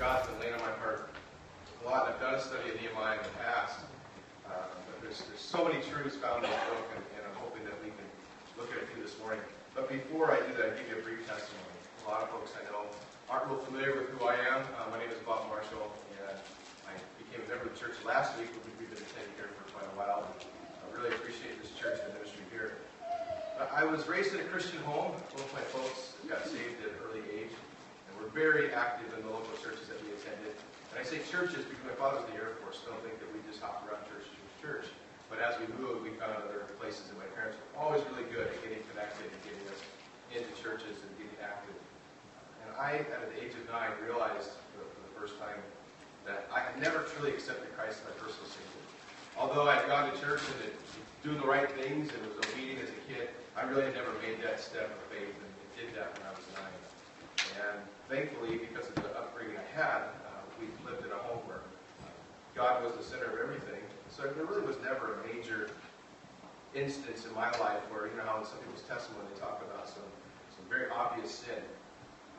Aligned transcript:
God's 0.00 0.32
been 0.32 0.40
laying 0.40 0.56
on 0.56 0.64
my 0.64 0.72
heart 0.80 1.12
a 1.12 1.84
lot. 1.84 2.08
I've 2.08 2.16
done 2.24 2.32
a 2.32 2.40
study 2.40 2.72
of 2.72 2.80
Nehemiah 2.80 3.20
in 3.20 3.24
the 3.28 3.36
past. 3.36 3.84
Uh, 4.48 4.72
but 4.72 4.96
there's, 5.04 5.28
there's 5.28 5.44
so 5.44 5.60
many 5.68 5.76
truths 5.92 6.16
found 6.16 6.40
in 6.40 6.48
the 6.48 6.56
book, 6.72 6.88
and, 6.96 7.04
and 7.20 7.28
I'm 7.28 7.36
hoping 7.36 7.68
that 7.68 7.76
we 7.84 7.92
can 7.92 8.08
look 8.56 8.72
at 8.72 8.80
it 8.80 8.88
through 8.88 9.04
this 9.04 9.12
morning. 9.20 9.44
But 9.76 9.92
before 9.92 10.32
I 10.32 10.40
do 10.40 10.56
that, 10.56 10.72
I'll 10.72 10.78
give 10.80 10.88
you 10.88 10.96
a 10.96 11.04
brief 11.04 11.28
testimony. 11.28 11.76
A 12.00 12.08
lot 12.08 12.24
of 12.24 12.32
folks 12.32 12.56
I 12.56 12.64
know 12.72 12.88
aren't 13.28 13.52
real 13.52 13.60
familiar 13.60 13.92
with 13.92 14.08
who 14.16 14.24
I 14.24 14.40
am. 14.40 14.64
Uh, 14.72 14.88
my 14.88 14.96
name 14.96 15.12
is 15.12 15.20
Bob 15.20 15.44
Marshall, 15.52 15.92
and 16.16 16.32
I 16.88 16.96
became 17.20 17.44
a 17.44 17.48
member 17.52 17.68
of 17.68 17.76
the 17.76 17.80
church 17.84 18.00
last 18.00 18.40
week. 18.40 18.48
But 18.56 18.72
we've 18.80 18.88
been 18.88 19.04
attending 19.04 19.36
here 19.36 19.52
for 19.52 19.68
quite 19.68 19.84
a 19.84 19.96
while. 20.00 20.24
I 20.24 20.86
really 20.96 21.12
appreciate 21.12 21.60
this 21.60 21.76
church 21.76 22.00
and 22.00 22.08
the 22.08 22.24
ministry 22.24 22.48
here. 22.48 22.80
I 23.68 23.84
was 23.84 24.08
raised 24.08 24.32
in 24.32 24.40
a 24.40 24.48
Christian 24.48 24.80
home. 24.88 25.12
Both 25.36 25.52
my 25.52 25.60
folks 25.68 26.16
got 26.24 26.40
saved 26.48 26.80
at 26.80 26.96
an 26.96 27.04
early 27.04 27.20
age, 27.28 27.52
we're 28.20 28.28
very 28.36 28.68
active 28.76 29.08
in 29.16 29.24
the 29.24 29.32
local 29.32 29.56
churches 29.64 29.88
that 29.88 29.96
we 30.04 30.12
attended. 30.12 30.52
And 30.92 31.00
I 31.00 31.04
say 31.08 31.24
churches 31.24 31.64
because 31.64 31.84
my 31.88 31.96
father 31.96 32.20
was 32.20 32.28
in 32.28 32.36
the 32.36 32.44
Air 32.44 32.52
Force. 32.60 32.84
Don't 32.84 33.00
think 33.00 33.16
that 33.16 33.30
we 33.32 33.40
just 33.48 33.64
hopped 33.64 33.88
around 33.88 34.04
church 34.12 34.28
to 34.28 34.40
church. 34.60 34.86
But 35.32 35.40
as 35.40 35.56
we 35.56 35.70
moved, 35.80 36.04
we 36.04 36.12
found 36.20 36.36
other 36.42 36.68
places, 36.76 37.06
and 37.08 37.16
my 37.16 37.30
parents 37.38 37.56
were 37.56 37.80
always 37.80 38.02
really 38.10 38.26
good 38.28 38.50
at 38.50 38.58
getting 38.66 38.82
connected 38.92 39.30
and 39.30 39.40
getting 39.46 39.62
us 39.70 39.80
into 40.34 40.50
churches 40.58 41.00
and 41.00 41.10
getting 41.16 41.38
active. 41.38 41.78
And 42.66 42.68
I, 42.74 43.06
at 43.08 43.30
the 43.30 43.38
age 43.38 43.54
of 43.54 43.62
nine, 43.70 43.94
realized 44.02 44.58
for 44.74 44.82
the 44.82 45.14
first 45.14 45.38
time 45.38 45.62
that 46.26 46.50
I 46.50 46.66
had 46.66 46.74
never 46.82 47.06
truly 47.14 47.30
accepted 47.30 47.70
Christ 47.78 48.02
as 48.02 48.10
my 48.10 48.14
personal 48.18 48.50
Savior. 48.50 48.84
Although 49.38 49.70
I 49.70 49.78
had 49.78 49.86
gone 49.86 50.10
to 50.10 50.14
church 50.18 50.42
and 50.50 50.74
doing 51.22 51.38
the 51.38 51.46
right 51.46 51.70
things 51.78 52.10
and 52.10 52.20
was 52.26 52.42
obedient 52.50 52.82
as 52.82 52.90
a 52.90 53.00
kid, 53.06 53.30
I 53.54 53.64
really 53.70 53.86
never 53.94 54.10
made 54.18 54.42
that 54.42 54.58
step 54.58 54.90
of 54.90 55.00
faith 55.14 55.30
and 55.30 55.50
did 55.78 55.94
that 55.94 56.18
when 56.18 56.26
I 56.26 56.34
was 56.34 56.44
nine. 56.58 56.74
And 57.60 57.80
thankfully, 58.08 58.58
because 58.58 58.88
of 58.88 58.96
the 58.96 59.10
upbringing 59.16 59.56
I 59.56 59.68
had, 59.76 60.08
uh, 60.24 60.40
we 60.58 60.66
lived 60.88 61.04
in 61.04 61.12
a 61.12 61.20
home 61.28 61.44
where 61.44 61.60
God 62.54 62.82
was 62.84 62.94
the 62.96 63.04
center 63.04 63.28
of 63.28 63.38
everything. 63.38 63.80
So 64.08 64.24
there 64.24 64.44
really 64.44 64.66
was 64.66 64.76
never 64.82 65.20
a 65.20 65.26
major 65.28 65.70
instance 66.74 67.26
in 67.26 67.34
my 67.34 67.50
life 67.58 67.82
where, 67.90 68.06
you 68.06 68.16
know 68.16 68.26
how 68.26 68.38
in 68.38 68.46
some 68.46 68.58
people's 68.62 68.86
testimony 68.86 69.26
they 69.34 69.40
talk 69.40 69.62
about 69.66 69.88
some, 69.88 70.06
some 70.54 70.64
very 70.68 70.90
obvious 70.90 71.30
sin. 71.30 71.62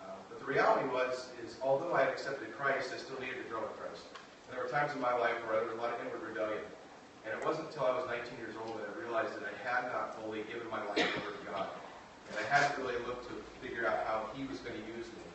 Uh, 0.03 0.15
but 0.29 0.39
the 0.39 0.47
reality 0.47 0.87
was, 0.89 1.31
is 1.43 1.57
although 1.61 1.93
I 1.93 2.07
had 2.07 2.11
accepted 2.11 2.51
Christ, 2.55 2.91
I 2.95 2.97
still 2.99 3.19
needed 3.19 3.43
to 3.43 3.47
grow 3.47 3.63
in 3.63 3.73
Christ. 3.79 4.07
And 4.47 4.55
there 4.55 4.63
were 4.63 4.71
times 4.71 4.91
in 4.91 4.99
my 4.99 5.15
life 5.15 5.35
where 5.47 5.63
there 5.63 5.71
was 5.71 5.77
a 5.77 5.81
lot 5.81 5.95
of 5.95 5.99
inward 6.03 6.23
rebellion. 6.23 6.63
And 7.23 7.37
it 7.37 7.41
wasn't 7.45 7.69
until 7.69 7.85
I 7.85 7.95
was 7.95 8.07
19 8.09 8.35
years 8.41 8.55
old 8.65 8.79
that 8.81 8.89
I 8.89 8.93
realized 8.97 9.37
that 9.37 9.45
I 9.45 9.53
had 9.61 9.91
not 9.93 10.17
fully 10.17 10.43
given 10.49 10.67
my 10.73 10.81
life 10.91 11.05
over 11.21 11.31
to 11.31 11.43
God. 11.47 11.69
And 12.31 12.39
I 12.39 12.45
hadn't 12.47 12.79
really 12.79 12.95
looked 13.03 13.27
to 13.27 13.35
figure 13.59 13.83
out 13.83 14.07
how 14.07 14.31
He 14.31 14.47
was 14.47 14.63
going 14.63 14.79
to 14.79 14.85
use 14.95 15.11
me. 15.11 15.27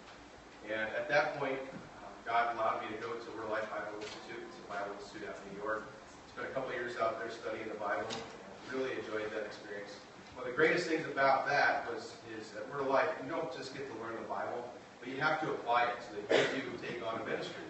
And 0.73 0.89
at 0.97 1.13
that 1.13 1.37
point, 1.37 1.61
um, 2.01 2.11
God 2.25 2.57
allowed 2.57 2.81
me 2.81 2.89
to 2.97 2.99
go 3.05 3.13
to 3.13 3.27
Word 3.37 3.53
Life 3.53 3.69
Bible 3.69 4.01
Institute. 4.01 4.41
It's 4.49 4.59
a 4.65 4.69
Bible 4.73 4.97
institute 4.97 5.29
out 5.29 5.37
in 5.37 5.53
New 5.53 5.61
York. 5.61 5.85
Spent 6.33 6.49
a 6.49 6.53
couple 6.57 6.73
years 6.73 6.97
out 6.97 7.21
there 7.21 7.29
studying 7.29 7.69
the 7.69 7.79
Bible. 7.79 8.09
And 8.09 8.25
really 8.73 8.99
enjoyed 8.99 9.31
that 9.31 9.47
experience. 9.47 9.95
One 10.35 10.45
of 10.45 10.51
the 10.51 10.57
greatest 10.57 10.87
things 10.87 11.07
about 11.07 11.47
that 11.47 11.87
was 11.93 12.15
is 12.37 12.51
that 12.53 12.69
Word 12.71 12.83
of 12.83 12.89
Life, 12.89 13.09
you 13.23 13.31
don't 13.31 13.51
just 13.55 13.75
get 13.75 13.87
to 13.89 13.95
learn 14.03 14.17
the 14.17 14.29
Bible, 14.29 14.67
but 15.01 15.09
you 15.09 15.21
have 15.21 15.41
to 15.41 15.51
apply 15.51 15.85
it 15.85 15.97
so 16.03 16.19
that 16.29 16.51
you 16.55 16.63
do 16.63 16.73
take 16.83 17.01
on 17.07 17.21
a 17.21 17.25
ministry. 17.25 17.63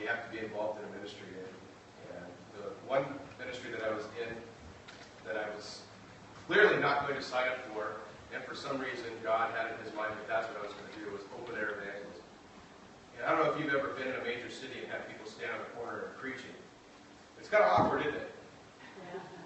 You 0.00 0.06
have 0.08 0.24
to 0.24 0.30
be 0.30 0.44
involved 0.44 0.80
in 0.80 0.88
a 0.88 0.92
ministry. 0.96 1.28
And, 1.28 1.54
and 2.16 2.26
the 2.54 2.70
one 2.86 3.04
ministry 3.38 3.70
that 3.72 3.82
I 3.82 3.90
was 3.92 4.04
in 4.22 4.30
that 5.26 5.36
I 5.36 5.48
was 5.54 5.82
clearly 6.46 6.80
not 6.80 7.08
going 7.08 7.18
to 7.18 7.24
sign 7.24 7.48
up 7.48 7.58
for, 7.72 8.00
and 8.34 8.42
for 8.42 8.54
some 8.54 8.82
reason 8.82 9.06
God 9.22 9.54
had 9.54 9.70
in 9.70 9.78
his 9.86 9.94
mind 9.94 10.10
that 10.18 10.26
that's 10.26 10.50
what 10.50 10.58
I 10.58 10.66
was 10.66 10.74
going 10.74 10.90
to 10.90 10.96
do, 10.98 11.06
was 11.14 11.22
open 11.38 11.54
air 11.54 11.78
evangelism. 11.78 12.26
And 13.16 13.22
I 13.22 13.30
don't 13.30 13.46
know 13.46 13.50
if 13.54 13.56
you've 13.62 13.72
ever 13.72 13.94
been 13.94 14.10
in 14.10 14.18
a 14.18 14.24
major 14.26 14.50
city 14.50 14.82
and 14.82 14.90
had 14.90 15.06
people 15.06 15.24
stand 15.24 15.54
on 15.54 15.62
a 15.62 15.70
corner 15.78 16.10
and 16.10 16.14
preaching. 16.18 16.52
It's 17.38 17.48
kind 17.48 17.62
of 17.62 17.70
awkward, 17.70 18.02
isn't 18.02 18.18
it? 18.18 18.30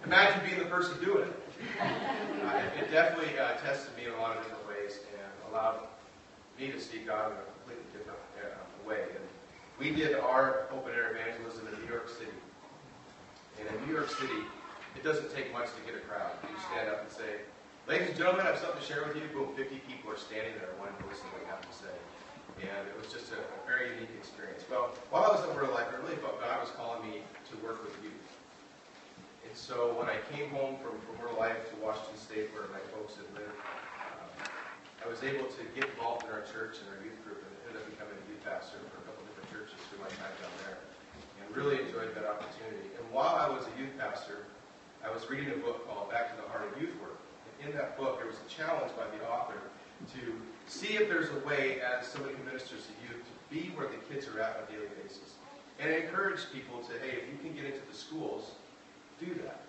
Imagine 0.09 0.41
being 0.49 0.59
the 0.59 0.71
person 0.73 0.97
doing 1.05 1.29
it. 1.29 1.37
Uh, 1.77 2.65
it, 2.65 2.87
it 2.87 2.91
definitely 2.91 3.37
uh, 3.37 3.61
tested 3.61 3.93
me 3.99 4.07
in 4.07 4.15
a 4.15 4.21
lot 4.23 4.39
of 4.39 4.43
different 4.47 4.65
ways 4.71 5.03
and 5.13 5.29
allowed 5.51 5.85
me 6.57 6.73
to 6.73 6.81
see 6.81 7.05
God 7.05 7.35
in 7.35 7.37
a 7.37 7.47
completely 7.61 7.87
different 7.93 8.19
uh, 8.41 8.89
way. 8.89 9.05
And 9.13 9.27
we 9.77 9.93
did 9.93 10.17
our 10.17 10.71
open 10.73 10.95
air 10.95 11.13
evangelism 11.13 11.67
in 11.69 11.75
New 11.83 11.91
York 11.93 12.09
City. 12.09 12.39
And 13.59 13.69
in 13.69 13.77
New 13.87 13.93
York 13.93 14.09
City, 14.09 14.47
it 14.97 15.03
doesn't 15.03 15.35
take 15.35 15.53
much 15.53 15.69
to 15.75 15.81
get 15.85 15.99
a 15.99 16.03
crowd. 16.07 16.31
You 16.47 16.57
stand 16.73 16.89
up 16.89 17.03
and 17.03 17.11
say, 17.11 17.43
Ladies 17.89 18.13
and 18.13 18.21
gentlemen, 18.21 18.45
I 18.45 18.53
have 18.53 18.61
something 18.61 18.77
to 18.77 18.85
share 18.85 19.01
with 19.01 19.17
you. 19.17 19.25
Boom, 19.33 19.49
50 19.57 19.81
people 19.89 20.13
are 20.13 20.21
standing 20.21 20.53
there 20.61 20.69
wanting 20.77 21.01
to 21.01 21.09
listen 21.09 21.25
to 21.25 21.33
what 21.33 21.41
you 21.41 21.49
have 21.49 21.65
to 21.65 21.73
say. 21.73 21.97
And 22.61 22.85
it 22.85 22.93
was 22.93 23.09
just 23.09 23.33
a, 23.33 23.41
a 23.41 23.61
very 23.65 23.97
unique 23.97 24.13
experience. 24.13 24.61
Well, 24.69 24.93
while 25.09 25.25
I 25.25 25.33
was 25.33 25.41
in 25.49 25.57
Word 25.57 25.73
Life, 25.73 25.89
I 25.89 25.97
really 26.05 26.21
felt 26.21 26.37
God 26.37 26.61
was 26.61 26.69
calling 26.77 27.01
me 27.01 27.25
to 27.25 27.53
work 27.65 27.81
with 27.81 27.97
youth. 28.05 28.29
And 29.49 29.57
so 29.57 29.97
when 29.97 30.05
I 30.05 30.21
came 30.29 30.53
home 30.53 30.77
from, 30.85 31.01
from 31.01 31.17
Word 31.17 31.41
Life 31.41 31.65
to 31.73 31.81
Washington 31.81 32.21
State, 32.21 32.53
where 32.53 32.69
my 32.69 32.85
folks 32.93 33.17
had 33.17 33.25
lived, 33.33 33.57
um, 33.57 34.29
I 35.01 35.09
was 35.09 35.25
able 35.25 35.49
to 35.49 35.63
get 35.73 35.89
involved 35.89 36.29
in 36.29 36.31
our 36.37 36.45
church 36.45 36.85
and 36.85 36.93
our 36.93 37.01
youth 37.01 37.17
group 37.25 37.41
and 37.41 37.53
ended 37.73 37.81
up 37.81 37.89
becoming 37.89 38.21
a 38.21 38.25
youth 38.29 38.45
pastor 38.45 38.85
for 38.93 39.01
a 39.01 39.05
couple 39.09 39.25
different 39.33 39.49
churches 39.49 39.81
through 39.89 40.05
my 40.05 40.13
time 40.21 40.37
down 40.45 40.53
there. 40.69 40.77
And 41.41 41.49
really 41.57 41.81
enjoyed 41.81 42.13
that 42.13 42.29
opportunity. 42.29 42.93
And 43.01 43.09
while 43.17 43.41
I 43.41 43.49
was 43.49 43.65
a 43.65 43.73
youth 43.81 43.97
pastor, 43.97 44.45
I 45.07 45.15
was 45.15 45.31
reading 45.31 45.55
a 45.55 45.61
book 45.63 45.87
called 45.87 46.11
Back 46.11 46.35
to 46.35 46.43
the 46.43 46.49
Heart 46.51 46.75
of 46.75 46.83
Youth 46.83 46.98
in 47.65 47.73
that 47.75 47.99
book, 47.99 48.19
there 48.19 48.27
was 48.27 48.39
a 48.39 48.49
challenge 48.49 48.93
by 48.95 49.05
the 49.17 49.23
author 49.27 49.59
to 50.15 50.23
see 50.71 50.95
if 50.95 51.09
there's 51.09 51.31
a 51.31 51.41
way, 51.47 51.83
as 51.83 52.07
somebody 52.07 52.35
who 52.35 52.45
ministers 52.45 52.87
to 52.87 52.95
youth, 53.03 53.19
to 53.19 53.35
be 53.51 53.75
where 53.75 53.91
the 53.91 53.99
kids 54.07 54.31
are 54.31 54.39
at 54.39 54.63
on 54.63 54.63
a 54.63 54.71
daily 54.71 54.91
basis. 55.03 55.35
And 55.79 55.91
encourage 55.91 56.47
people 56.51 56.83
to, 56.87 56.93
hey, 57.03 57.23
if 57.23 57.27
you 57.31 57.39
can 57.43 57.55
get 57.55 57.67
into 57.67 57.83
the 57.87 57.95
schools, 57.95 58.59
do 59.19 59.35
that. 59.47 59.63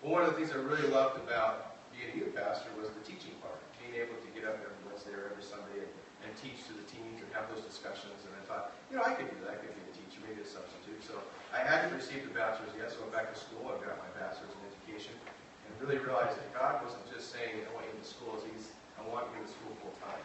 Well, 0.00 0.12
one 0.12 0.24
of 0.24 0.32
the 0.32 0.36
things 0.36 0.52
I 0.52 0.60
really 0.60 0.88
loved 0.88 1.20
about 1.20 1.76
being 1.92 2.12
a 2.12 2.16
youth 2.16 2.32
pastor 2.36 2.68
was 2.76 2.92
the 2.92 3.04
teaching 3.04 3.32
part, 3.40 3.56
being 3.80 3.96
able 3.96 4.16
to 4.20 4.28
get 4.36 4.44
up 4.44 4.60
every 4.60 4.80
Wednesday 4.84 5.16
or 5.16 5.32
every 5.32 5.44
Sunday 5.44 5.84
and, 5.84 5.92
and 6.24 6.30
teach 6.36 6.64
to 6.68 6.76
the 6.76 6.84
teens 6.88 7.24
and 7.24 7.28
have 7.32 7.48
those 7.52 7.64
discussions. 7.64 8.16
And 8.28 8.32
I 8.36 8.42
thought, 8.44 8.76
you 8.92 9.00
know, 9.00 9.04
I 9.04 9.16
could 9.16 9.28
do 9.32 9.36
that. 9.44 9.56
I 9.56 9.58
could 9.60 9.72
be 9.72 9.80
a 9.80 9.94
teacher, 9.96 10.20
maybe 10.24 10.44
a 10.44 10.48
substitute. 10.48 11.00
So 11.04 11.16
I 11.56 11.64
hadn't 11.64 11.96
received 11.96 12.28
a 12.28 12.32
bachelor's 12.32 12.72
yet, 12.76 12.92
so 12.92 13.00
I 13.00 13.08
went 13.08 13.16
back 13.16 13.28
to 13.32 13.36
school. 13.36 13.72
I 13.72 13.80
got 13.80 13.96
my 13.96 14.12
bachelor's 14.16 14.52
in 14.52 14.60
education 14.68 15.16
and 15.66 15.72
really 15.82 15.98
realized 15.98 16.38
that 16.38 16.50
God 16.54 16.80
wasn't 16.86 17.04
just 17.10 17.34
saying, 17.34 17.66
I 17.66 17.70
want 17.74 17.90
you 17.90 17.98
in 17.98 18.00
the 18.00 18.06
schools. 18.06 18.46
He's, 18.46 18.70
I 18.96 19.02
want 19.10 19.26
you 19.34 19.42
in 19.42 19.48
school 19.50 19.74
full 19.82 19.94
time. 19.98 20.22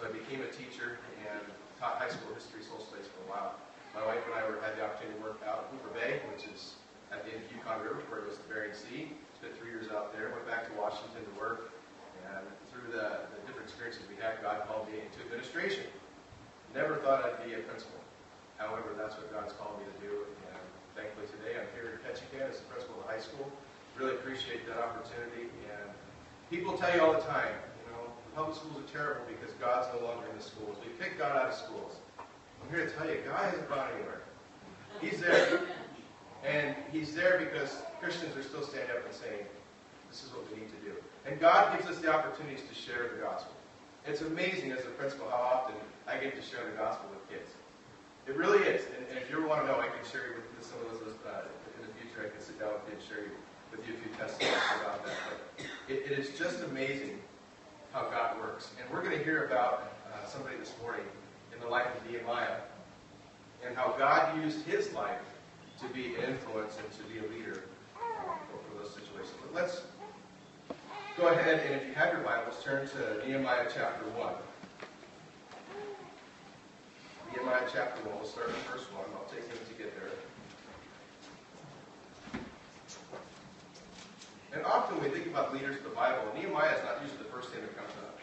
So 0.00 0.08
I 0.08 0.10
became 0.10 0.42
a 0.42 0.50
teacher 0.50 0.98
and 1.30 1.44
taught 1.78 2.00
high 2.00 2.10
school 2.10 2.32
history, 2.34 2.64
social 2.66 2.82
studies 2.82 3.06
for 3.12 3.22
a 3.24 3.28
while. 3.30 3.54
My 3.94 4.02
wife 4.02 4.24
and 4.26 4.34
I 4.34 4.42
were, 4.48 4.58
had 4.58 4.74
the 4.74 4.82
opportunity 4.82 5.14
to 5.14 5.22
work 5.22 5.38
out 5.46 5.70
in 5.70 5.78
Hooper 5.78 5.92
Bay, 5.94 6.18
which 6.34 6.50
is 6.50 6.74
at 7.14 7.22
the 7.22 7.30
end 7.30 7.46
of 7.46 7.48
Yukon 7.54 7.78
River, 7.78 8.02
where 8.10 8.26
it 8.26 8.32
goes 8.32 8.42
to 8.42 8.46
Bering 8.50 8.74
Sea. 8.74 9.14
Spent 9.38 9.54
three 9.62 9.70
years 9.70 9.86
out 9.94 10.10
there. 10.10 10.34
Went 10.34 10.50
back 10.50 10.66
to 10.66 10.74
Washington 10.74 11.22
to 11.22 11.34
work. 11.38 11.70
And 12.26 12.42
through 12.74 12.90
the, 12.90 13.22
the 13.30 13.38
different 13.46 13.70
experiences 13.70 14.02
we 14.10 14.18
had, 14.18 14.42
God 14.42 14.66
called 14.66 14.90
me 14.90 14.98
into 14.98 15.22
administration. 15.22 15.86
Never 16.74 16.98
thought 17.06 17.22
I'd 17.22 17.38
be 17.46 17.54
a 17.54 17.62
principal. 17.62 18.02
However, 18.58 18.98
that's 18.98 19.14
what 19.14 19.30
God's 19.30 19.54
called 19.54 19.78
me 19.78 19.86
to 19.86 19.98
do. 20.02 20.26
And 20.50 20.64
thankfully 20.98 21.30
today 21.30 21.54
I'm 21.54 21.70
here 21.74 21.94
at 21.94 22.02
Ketchikan 22.02 22.50
as 22.50 22.58
the 22.58 22.66
principal 22.66 22.98
of 22.98 23.06
the 23.06 23.14
high 23.14 23.22
school. 23.22 23.46
Really 23.98 24.14
appreciate 24.14 24.66
that 24.66 24.78
opportunity. 24.78 25.50
And 25.70 25.90
people 26.50 26.76
tell 26.76 26.94
you 26.94 27.02
all 27.02 27.12
the 27.12 27.26
time, 27.26 27.54
you 27.86 27.92
know, 27.92 28.10
public 28.34 28.56
schools 28.56 28.74
are 28.78 28.92
terrible 28.92 29.22
because 29.28 29.54
God's 29.60 29.88
no 29.94 30.06
longer 30.06 30.26
in 30.30 30.36
the 30.36 30.42
schools. 30.42 30.76
We 30.82 30.90
kick 30.98 31.18
God 31.18 31.36
out 31.36 31.48
of 31.48 31.54
schools. 31.54 31.96
I'm 32.18 32.68
here 32.74 32.86
to 32.86 32.92
tell 32.92 33.06
you, 33.06 33.18
God 33.26 33.44
hasn't 33.50 33.68
gone 33.68 33.88
anywhere. 33.94 34.22
He's 35.00 35.20
there. 35.20 35.60
And 36.44 36.74
he's 36.92 37.14
there 37.14 37.38
because 37.38 37.82
Christians 38.00 38.36
are 38.36 38.42
still 38.42 38.62
standing 38.62 38.90
up 38.90 39.04
and 39.04 39.14
saying, 39.14 39.46
this 40.10 40.22
is 40.22 40.30
what 40.30 40.44
we 40.50 40.60
need 40.60 40.68
to 40.68 40.80
do. 40.84 40.92
And 41.26 41.40
God 41.40 41.72
gives 41.76 41.88
us 41.88 41.98
the 42.02 42.12
opportunities 42.12 42.60
to 42.68 42.74
share 42.74 43.08
the 43.16 43.22
gospel. 43.22 43.54
It's 44.06 44.20
amazing 44.20 44.72
as 44.72 44.84
a 44.84 44.92
principal 45.00 45.26
how 45.30 45.64
often 45.64 45.74
I 46.06 46.20
get 46.20 46.36
to 46.36 46.44
share 46.44 46.60
the 46.68 46.76
gospel 46.76 47.08
with 47.08 47.24
kids. 47.32 47.48
It 48.28 48.36
really 48.36 48.60
is. 48.68 48.84
And, 48.92 49.08
and 49.08 49.16
if 49.16 49.32
you 49.32 49.40
ever 49.40 49.48
want 49.48 49.64
to 49.64 49.66
know, 49.66 49.80
I 49.80 49.88
can 49.88 50.04
share 50.04 50.28
you 50.28 50.36
with, 50.36 50.48
with 50.52 50.66
some 50.68 50.80
of 50.84 50.92
those 50.92 51.16
uh, 51.24 51.48
in 51.80 51.88
the 51.88 51.92
future. 51.96 52.24
I 52.24 52.28
can 52.28 52.40
sit 52.40 52.60
down 52.60 52.76
with 52.76 52.84
you 52.92 53.00
and 53.00 53.04
share 53.04 53.24
you, 53.24 53.32
with 53.76 53.88
you 53.88 53.94
about 54.14 55.04
that. 55.04 55.14
But 55.28 55.66
it, 55.88 56.10
it 56.10 56.18
is 56.18 56.38
just 56.38 56.62
amazing 56.62 57.18
how 57.92 58.02
God 58.10 58.38
works. 58.38 58.70
And 58.80 58.90
we're 58.92 59.02
going 59.02 59.16
to 59.16 59.24
hear 59.24 59.46
about 59.46 59.92
uh, 60.12 60.26
somebody 60.26 60.56
this 60.56 60.72
morning 60.80 61.04
in 61.54 61.60
the 61.60 61.68
life 61.68 61.86
of 61.86 62.10
Nehemiah. 62.10 62.58
And 63.66 63.76
how 63.76 63.94
God 63.98 64.36
used 64.42 64.64
his 64.66 64.92
life 64.92 65.24
to 65.80 65.88
be 65.88 66.14
an 66.16 66.24
influence 66.32 66.76
and 66.76 66.90
to 66.92 67.02
be 67.12 67.18
a 67.18 67.30
leader 67.30 67.64
for, 67.94 68.58
for 68.58 68.82
those 68.82 68.92
situations. 68.92 69.34
But 69.40 69.54
let's 69.54 69.82
go 71.16 71.28
ahead 71.28 71.60
and 71.66 71.80
if 71.80 71.86
you 71.86 71.94
have 71.94 72.12
your 72.12 72.22
Bibles, 72.22 72.62
turn 72.62 72.86
to 72.88 73.26
Nehemiah 73.26 73.66
chapter 73.74 74.04
1. 74.10 74.34
Nehemiah 77.32 77.66
chapter 77.72 78.02
1, 78.08 78.16
we'll 78.16 78.28
start 78.28 78.48
the 78.48 78.54
first 78.70 78.92
one. 78.92 79.04
I'll 79.14 79.24
take 79.32 79.44
a 79.48 79.52
to 79.52 79.74
get 79.78 79.98
there. 79.98 80.10
And 84.54 84.64
often 84.64 85.02
we 85.02 85.08
think 85.10 85.26
about 85.26 85.52
leaders 85.52 85.76
of 85.76 85.82
the 85.82 85.90
Bible, 85.90 86.22
Nehemiah 86.34 86.78
is 86.78 86.84
not 86.84 87.02
usually 87.02 87.18
the 87.18 87.30
first 87.34 87.50
thing 87.50 87.60
that 87.60 87.76
comes 87.76 87.90
up. 88.06 88.18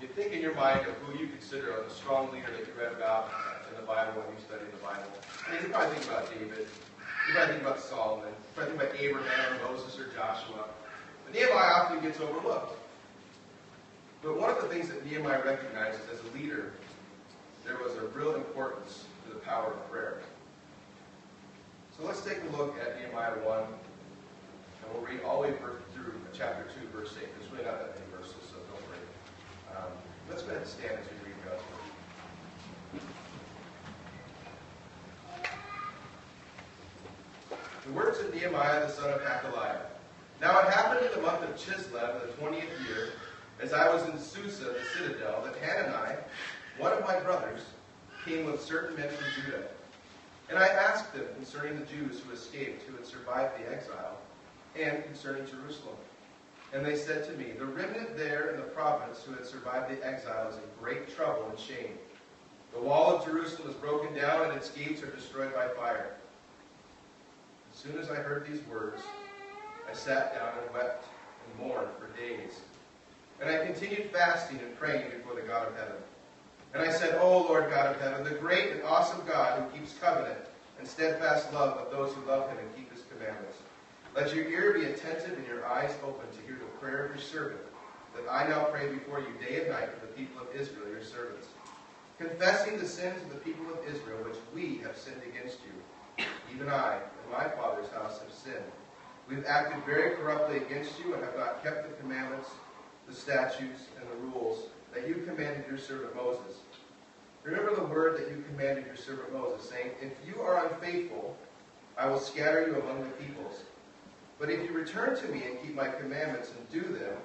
You 0.00 0.08
think 0.08 0.32
in 0.32 0.40
your 0.40 0.54
mind 0.54 0.86
of 0.88 0.94
who 1.04 1.18
you 1.20 1.28
consider 1.28 1.72
a 1.72 1.90
strong 1.90 2.32
leader 2.32 2.48
that 2.50 2.64
you 2.66 2.72
read 2.80 2.92
about 2.92 3.28
in 3.68 3.76
the 3.76 3.86
Bible 3.86 4.22
when 4.24 4.32
you 4.32 4.40
study 4.40 4.64
the 4.72 4.80
Bible. 4.80 5.04
I 5.44 5.52
mean, 5.52 5.62
you 5.62 5.68
probably 5.68 5.96
think 5.96 6.08
about 6.08 6.32
David. 6.32 6.64
You 6.64 7.34
probably 7.34 7.54
think 7.54 7.66
about 7.66 7.80
Solomon. 7.80 8.32
You 8.32 8.52
probably 8.56 8.72
think 8.72 8.88
about 8.88 9.00
Abraham, 9.00 9.60
or 9.60 9.72
Moses, 9.72 9.98
or 10.00 10.08
Joshua. 10.16 10.64
But 11.26 11.34
Nehemiah 11.34 11.76
often 11.76 12.00
gets 12.00 12.20
overlooked. 12.20 12.78
But 14.22 14.40
one 14.40 14.48
of 14.48 14.62
the 14.62 14.68
things 14.68 14.88
that 14.88 15.04
Nehemiah 15.04 15.44
recognizes 15.44 16.00
as 16.08 16.20
a 16.24 16.36
leader, 16.36 16.72
there 17.66 17.76
was 17.76 17.92
a 18.00 18.06
real 18.16 18.34
importance 18.34 19.04
to 19.26 19.34
the 19.34 19.40
power 19.40 19.76
of 19.76 19.90
prayer. 19.90 20.22
So 21.98 22.06
let's 22.06 22.24
take 22.24 22.38
a 22.48 22.56
look 22.56 22.76
at 22.80 22.96
Nehemiah 22.96 23.44
1, 23.44 23.62
and 24.88 24.96
we'll 24.96 25.10
read 25.10 25.22
all 25.24 25.42
the 25.42 25.48
way 25.48 25.54
through 25.58 25.78
chapter 26.32 26.64
2, 26.80 26.96
verse 26.96 27.14
8. 27.20 27.26
There's 27.38 27.50
really 27.50 27.64
not 27.64 27.80
that 27.80 27.94
many 27.98 28.06
verses, 28.16 28.36
so 28.48 28.56
don't 28.70 28.80
worry. 28.86 29.02
Um, 29.76 29.90
let's 30.30 30.42
go 30.42 30.50
ahead 30.50 30.62
and 30.62 30.70
stand 30.70 30.92
as 30.92 31.06
we 31.10 31.16
read 31.26 31.34
God's 31.44 31.62
word. 31.66 33.02
The 37.86 37.92
words 37.92 38.18
of 38.20 38.32
Nehemiah, 38.32 38.86
the 38.86 38.92
son 38.92 39.10
of 39.10 39.20
Hacaliah. 39.22 39.80
Now 40.40 40.60
it 40.60 40.66
happened 40.66 41.06
in 41.06 41.12
the 41.12 41.26
month 41.26 41.42
of 41.42 41.56
Chislev, 41.56 42.20
the 42.22 42.32
twentieth 42.38 42.70
year, 42.86 43.08
as 43.60 43.72
I 43.72 43.92
was 43.92 44.08
in 44.08 44.18
Susa, 44.18 44.64
the 44.64 44.84
citadel, 44.96 45.42
that 45.44 45.56
Hanani, 45.56 46.16
one 46.78 46.92
of 46.92 47.00
my 47.00 47.18
brothers, 47.18 47.62
came 48.24 48.46
with 48.46 48.62
certain 48.62 48.96
men 48.96 49.08
from 49.08 49.26
Judah. 49.42 49.64
And 50.50 50.58
I 50.58 50.68
asked 50.68 51.12
them 51.12 51.24
concerning 51.34 51.80
the 51.80 51.86
Jews 51.86 52.20
who 52.20 52.32
escaped, 52.32 52.82
who 52.88 52.94
had 52.94 53.04
survived 53.04 53.58
the 53.58 53.72
exile, 53.74 54.17
and 54.76 55.04
concerning 55.04 55.46
Jerusalem. 55.46 55.96
And 56.72 56.84
they 56.84 56.96
said 56.96 57.24
to 57.26 57.32
me, 57.32 57.52
The 57.58 57.66
remnant 57.66 58.16
there 58.16 58.50
in 58.50 58.56
the 58.56 58.66
province 58.66 59.22
who 59.22 59.34
had 59.34 59.46
survived 59.46 59.90
the 59.90 60.06
exile 60.06 60.48
is 60.48 60.56
in 60.56 60.62
great 60.80 61.14
trouble 61.14 61.46
and 61.48 61.58
shame. 61.58 61.98
The 62.74 62.80
wall 62.80 63.16
of 63.16 63.24
Jerusalem 63.24 63.70
is 63.70 63.74
broken 63.76 64.14
down, 64.14 64.44
and 64.44 64.52
its 64.52 64.70
gates 64.70 65.02
are 65.02 65.10
destroyed 65.10 65.54
by 65.54 65.68
fire. 65.68 66.14
As 67.72 67.78
soon 67.78 67.98
as 67.98 68.10
I 68.10 68.16
heard 68.16 68.46
these 68.46 68.60
words, 68.66 69.02
I 69.88 69.94
sat 69.94 70.34
down 70.34 70.52
and 70.62 70.74
wept 70.74 71.06
and 71.46 71.66
mourned 71.66 71.88
for 71.98 72.08
days. 72.18 72.60
And 73.40 73.48
I 73.48 73.64
continued 73.64 74.10
fasting 74.10 74.58
and 74.58 74.76
praying 74.78 75.10
before 75.10 75.34
the 75.34 75.46
God 75.46 75.68
of 75.68 75.76
heaven. 75.76 75.96
And 76.74 76.82
I 76.82 76.90
said, 76.90 77.18
O 77.20 77.38
Lord 77.38 77.70
God 77.70 77.94
of 77.94 78.00
heaven, 78.00 78.24
the 78.24 78.38
great 78.38 78.72
and 78.72 78.82
awesome 78.82 79.20
God 79.26 79.62
who 79.62 79.78
keeps 79.78 79.94
covenant 79.94 80.38
and 80.78 80.86
steadfast 80.86 81.52
love 81.52 81.78
of 81.78 81.90
those 81.90 82.12
who 82.12 82.24
love 82.26 82.50
him 82.50 82.58
and 82.58 82.76
keep 82.76 82.92
his 82.92 83.04
commandments. 83.10 83.58
Let 84.18 84.34
your 84.34 84.48
ear 84.48 84.72
be 84.72 84.84
attentive 84.84 85.38
and 85.38 85.46
your 85.46 85.64
eyes 85.64 85.94
open 86.04 86.26
to 86.26 86.42
hear 86.44 86.58
the 86.58 86.78
prayer 86.80 87.04
of 87.04 87.14
your 87.14 87.24
servant, 87.24 87.60
that 88.16 88.28
I 88.28 88.48
now 88.48 88.64
pray 88.64 88.88
before 88.88 89.20
you 89.20 89.28
day 89.38 89.60
and 89.60 89.70
night 89.70 89.90
for 89.94 90.06
the 90.06 90.12
people 90.12 90.42
of 90.42 90.48
Israel, 90.60 90.88
your 90.90 91.04
servants, 91.04 91.46
confessing 92.18 92.78
the 92.78 92.84
sins 92.84 93.22
of 93.22 93.28
the 93.28 93.38
people 93.38 93.72
of 93.72 93.78
Israel 93.86 94.18
which 94.24 94.34
we 94.52 94.78
have 94.78 94.96
sinned 94.96 95.22
against 95.22 95.58
you. 95.62 96.24
Even 96.52 96.68
I 96.68 96.94
and 96.94 97.30
my 97.30 97.48
father's 97.50 97.88
house 97.92 98.18
have 98.18 98.32
sinned. 98.32 98.72
We've 99.28 99.44
acted 99.46 99.84
very 99.84 100.16
corruptly 100.16 100.56
against 100.56 100.98
you 100.98 101.14
and 101.14 101.22
have 101.22 101.36
not 101.36 101.62
kept 101.62 101.88
the 101.88 102.02
commandments, 102.02 102.48
the 103.06 103.14
statutes, 103.14 103.86
and 104.00 104.10
the 104.10 104.36
rules 104.36 104.64
that 104.92 105.06
you 105.06 105.22
commanded 105.28 105.64
your 105.68 105.78
servant 105.78 106.16
Moses. 106.16 106.58
Remember 107.44 107.72
the 107.72 107.86
word 107.86 108.18
that 108.18 108.28
you 108.30 108.42
commanded 108.50 108.84
your 108.84 108.96
servant 108.96 109.32
Moses, 109.32 109.70
saying, 109.70 109.92
If 110.02 110.10
you 110.26 110.42
are 110.42 110.66
unfaithful, 110.66 111.36
I 111.96 112.08
will 112.08 112.18
scatter 112.18 112.66
you 112.66 112.82
among 112.82 113.04
the 113.04 113.10
peoples. 113.10 113.62
But 114.38 114.50
if 114.50 114.62
you 114.64 114.72
return 114.72 115.16
to 115.16 115.28
me 115.28 115.42
and 115.44 115.60
keep 115.60 115.74
my 115.74 115.88
commandments 115.88 116.52
and 116.56 116.70
do 116.70 116.88
them, 116.92 117.16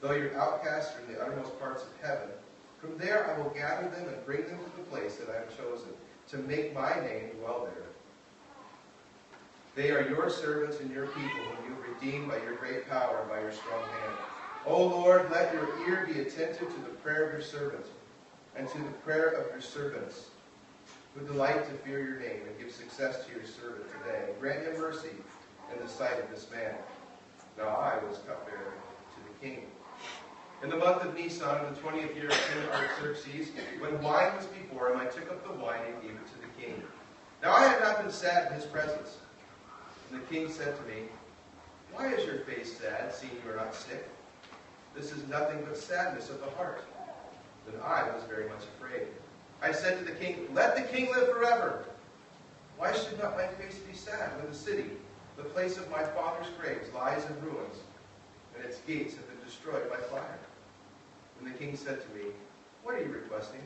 though 0.00 0.12
you're 0.12 0.38
outcasts 0.38 0.94
from 0.94 1.12
the 1.12 1.20
uttermost 1.20 1.58
parts 1.58 1.82
of 1.82 1.88
heaven, 2.00 2.28
from 2.80 2.96
there 2.98 3.30
I 3.30 3.38
will 3.40 3.50
gather 3.50 3.88
them 3.88 4.08
and 4.08 4.26
bring 4.26 4.46
them 4.46 4.58
to 4.58 4.76
the 4.76 4.88
place 4.90 5.16
that 5.16 5.28
I 5.30 5.40
have 5.40 5.56
chosen, 5.56 5.88
to 6.28 6.38
make 6.38 6.74
my 6.74 6.94
name 7.00 7.30
dwell 7.40 7.68
there. 7.72 7.84
They 9.74 9.90
are 9.90 10.08
your 10.08 10.30
servants 10.30 10.78
and 10.80 10.90
your 10.90 11.06
people, 11.08 11.28
whom 11.28 11.68
you 11.68 11.74
have 11.74 11.94
redeemed 11.94 12.28
by 12.28 12.36
your 12.38 12.54
great 12.54 12.88
power 12.88 13.20
and 13.22 13.28
by 13.28 13.40
your 13.40 13.52
strong 13.52 13.82
hand. 13.82 14.16
O 14.66 14.86
Lord, 14.86 15.30
let 15.30 15.52
your 15.52 15.68
ear 15.88 16.08
be 16.10 16.20
attentive 16.20 16.72
to 16.72 16.80
the 16.80 16.96
prayer 17.02 17.26
of 17.26 17.32
your 17.32 17.42
servants 17.42 17.88
and 18.56 18.68
to 18.68 18.78
the 18.78 18.92
prayer 19.04 19.28
of 19.28 19.50
your 19.50 19.60
servants 19.60 20.28
who 21.14 21.26
delight 21.26 21.68
to 21.68 21.72
fear 21.78 22.00
your 22.00 22.18
name 22.18 22.40
and 22.46 22.58
give 22.58 22.72
success 22.72 23.24
to 23.26 23.32
your 23.32 23.44
servant 23.44 23.84
today. 24.02 24.28
Grant 24.40 24.66
him 24.66 24.80
mercy 24.80 25.10
in 25.72 25.82
the 25.84 25.88
sight 25.88 26.18
of 26.18 26.30
this 26.30 26.48
man. 26.50 26.74
Now 27.56 27.68
I 27.68 28.04
was 28.04 28.18
cupbearer 28.18 28.74
to 29.14 29.20
the 29.32 29.46
king. 29.46 29.66
In 30.62 30.70
the 30.70 30.76
month 30.76 31.04
of 31.04 31.14
Nisan, 31.14 31.64
in 31.66 31.74
the 31.74 31.80
twentieth 31.80 32.16
year 32.16 32.28
of 32.28 32.32
King 32.32 32.68
Artaxerxes, 32.72 33.48
when 33.80 34.00
wine 34.02 34.34
was 34.36 34.46
before 34.46 34.90
him, 34.90 34.98
I 34.98 35.06
took 35.06 35.30
up 35.30 35.46
the 35.46 35.52
wine 35.62 35.80
and 35.86 36.02
gave 36.02 36.12
it 36.12 36.26
to 36.26 36.40
the 36.40 36.62
king. 36.62 36.82
Now 37.42 37.52
I 37.52 37.64
had 37.64 37.80
not 37.80 38.02
been 38.02 38.10
sad 38.10 38.50
in 38.50 38.54
his 38.54 38.64
presence. 38.64 39.18
And 40.10 40.20
the 40.20 40.26
king 40.26 40.50
said 40.50 40.76
to 40.76 40.82
me, 40.84 41.02
Why 41.92 42.08
is 42.14 42.24
your 42.24 42.38
face 42.40 42.78
sad, 42.78 43.14
seeing 43.14 43.32
you 43.44 43.52
are 43.52 43.56
not 43.56 43.74
sick? 43.74 44.08
This 44.94 45.12
is 45.12 45.26
nothing 45.28 45.58
but 45.66 45.76
sadness 45.76 46.30
of 46.30 46.40
the 46.40 46.50
heart. 46.50 46.82
Then 47.66 47.80
I 47.84 48.04
was 48.04 48.22
very 48.28 48.48
much 48.48 48.62
afraid. 48.76 49.08
I 49.60 49.72
said 49.72 49.98
to 49.98 50.04
the 50.04 50.18
king, 50.18 50.48
Let 50.54 50.76
the 50.76 50.82
king 50.82 51.10
live 51.10 51.30
forever. 51.30 51.84
Why 52.78 52.92
should 52.92 53.18
not 53.18 53.36
my 53.36 53.46
face 53.46 53.78
be 53.78 53.94
sad 53.94 54.36
when 54.36 54.50
the 54.50 54.56
city, 54.56 54.90
the 55.36 55.44
place 55.44 55.76
of 55.76 55.90
my 55.90 56.02
father's 56.02 56.48
graves, 56.60 56.92
lies 56.94 57.24
in 57.26 57.40
ruins, 57.44 57.76
and 58.54 58.64
its 58.64 58.78
gates 58.86 59.14
have 59.14 59.26
been 59.28 59.44
destroyed 59.44 59.88
by 59.90 59.96
fire? 59.96 60.38
And 61.40 61.52
the 61.52 61.58
king 61.58 61.76
said 61.76 62.00
to 62.00 62.08
me, 62.16 62.30
What 62.82 62.94
are 62.94 63.00
you 63.00 63.12
requesting? 63.12 63.62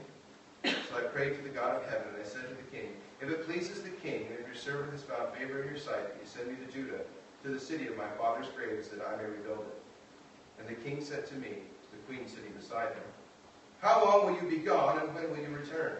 So 0.65 0.97
I 0.97 1.03
prayed 1.03 1.37
to 1.37 1.43
the 1.43 1.51
God 1.51 1.77
of 1.77 1.85
heaven, 1.85 2.09
and 2.15 2.23
I 2.23 2.27
said 2.27 2.49
to 2.49 2.55
the 2.55 2.77
king, 2.77 2.97
If 3.21 3.29
it 3.29 3.47
pleases 3.47 3.83
the 3.83 3.91
king, 3.91 4.27
and 4.27 4.39
if 4.41 4.47
your 4.47 4.57
servant 4.57 4.93
has 4.93 5.03
found 5.03 5.33
favor 5.35 5.63
in 5.63 5.69
your 5.69 5.79
sight, 5.79 6.03
that 6.03 6.17
you 6.21 6.27
send 6.27 6.49
me 6.49 6.57
to 6.65 6.73
Judah, 6.73 7.01
to 7.45 7.51
the 7.51 7.61
city 7.61 7.87
of 7.87 7.97
my 7.97 8.09
father's 8.19 8.49
graves, 8.57 8.89
that 8.89 9.01
I 9.07 9.17
may 9.17 9.29
rebuild 9.29 9.61
it. 9.61 9.79
And 10.59 10.69
the 10.69 10.75
king 10.75 11.05
said 11.05 11.27
to 11.27 11.35
me, 11.35 11.49
to 11.49 11.89
the 11.93 12.03
queen 12.09 12.27
sitting 12.27 12.53
beside 12.59 12.89
him, 12.89 13.07
How 13.81 14.05
long 14.05 14.27
will 14.27 14.43
you 14.43 14.49
be 14.49 14.65
gone, 14.65 14.99
and 14.99 15.15
when 15.15 15.31
will 15.31 15.39
you 15.39 15.55
return? 15.55 15.93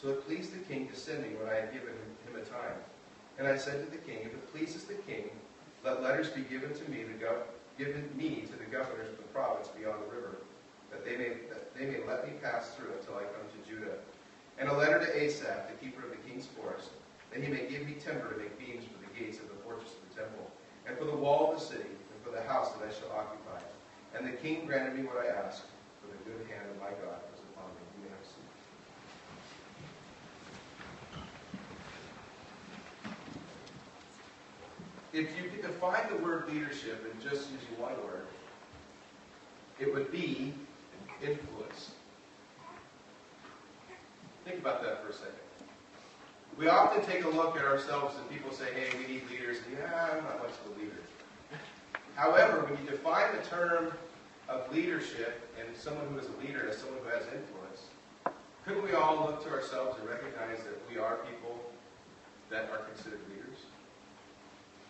So 0.00 0.10
it 0.10 0.26
pleased 0.26 0.52
the 0.52 0.64
king 0.64 0.88
to 0.88 0.96
send 0.96 1.22
me 1.22 1.30
when 1.40 1.48
I 1.48 1.60
had 1.60 1.72
given 1.72 1.94
him 2.26 2.36
a 2.36 2.44
time. 2.44 2.76
And 3.38 3.48
I 3.48 3.56
said 3.56 3.84
to 3.84 3.90
the 3.90 3.98
king, 3.98 4.18
If 4.22 4.32
it 4.32 4.52
pleases 4.52 4.84
the 4.84 4.94
king, 4.94 5.30
let 5.84 6.02
letters 6.02 6.28
be 6.28 6.42
given 6.42 6.72
to 6.72 6.90
me, 6.90 7.02
the 7.02 7.18
gov- 7.24 7.50
given 7.76 8.08
me 8.16 8.46
to 8.46 8.56
the 8.56 8.64
governors 8.70 9.10
of 9.10 9.16
the 9.18 9.30
province 9.34 9.68
beyond 9.68 10.02
the 10.02 10.14
river, 10.14 10.36
that 10.90 11.04
they 11.04 11.16
may 11.16 11.30
that 11.50 11.74
they 11.74 11.86
may 11.86 12.06
let 12.06 12.24
me 12.26 12.34
pass 12.40 12.70
through 12.74 12.92
until 12.98 13.16
I 13.16 13.24
come 13.34 13.44
to 13.50 13.68
Judah. 13.68 13.98
And 14.58 14.68
a 14.68 14.72
letter 14.72 15.00
to 15.04 15.10
Asaph, 15.22 15.66
the 15.68 15.74
keeper 15.84 16.04
of 16.04 16.10
the 16.10 16.22
king's 16.28 16.46
forest, 16.46 16.90
that 17.32 17.42
he 17.42 17.50
may 17.50 17.66
give 17.66 17.84
me 17.84 17.96
timber 17.98 18.32
to 18.32 18.38
make 18.38 18.56
beams 18.58 18.84
for 18.86 19.02
the 19.02 19.10
gates 19.18 19.38
of 19.42 19.48
the 19.48 19.58
fortress 19.66 19.90
of 19.90 20.08
the 20.08 20.22
temple, 20.22 20.46
and 20.86 20.96
for 20.96 21.04
the 21.04 21.16
wall 21.16 21.52
of 21.52 21.58
the 21.58 21.64
city, 21.66 21.90
and 21.90 22.18
for 22.22 22.30
the 22.30 22.42
house 22.46 22.70
that 22.78 22.86
I 22.86 22.92
shall 22.94 23.10
occupy. 23.10 23.58
And 24.14 24.24
the 24.24 24.38
king 24.38 24.64
granted 24.66 24.94
me 24.94 25.02
what 25.02 25.18
I 25.18 25.26
asked, 25.26 25.66
for 25.98 26.06
the 26.06 26.22
good 26.22 26.46
hand 26.46 26.70
of 26.70 26.78
my 26.78 26.94
God 27.02 27.18
was 27.34 27.42
upon 27.50 27.66
me. 27.74 27.82
You 27.98 28.06
may 28.06 28.10
have 28.14 28.22
a 28.22 28.30
seat. 28.30 28.54
If 35.14 35.28
you 35.36 35.48
could 35.48 35.62
define 35.62 36.08
the 36.10 36.16
word 36.16 36.48
leadership 36.52 37.08
in 37.08 37.22
just 37.22 37.48
using 37.52 37.78
one 37.78 37.94
word, 38.02 38.26
it 39.78 39.94
would 39.94 40.10
be 40.10 40.52
influence. 41.22 41.92
Think 44.44 44.58
about 44.58 44.82
that 44.82 45.04
for 45.04 45.10
a 45.10 45.12
second. 45.12 45.34
We 46.58 46.66
often 46.66 47.04
take 47.06 47.24
a 47.24 47.28
look 47.28 47.56
at 47.56 47.64
ourselves 47.64 48.16
and 48.18 48.28
people 48.28 48.50
say, 48.50 48.66
hey, 48.74 48.88
we 48.98 49.14
need 49.14 49.22
leaders. 49.30 49.58
And 49.68 49.78
yeah, 49.78 50.08
I'm 50.10 50.24
not 50.24 50.42
much 50.42 50.50
of 50.50 50.76
a 50.76 50.80
leader. 50.80 50.98
However, 52.16 52.64
when 52.64 52.76
you 52.82 52.90
define 52.90 53.36
the 53.36 53.42
term 53.48 53.92
of 54.48 54.72
leadership 54.74 55.48
and 55.60 55.76
someone 55.76 56.08
who 56.08 56.18
is 56.18 56.26
a 56.26 56.44
leader 56.44 56.68
as 56.68 56.78
someone 56.78 56.98
who 57.04 57.10
has 57.10 57.22
influence, 57.26 57.86
couldn't 58.64 58.82
we 58.82 58.94
all 58.94 59.26
look 59.26 59.44
to 59.44 59.50
ourselves 59.50 59.96
and 60.00 60.08
recognize 60.08 60.58
that 60.64 60.74
we 60.90 60.98
are 60.98 61.18
people 61.30 61.56
that 62.50 62.68
are 62.72 62.78
considered 62.78 63.20
leaders? 63.30 63.73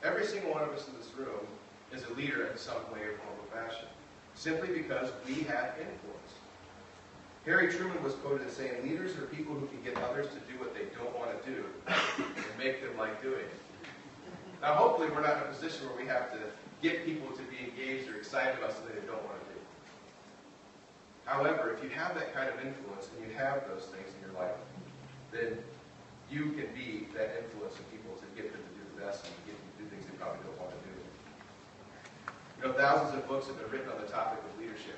Every 0.04 0.26
single 0.26 0.52
one 0.52 0.62
of 0.62 0.68
us 0.68 0.86
in 0.86 0.92
this 1.00 1.08
room 1.16 1.48
is 1.90 2.04
a 2.04 2.12
leader 2.12 2.44
in 2.46 2.58
some 2.58 2.76
way 2.92 3.00
or 3.08 3.16
form 3.24 3.40
or 3.40 3.48
fashion, 3.48 3.88
simply 4.34 4.68
because 4.68 5.08
we 5.24 5.48
have 5.48 5.80
influence. 5.80 6.32
Harry 7.46 7.72
Truman 7.72 8.02
was 8.04 8.12
quoted 8.20 8.46
as 8.46 8.52
saying, 8.52 8.84
leaders 8.84 9.16
are 9.16 9.24
people 9.32 9.54
who 9.54 9.66
can 9.68 9.80
get 9.80 9.96
others 10.04 10.28
to 10.28 10.40
do 10.44 10.60
what 10.60 10.76
they 10.76 10.92
don't 10.92 11.12
want 11.16 11.32
to 11.32 11.40
do 11.48 11.64
and 11.88 12.52
make 12.58 12.84
them 12.84 12.92
like 12.98 13.16
doing? 13.22 13.48
It. 13.48 13.88
Now, 14.60 14.74
hopefully, 14.76 15.08
we're 15.08 15.24
not 15.24 15.40
in 15.40 15.42
a 15.44 15.52
position 15.52 15.88
where 15.88 15.96
we 15.96 16.04
have 16.04 16.32
to 16.32 16.40
get 16.82 17.04
people 17.04 17.32
to 17.32 17.42
be 17.48 17.64
engaged 17.64 18.08
or 18.08 18.16
excited 18.16 18.60
about 18.60 18.76
something 18.76 18.92
they 18.92 19.08
don't 19.08 19.24
want 19.24 19.40
to 19.40 19.48
do. 19.56 19.60
However, 21.24 21.72
if 21.72 21.82
you 21.82 21.88
have 21.96 22.12
that 22.16 22.36
kind 22.36 22.52
of 22.52 22.60
influence 22.60 23.08
and 23.08 23.24
you 23.24 23.32
have 23.36 23.64
those 23.72 23.88
things 23.88 24.12
in 24.12 24.20
your 24.20 24.36
life, 24.36 24.60
then 25.32 25.56
you 26.28 26.52
can 26.52 26.68
be 26.76 27.08
that 27.16 27.40
influence 27.40 27.80
of 27.80 27.88
people 27.88 28.12
to 28.20 28.26
get 28.36 28.52
them 28.52 28.60
to 28.60 28.72
do 28.76 28.84
the 28.92 29.04
best 29.04 29.24
and 29.24 29.32
to 29.32 29.52
get 29.52 29.63
probably 30.24 30.40
don't 30.48 30.56
want 30.56 30.72
to 30.72 30.80
do. 30.88 30.94
You 32.56 32.62
know, 32.64 32.72
thousands 32.72 33.12
of 33.12 33.28
books 33.28 33.46
have 33.52 33.60
been 33.60 33.68
written 33.68 33.92
on 33.92 34.00
the 34.00 34.08
topic 34.08 34.40
of 34.40 34.52
leadership. 34.56 34.96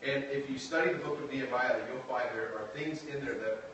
And 0.00 0.24
if 0.32 0.48
you 0.48 0.56
study 0.56 0.96
the 0.96 1.02
book 1.04 1.20
of 1.20 1.28
Nehemiah, 1.28 1.76
you'll 1.84 2.08
find 2.08 2.24
there 2.32 2.56
are 2.56 2.64
things 2.72 3.04
in 3.04 3.20
there 3.20 3.36
that 3.36 3.68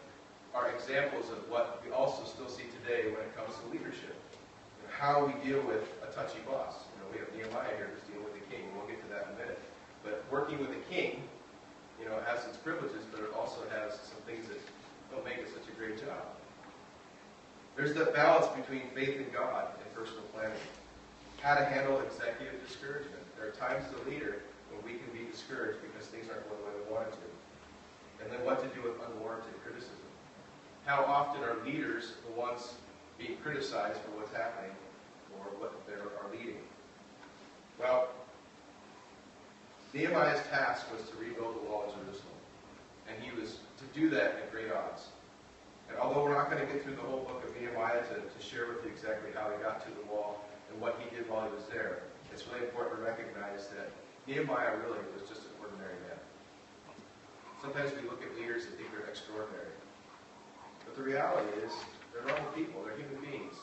are 0.54 0.74
examples 0.74 1.30
of 1.30 1.38
what 1.46 1.78
we 1.86 1.94
also 1.94 2.26
still 2.26 2.50
see 2.50 2.66
today 2.82 3.06
when 3.14 3.22
it 3.22 3.30
comes 3.38 3.54
to 3.62 3.64
leadership. 3.70 4.18
And 4.82 4.90
how 4.90 5.22
we 5.22 5.34
deal 5.46 5.62
with 5.62 5.86
a 6.02 6.10
touchy 6.10 6.42
boss. 6.50 6.82
You 6.90 6.98
know, 6.98 7.06
we 7.14 7.18
have 7.22 7.30
Nehemiah 7.30 7.78
here 7.78 7.94
who's 7.94 8.02
dealing 8.10 8.26
with 8.26 8.34
the 8.34 8.46
king. 8.50 8.66
We'll 8.74 8.90
get 8.90 8.98
to 9.06 9.08
that 9.14 9.30
in 9.30 9.38
a 9.38 9.38
minute. 9.38 9.62
But 10.02 10.26
working 10.34 10.58
with 10.58 10.74
the 10.74 10.82
king, 10.90 11.22
you 12.02 12.10
know, 12.10 12.18
has 12.26 12.42
its 12.50 12.58
privileges, 12.58 13.06
but 13.14 13.22
it 13.22 13.30
also 13.38 13.62
has 13.70 14.02
some 14.02 14.18
things 14.26 14.50
that 14.50 14.58
don't 15.14 15.22
make 15.22 15.38
it 15.38 15.46
such 15.46 15.70
a 15.70 15.74
great 15.78 15.94
job. 15.94 16.41
There's 17.76 17.94
that 17.94 18.14
balance 18.14 18.46
between 18.54 18.82
faith 18.94 19.16
in 19.16 19.32
God 19.32 19.68
and 19.80 19.94
personal 19.94 20.22
planning. 20.34 20.60
How 21.40 21.54
to 21.54 21.64
handle 21.64 22.00
executive 22.00 22.60
discouragement. 22.66 23.22
There 23.36 23.48
are 23.48 23.56
times 23.56 23.84
as 23.88 24.06
a 24.06 24.10
leader 24.10 24.42
when 24.70 24.84
we 24.84 24.98
can 24.98 25.10
be 25.12 25.30
discouraged 25.30 25.78
because 25.82 26.06
things 26.08 26.26
aren't 26.30 26.46
going 26.48 26.60
the 26.60 26.66
way 26.68 26.76
we 26.84 26.92
want 26.92 27.10
to. 27.10 27.28
And 28.22 28.30
then 28.30 28.44
what 28.44 28.62
to 28.62 28.68
do 28.76 28.86
with 28.86 29.00
unwarranted 29.08 29.56
criticism. 29.64 29.96
How 30.84 31.04
often 31.04 31.42
are 31.42 31.56
leaders 31.64 32.12
the 32.26 32.38
ones 32.38 32.74
being 33.18 33.36
criticized 33.42 33.98
for 34.00 34.20
what's 34.20 34.34
happening 34.34 34.70
or 35.38 35.46
what 35.58 35.72
they 35.86 35.94
are 35.94 36.30
leading? 36.30 36.60
Well, 37.80 38.08
Nehemiah's 39.94 40.40
task 40.48 40.86
was 40.92 41.08
to 41.08 41.16
rebuild 41.16 41.56
the 41.56 41.68
wall 41.68 41.84
of 41.88 41.94
Jerusalem. 41.94 42.38
And 43.08 43.22
he 43.22 43.38
was 43.38 43.58
to 43.78 43.84
do 43.98 44.08
that 44.10 44.36
at 44.38 44.52
great 44.52 44.70
odds. 44.70 45.08
And 45.92 46.00
although 46.00 46.25
we're 46.25 46.32
not 46.32 46.49
going 46.49 46.64
to 46.64 46.72
get 46.72 46.80
through 46.80 46.96
the 46.96 47.04
whole 47.04 47.28
book 47.28 47.44
of 47.44 47.52
Nehemiah 47.52 48.00
to, 48.00 48.16
to 48.25 48.40
share 48.40 48.64
with 48.72 48.80
you 48.80 48.88
exactly 48.88 49.28
how 49.37 49.52
he 49.52 49.61
got 49.61 49.84
to 49.84 49.92
the 49.92 50.08
wall 50.08 50.49
and 50.72 50.80
what 50.80 50.96
he 50.96 51.04
did 51.12 51.28
while 51.28 51.44
he 51.44 51.52
was 51.52 51.68
there, 51.68 52.08
it's 52.32 52.49
really 52.49 52.64
important 52.64 52.96
to 52.96 53.04
recognize 53.04 53.68
that 53.76 53.92
Nehemiah 54.25 54.80
really 54.80 55.04
was 55.12 55.28
just 55.28 55.44
an 55.52 55.52
ordinary 55.61 56.00
man. 56.08 56.16
Sometimes 57.61 57.92
we 57.92 58.08
look 58.08 58.25
at 58.25 58.32
leaders 58.40 58.64
and 58.64 58.72
think 58.80 58.88
they're 58.88 59.04
extraordinary. 59.04 59.68
But 60.88 60.96
the 60.96 61.04
reality 61.04 61.52
is, 61.61 61.72
they're 62.08 62.25
normal 62.25 62.49
people, 62.56 62.80
they're 62.88 62.96
human 62.96 63.20
beings. 63.20 63.54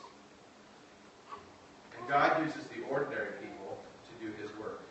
And 1.98 2.08
God 2.08 2.46
uses 2.46 2.70
the 2.70 2.86
ordinary 2.86 3.42
people 3.42 3.82
to 4.06 4.14
do 4.22 4.30
his 4.38 4.54
work. 4.62 4.86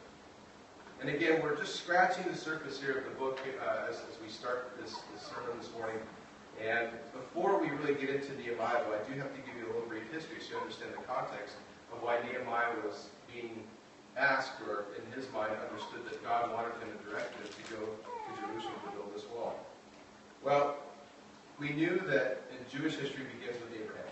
And 1.01 1.09
again, 1.11 1.41
we're 1.43 1.57
just 1.57 1.77
scratching 1.77 2.27
the 2.27 2.37
surface 2.37 2.81
here 2.81 2.99
of 2.99 3.05
the 3.05 3.17
book 3.19 3.39
uh, 3.63 3.87
as, 3.89 4.03
as, 4.11 4.19
we 4.21 4.29
start 4.29 4.75
this, 4.83 4.97
this, 5.15 5.31
sermon 5.31 5.57
this 5.61 5.71
morning. 5.73 5.97
And 6.65 6.91
before 7.13 7.61
we 7.61 7.71
really 7.71 7.95
get 7.95 8.11
into 8.11 8.35
Nehemiah, 8.35 8.83
I 8.83 8.99
do 9.07 9.19
have 9.21 9.31
to 9.31 9.41
give 9.47 9.55
you 9.59 9.67
a 9.67 9.71
little 9.73 9.89
brief 9.89 10.11
history 10.11 10.39
so 10.43 10.57
you 10.57 10.61
understand 10.61 10.91
the 10.93 11.07
context 11.07 11.55
of 11.93 12.03
why 12.03 12.19
Nehemiah 12.27 12.75
was 12.85 13.09
being 13.33 13.63
asked, 14.17 14.59
or 14.67 14.87
in 14.99 15.05
his 15.15 15.31
mind 15.33 15.53
understood 15.71 16.05
that 16.11 16.23
God 16.25 16.51
wanted 16.53 16.75
him 16.83 16.91
and 16.91 17.01
directed 17.07 17.39
him 17.39 17.51
to 17.55 17.65
go 17.71 17.83
to 17.87 18.31
Jerusalem 18.43 18.75
to 18.85 18.91
build 18.91 19.15
this 19.15 19.25
wall. 19.31 19.55
Well, 20.43 20.77
we 21.61 21.71
knew 21.71 22.03
that 22.07 22.43
in 22.51 22.59
Jewish 22.71 22.97
history 22.97 23.25
begins 23.39 23.61
with 23.63 23.79
Abraham. 23.79 24.11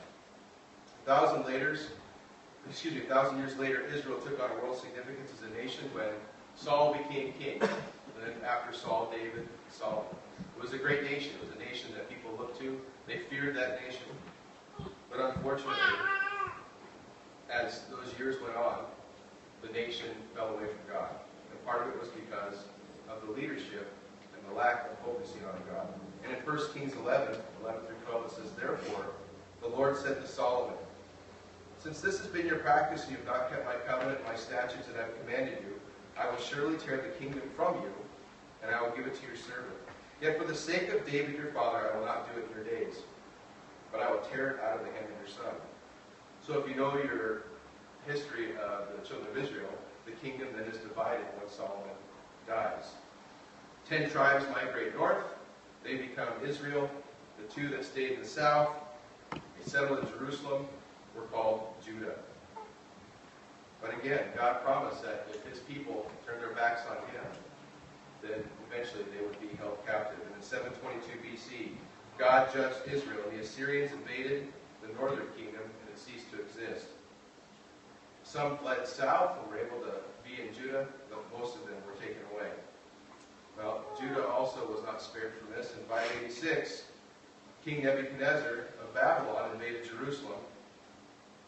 A 1.03 1.07
thousand 1.07 1.47
later, 1.47 1.76
excuse 2.69 2.95
me, 2.95 3.00
a 3.00 3.05
thousand 3.05 3.38
years 3.38 3.57
later, 3.59 3.83
Israel 3.93 4.19
took 4.19 4.41
on 4.43 4.50
world 4.62 4.79
significance 4.79 5.31
as 5.37 5.43
a 5.43 5.55
nation 5.55 5.85
when 5.93 6.11
Saul 6.55 6.95
became 6.95 7.33
king. 7.35 7.61
And 7.61 8.23
then 8.23 8.35
after 8.47 8.76
Saul, 8.76 9.12
David, 9.12 9.49
Solomon. 9.71 10.07
It 10.57 10.62
was 10.62 10.73
a 10.73 10.78
great 10.78 11.05
nation. 11.05 11.33
It 11.35 11.47
was 11.47 11.55
a 11.55 11.59
nation 11.59 11.90
that 11.95 12.09
people 12.09 12.31
looked 12.38 12.61
to. 12.61 12.81
They 13.07 13.19
feared 13.31 13.57
that 13.57 13.81
nation. 13.85 14.07
But 15.11 15.21
unfortunately, 15.21 15.76
as 17.50 17.83
those 17.90 18.19
years 18.19 18.40
went 18.43 18.57
on, 18.57 18.85
the 19.62 19.73
nation 19.73 20.09
fell 20.35 20.49
away 20.49 20.66
from 20.66 20.93
God. 20.93 21.11
And 21.50 21.64
part 21.64 21.83
of 21.83 21.95
it 21.95 22.00
was 22.00 22.09
because 22.09 22.64
of 23.09 23.26
the 23.26 23.33
leadership 23.33 23.90
and 24.35 24.50
the 24.50 24.59
lack 24.59 24.90
of 24.90 24.99
focusing 25.05 25.43
on 25.45 25.59
God. 25.71 25.88
And 26.25 26.37
in 26.37 26.43
1 26.43 26.59
Kings 26.75 26.95
11, 26.95 27.37
11 27.62 27.81
through 27.87 27.97
12, 28.07 28.25
it 28.26 28.31
says, 28.33 28.50
Therefore, 28.59 29.07
the 29.62 29.69
Lord 29.69 29.97
said 29.97 30.21
to 30.21 30.26
Solomon, 30.26 30.76
Since 31.78 32.00
this 32.00 32.19
has 32.19 32.26
been 32.26 32.47
your 32.47 32.59
practice, 32.59 33.02
and 33.05 33.12
you 33.12 33.19
have 33.19 33.26
not 33.26 33.50
kept 33.50 33.64
my 33.64 33.75
covenant 33.87 34.19
and 34.19 34.26
my 34.26 34.37
statutes 34.37 34.87
that 34.88 34.97
I 34.97 35.07
have 35.07 35.21
commanded 35.25 35.59
you, 35.62 35.81
I 36.19 36.28
will 36.28 36.38
surely 36.38 36.76
tear 36.78 36.97
the 36.97 37.25
kingdom 37.25 37.43
from 37.55 37.75
you, 37.76 37.93
and 38.62 38.75
I 38.75 38.83
will 38.83 38.90
give 38.90 39.07
it 39.07 39.14
to 39.14 39.26
your 39.26 39.37
servant. 39.37 39.76
Yet 40.20 40.38
for 40.38 40.46
the 40.46 40.54
sake 40.54 40.88
of 40.90 41.04
David 41.04 41.37
your 41.37 41.52
father, 41.52 41.90
I 41.92 41.99
will 41.99 42.06
not 42.06 42.32
do 42.32 42.40
it 42.40 42.46
in 42.49 42.56
your 42.56 42.64
days, 42.64 43.02
but 43.92 44.00
I 44.00 44.11
will 44.11 44.20
tear 44.20 44.50
it 44.50 44.61
out 44.61 44.78
of 44.78 44.87
the 44.87 44.92
hand 44.92 45.04
of 45.04 45.18
your 45.20 45.28
son. 45.28 45.54
So 46.46 46.58
if 46.58 46.68
you 46.68 46.75
know 46.75 46.94
your 46.96 47.42
history 48.06 48.52
of 48.56 48.88
the 48.96 49.06
children 49.06 49.30
of 49.30 49.37
Israel, 49.37 49.68
the 50.06 50.12
kingdom 50.12 50.49
then 50.56 50.66
is 50.66 50.78
divided 50.78 51.26
when 51.38 51.50
Solomon 51.50 51.96
dies. 52.46 52.92
Ten 53.88 54.08
tribes 54.11 54.44
migrate 54.54 54.94
north. 54.96 55.25
They 55.85 55.96
become 55.96 56.28
Israel. 56.44 56.88
The 57.38 57.52
two 57.52 57.68
that 57.68 57.85
stayed 57.85 58.12
in 58.12 58.23
the 58.23 58.28
south, 58.28 58.70
they 59.32 59.40
settled 59.64 59.99
in 59.99 60.08
Jerusalem, 60.08 60.66
were 61.14 61.23
called 61.25 61.75
Judah. 61.85 62.14
But 63.82 63.92
again, 63.99 64.25
God 64.37 64.64
promised 64.64 65.02
that 65.02 65.28
if 65.32 65.44
his 65.44 65.61
people 65.61 66.11
turned 66.26 66.40
their 66.40 66.54
backs 66.54 66.82
on 66.88 66.96
him, 66.96 67.25
then 68.23 68.44
eventually 68.70 69.04
they 69.14 69.25
would 69.25 69.38
be 69.40 69.56
held 69.56 69.78
captive. 69.87 70.18
And 70.26 70.35
in 70.37 70.42
722 70.42 71.18
BC, 71.23 71.70
God 72.18 72.49
judged 72.52 72.76
Israel, 72.90 73.20
and 73.28 73.38
the 73.38 73.42
Assyrians 73.42 73.92
invaded 73.92 74.49
the 74.82 74.92
northern 74.94 75.26
kingdom, 75.37 75.62
and 75.62 75.87
it 75.92 75.99
ceased 75.99 76.30
to 76.32 76.40
exist. 76.40 76.87
Some 78.25 78.58
fled 78.58 78.87
south 78.87 79.38
and 79.38 79.50
were 79.50 79.58
able 79.58 79.78
to 79.87 80.02
be 80.25 80.42
in 80.42 80.52
Judah, 80.54 80.87
but 81.11 81.23
most 81.38 81.54
of 81.54 81.62
them 81.66 81.76
were 81.87 81.94
taken 82.00 82.23
away. 82.35 82.50
Well, 83.56 83.85
Judah 83.99 84.26
also 84.26 84.66
was 84.66 84.82
not 84.85 85.00
spared 85.00 85.32
from 85.38 85.54
this. 85.54 85.73
In 85.73 85.85
586, 85.88 86.82
King 87.64 87.85
Nebuchadnezzar 87.85 88.68
of 88.82 88.94
Babylon 88.94 89.50
invaded 89.54 89.85
Jerusalem 89.85 90.40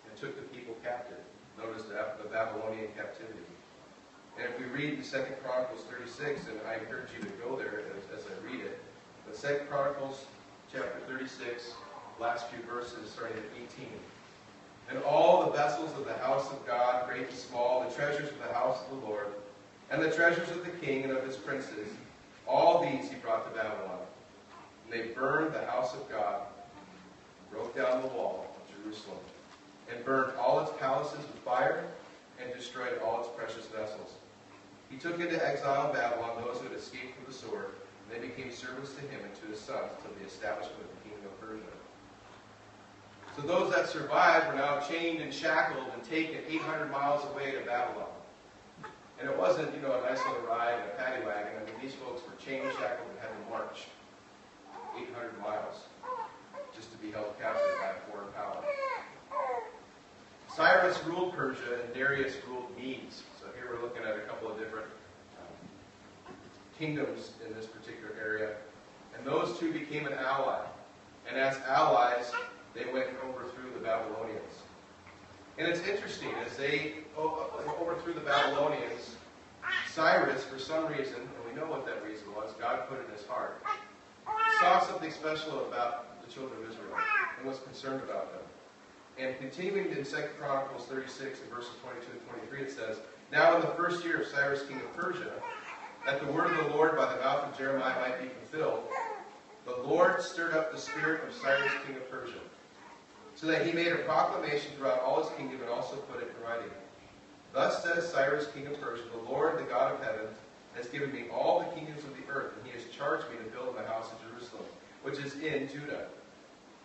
and 0.08 0.16
took 0.18 0.36
the 0.36 0.46
people 0.56 0.76
captive. 0.82 1.18
Notice 1.58 1.84
the 1.84 2.28
Babylonian 2.30 2.88
captivity. 2.96 3.47
And 4.38 4.46
if 4.48 4.58
we 4.58 4.66
read 4.66 4.94
in 4.94 5.02
2 5.02 5.18
Chronicles 5.42 5.82
36, 5.90 6.46
and 6.46 6.60
I 6.68 6.74
encourage 6.74 7.10
you 7.16 7.22
to 7.22 7.30
go 7.42 7.56
there 7.56 7.82
as, 7.96 8.20
as 8.20 8.24
I 8.26 8.46
read 8.46 8.60
it, 8.60 8.78
but 9.26 9.36
2 9.40 9.64
Chronicles 9.68 10.26
chapter 10.72 11.00
36, 11.08 11.72
last 12.20 12.48
few 12.48 12.62
verses, 12.62 13.10
starting 13.10 13.36
at 13.36 13.44
18. 13.76 13.88
And 14.90 15.02
all 15.02 15.44
the 15.44 15.50
vessels 15.50 15.90
of 15.98 16.06
the 16.06 16.14
house 16.14 16.50
of 16.52 16.64
God, 16.66 17.08
great 17.08 17.28
and 17.28 17.36
small, 17.36 17.84
the 17.84 17.94
treasures 17.94 18.30
of 18.30 18.38
the 18.38 18.54
house 18.54 18.78
of 18.84 19.00
the 19.00 19.06
Lord, 19.06 19.26
and 19.90 20.00
the 20.00 20.10
treasures 20.10 20.50
of 20.50 20.64
the 20.64 20.70
king 20.86 21.02
and 21.02 21.12
of 21.12 21.24
his 21.24 21.36
princes, 21.36 21.88
all 22.46 22.82
these 22.82 23.10
he 23.10 23.16
brought 23.16 23.44
to 23.44 23.60
Babylon. 23.60 23.98
And 24.84 24.92
they 24.92 25.08
burned 25.08 25.52
the 25.52 25.66
house 25.66 25.94
of 25.94 26.08
God, 26.08 26.42
broke 27.50 27.74
down 27.76 28.02
the 28.02 28.08
wall 28.08 28.46
of 28.56 28.82
Jerusalem 28.82 29.18
and 29.90 30.04
burned 30.04 30.32
all 30.38 30.60
its 30.60 30.70
palaces 30.78 31.18
with 31.18 31.38
fire 31.44 31.84
and 32.42 32.52
destroyed 32.54 32.98
all 33.04 33.20
its 33.20 33.28
precious 33.36 33.66
vessels. 33.66 34.14
He 34.90 34.96
took 34.96 35.20
into 35.20 35.44
exile 35.44 35.92
Babylon 35.92 36.42
those 36.42 36.58
who 36.58 36.68
had 36.68 36.76
escaped 36.76 37.14
from 37.16 37.26
the 37.26 37.32
sword, 37.32 37.76
and 38.10 38.22
they 38.22 38.26
became 38.26 38.50
servants 38.50 38.94
to 38.94 39.00
him 39.02 39.20
and 39.22 39.34
to 39.42 39.46
his 39.46 39.60
sons 39.60 39.92
until 39.96 40.16
the 40.18 40.26
establishment 40.26 40.80
of 40.80 40.88
the 40.96 41.08
kingdom 41.08 41.26
of 41.26 41.40
Persia. 41.40 41.76
So 43.36 43.42
those 43.42 43.72
that 43.74 43.88
survived 43.88 44.48
were 44.48 44.54
now 44.54 44.80
chained 44.80 45.20
and 45.20 45.32
shackled 45.32 45.86
and 45.94 46.02
taken 46.02 46.40
800 46.48 46.90
miles 46.90 47.24
away 47.30 47.52
to 47.52 47.60
Babylon. 47.60 48.08
And 49.20 49.28
it 49.28 49.36
wasn't, 49.36 49.74
you 49.74 49.80
know, 49.80 49.98
a 49.98 50.02
nice 50.02 50.18
little 50.26 50.46
ride 50.46 50.74
in 50.74 50.86
a 50.90 50.94
paddy 50.96 51.24
wagon. 51.24 51.52
I 51.60 51.64
mean, 51.64 51.74
these 51.82 51.94
folks 51.94 52.22
were 52.22 52.34
chained, 52.44 52.66
shackled, 52.78 53.08
and 53.10 53.18
had 53.20 53.30
to 53.30 53.50
march 53.50 53.86
800 54.96 55.38
miles 55.40 55.86
just 56.74 56.90
to 56.92 56.98
be 56.98 57.10
held 57.10 57.38
captive 57.40 57.62
by 57.80 57.90
a 57.90 58.10
foreign 58.10 58.32
power. 58.32 58.64
Cyrus 60.54 60.98
ruled 61.04 61.34
Persia 61.34 61.82
and 61.84 61.94
Darius 61.94 62.34
ruled 62.48 62.76
Medes. 62.76 63.22
Here 63.58 63.66
we're 63.74 63.82
looking 63.82 64.04
at 64.04 64.16
a 64.16 64.20
couple 64.20 64.48
of 64.48 64.56
different 64.56 64.86
um, 65.36 66.34
kingdoms 66.78 67.32
in 67.44 67.52
this 67.56 67.66
particular 67.66 68.14
area. 68.22 68.54
And 69.16 69.26
those 69.26 69.58
two 69.58 69.72
became 69.72 70.06
an 70.06 70.12
ally. 70.12 70.64
And 71.28 71.36
as 71.36 71.58
allies, 71.66 72.30
they 72.72 72.84
went 72.92 73.08
and 73.08 73.16
overthrew 73.28 73.72
the 73.74 73.80
Babylonians. 73.80 74.62
And 75.58 75.66
it's 75.66 75.80
interesting, 75.88 76.28
as 76.46 76.56
they 76.56 76.94
overthrew 77.18 78.14
the 78.14 78.20
Babylonians, 78.20 79.16
Cyrus, 79.92 80.44
for 80.44 80.60
some 80.60 80.86
reason, 80.86 81.16
and 81.16 81.42
we 81.44 81.60
know 81.60 81.66
what 81.66 81.84
that 81.84 82.04
reason 82.04 82.32
was, 82.36 82.52
God 82.60 82.88
put 82.88 83.04
in 83.04 83.10
his 83.10 83.26
heart, 83.26 83.60
saw 84.60 84.78
something 84.86 85.10
special 85.10 85.66
about 85.66 86.24
the 86.24 86.32
children 86.32 86.62
of 86.62 86.70
Israel 86.70 86.96
and 87.38 87.48
was 87.48 87.58
concerned 87.58 88.04
about 88.04 88.30
them. 88.32 88.42
And 89.18 89.36
continuing 89.38 89.90
in 89.90 90.04
2 90.04 90.16
Chronicles 90.38 90.86
36 90.86 91.40
and 91.40 91.50
verses 91.50 91.72
22 91.82 92.06
and 92.12 92.48
23, 92.48 92.62
it 92.62 92.70
says, 92.70 92.98
Now 93.30 93.56
in 93.56 93.60
the 93.60 93.68
first 93.68 94.04
year 94.04 94.22
of 94.22 94.28
Cyrus 94.28 94.62
king 94.62 94.78
of 94.78 94.96
Persia, 94.96 95.30
that 96.06 96.20
the 96.20 96.32
word 96.32 96.50
of 96.50 96.64
the 96.64 96.74
Lord 96.74 96.96
by 96.96 97.12
the 97.12 97.20
mouth 97.20 97.44
of 97.44 97.58
Jeremiah 97.58 98.00
might 98.00 98.22
be 98.22 98.28
fulfilled, 98.28 98.84
the 99.66 99.76
Lord 99.86 100.22
stirred 100.22 100.54
up 100.54 100.72
the 100.72 100.78
spirit 100.78 101.28
of 101.28 101.34
Cyrus 101.34 101.72
king 101.86 101.96
of 101.96 102.10
Persia, 102.10 102.40
so 103.34 103.46
that 103.46 103.66
he 103.66 103.72
made 103.72 103.92
a 103.92 103.96
proclamation 103.96 104.72
throughout 104.76 105.02
all 105.02 105.22
his 105.22 105.30
kingdom 105.36 105.60
and 105.60 105.68
also 105.68 105.96
put 105.96 106.22
it 106.22 106.34
in 106.34 106.42
writing. 106.42 106.70
Thus 107.52 107.82
says 107.82 108.10
Cyrus 108.10 108.46
king 108.54 108.66
of 108.66 108.80
Persia, 108.80 109.04
The 109.12 109.30
Lord, 109.30 109.58
the 109.58 109.70
God 109.70 109.92
of 109.92 110.02
heaven, 110.02 110.26
has 110.74 110.86
given 110.86 111.12
me 111.12 111.24
all 111.30 111.60
the 111.60 111.76
kingdoms 111.78 112.04
of 112.04 112.16
the 112.16 112.32
earth, 112.32 112.54
and 112.56 112.66
he 112.66 112.72
has 112.72 112.88
charged 112.88 113.28
me 113.30 113.36
to 113.36 113.50
build 113.50 113.76
my 113.76 113.84
house 113.84 114.10
in 114.10 114.30
Jerusalem, 114.30 114.64
which 115.02 115.18
is 115.18 115.34
in 115.34 115.68
Judah. 115.68 116.06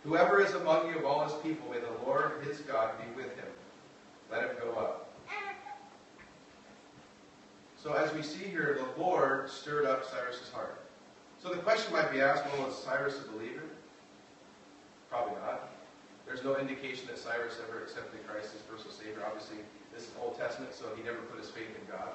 Whoever 0.03 0.41
is 0.41 0.53
among 0.55 0.89
you 0.89 0.97
of 0.97 1.05
all 1.05 1.23
his 1.23 1.33
people, 1.41 1.71
may 1.71 1.79
the 1.79 2.05
Lord 2.05 2.43
his 2.43 2.59
God 2.59 2.91
be 2.99 3.15
with 3.15 3.33
him. 3.37 3.47
Let 4.29 4.43
him 4.43 4.57
go 4.61 4.73
up. 4.73 5.12
So 7.83 7.91
as 7.91 8.13
we 8.13 8.21
see 8.21 8.45
here, 8.45 8.79
the 8.79 9.01
Lord 9.01 9.49
stirred 9.49 9.85
up 9.85 10.09
Cyrus's 10.09 10.49
heart. 10.53 10.79
So 11.41 11.49
the 11.49 11.57
question 11.57 11.91
might 11.91 12.13
be 12.13 12.21
asked, 12.21 12.45
well, 12.45 12.67
was 12.67 12.81
Cyrus 12.81 13.19
a 13.19 13.29
believer? 13.33 13.63
Probably 15.09 15.33
not. 15.41 15.69
There's 16.25 16.45
no 16.45 16.55
indication 16.55 17.07
that 17.07 17.17
Cyrus 17.17 17.59
ever 17.67 17.83
accepted 17.83 18.25
Christ 18.25 18.55
as 18.55 18.61
personal 18.61 18.93
Savior. 18.93 19.21
Obviously, 19.27 19.57
this 19.93 20.03
is 20.03 20.11
Old 20.23 20.39
Testament, 20.39 20.73
so 20.73 20.85
he 20.95 21.03
never 21.03 21.17
put 21.27 21.41
his 21.41 21.49
faith 21.49 21.67
in 21.67 21.91
God. 21.91 22.07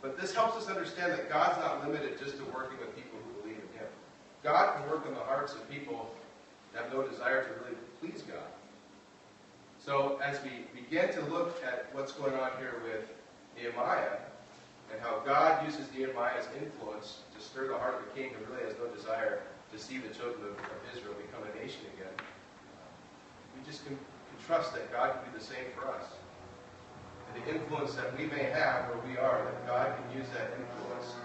But 0.00 0.18
this 0.18 0.34
helps 0.34 0.56
us 0.56 0.68
understand 0.74 1.12
that 1.12 1.28
God's 1.28 1.58
not 1.58 1.86
limited 1.86 2.18
just 2.18 2.38
to 2.38 2.44
working 2.56 2.78
with 2.78 2.96
people 2.96 3.18
who 3.20 3.42
believe 3.42 3.60
in 3.60 3.78
Him. 3.78 3.86
God 4.42 4.76
can 4.76 4.90
work 4.90 5.06
in 5.06 5.12
the 5.12 5.20
hearts 5.20 5.52
of 5.52 5.68
people 5.70 6.10
that 6.72 6.84
have 6.84 6.92
no 6.92 7.06
desire 7.06 7.44
to 7.44 7.50
really 7.60 7.76
please 8.00 8.22
God. 8.22 8.50
So 9.78 10.18
as 10.24 10.42
we 10.42 10.64
begin 10.74 11.12
to 11.12 11.20
look 11.26 11.62
at 11.62 11.86
what's 11.92 12.12
going 12.12 12.34
on 12.34 12.50
here 12.58 12.80
with 12.82 13.04
Nehemiah 13.56 14.18
and 14.92 15.00
how 15.00 15.20
God 15.24 15.64
uses 15.64 15.88
Nehemiah's 15.94 16.46
influence 16.60 17.22
to 17.34 17.42
stir 17.42 17.68
the 17.68 17.78
heart 17.78 17.94
of 17.94 18.04
the 18.04 18.20
king 18.20 18.30
who 18.34 18.52
really 18.52 18.68
has 18.68 18.76
no 18.78 18.86
desire 18.94 19.42
to 19.72 19.78
see 19.78 19.98
the 19.98 20.12
children 20.12 20.44
of, 20.44 20.56
of 20.58 20.78
Israel 20.92 21.14
become 21.16 21.40
a 21.48 21.52
nation 21.56 21.80
again, 21.96 22.12
we 23.56 23.64
just 23.64 23.86
can, 23.86 23.96
can 23.96 24.38
trust 24.46 24.74
that 24.74 24.92
God 24.92 25.14
can 25.14 25.32
do 25.32 25.38
the 25.38 25.44
same 25.44 25.64
for 25.74 25.88
us 25.88 26.04
And 27.32 27.42
the 27.42 27.54
influence 27.54 27.94
that 27.94 28.16
we 28.18 28.26
may 28.26 28.44
have 28.52 28.88
where 28.88 29.00
we 29.08 29.16
are, 29.16 29.44
that 29.44 29.66
God 29.66 29.96
can 29.96 30.18
use 30.18 30.28
that 30.36 30.52
influence 30.60 31.16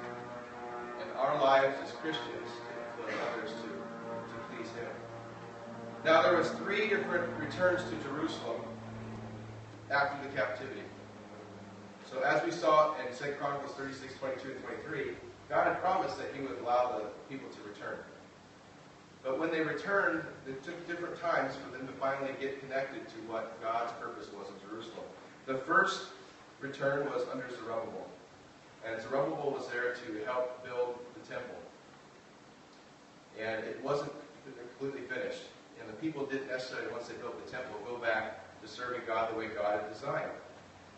in 1.04 1.08
our 1.18 1.42
lives 1.42 1.76
as 1.84 1.92
Christians 2.00 2.48
to 2.48 2.72
influence 3.04 3.20
others 3.36 3.52
to, 3.52 3.68
to 3.68 4.36
please 4.48 4.72
Him. 4.80 4.92
Now 6.06 6.22
there 6.22 6.38
was 6.38 6.50
three 6.52 6.88
different 6.88 7.28
returns 7.40 7.84
to 7.90 7.96
Jerusalem 8.08 8.62
after 9.92 10.16
the 10.28 10.34
captivity. 10.36 10.84
So 12.10 12.22
as 12.22 12.44
we 12.46 12.52
saw 12.52 12.96
in 12.96 13.14
2 13.16 13.34
Chronicles 13.34 13.76
36, 13.76 14.14
22, 14.20 14.52
and 14.52 14.64
23, 14.64 15.12
God 15.50 15.68
had 15.68 15.82
promised 15.82 16.18
that 16.18 16.28
He 16.34 16.42
would 16.42 16.58
allow 16.60 16.98
the 16.98 17.06
people 17.30 17.50
to 17.50 17.62
return. 17.68 18.00
But 19.24 19.40
when 19.40 19.52
they 19.52 19.60
returned, 19.60 20.24
it 20.48 20.64
took 20.64 20.88
different 20.88 21.20
times 21.20 21.56
for 21.56 21.76
them 21.76 21.86
to 21.86 21.94
finally 21.94 22.32
get 22.40 22.62
connected 22.62 23.08
to 23.10 23.16
what 23.28 23.62
God's 23.62 23.92
purpose 24.00 24.28
was 24.32 24.48
in 24.48 24.70
Jerusalem. 24.70 25.04
The 25.48 25.58
first 25.60 26.08
return 26.62 27.06
was 27.08 27.24
under 27.32 27.50
Zerubbabel. 27.50 28.08
And 28.86 29.02
Zerubbabel 29.02 29.52
was 29.52 29.68
there 29.68 29.94
to 29.94 30.26
help 30.26 30.64
build 30.64 30.96
the 31.14 31.28
temple. 31.28 31.56
And 33.38 33.66
it 33.66 33.84
wasn't 33.84 34.12
completely 34.80 35.06
finished. 35.14 35.44
And 35.82 35.90
the 35.90 35.94
people 35.94 36.26
didn't 36.26 36.48
necessarily, 36.48 36.90
once 36.92 37.08
they 37.08 37.16
built 37.16 37.44
the 37.46 37.52
temple, 37.52 37.76
go 37.86 37.98
back 37.98 38.40
to 38.62 38.68
serving 38.68 39.02
God 39.06 39.34
the 39.34 39.38
way 39.38 39.48
God 39.48 39.82
had 39.82 39.94
designed. 39.94 40.32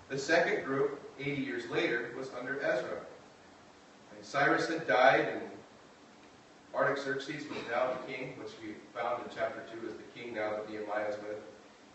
The 0.10 0.18
second 0.18 0.66
group, 0.66 1.00
80 1.20 1.42
years 1.42 1.70
later, 1.70 2.10
was 2.18 2.32
under 2.38 2.60
Ezra. 2.62 2.98
And 4.16 4.26
Cyrus 4.26 4.68
had 4.68 4.88
died, 4.88 5.30
and 5.30 5.42
Artaxerxes 6.74 7.48
was 7.48 7.60
now 7.70 7.94
the 7.94 8.12
king, 8.12 8.34
which 8.42 8.52
we 8.62 8.74
found 9.00 9.24
in 9.24 9.30
chapter 9.34 9.62
2 9.82 9.88
as 9.88 9.94
the 9.94 10.20
king 10.20 10.34
now 10.34 10.50
that 10.52 10.70
Nehemiah 10.70 11.10
is 11.10 11.16
with. 11.18 11.38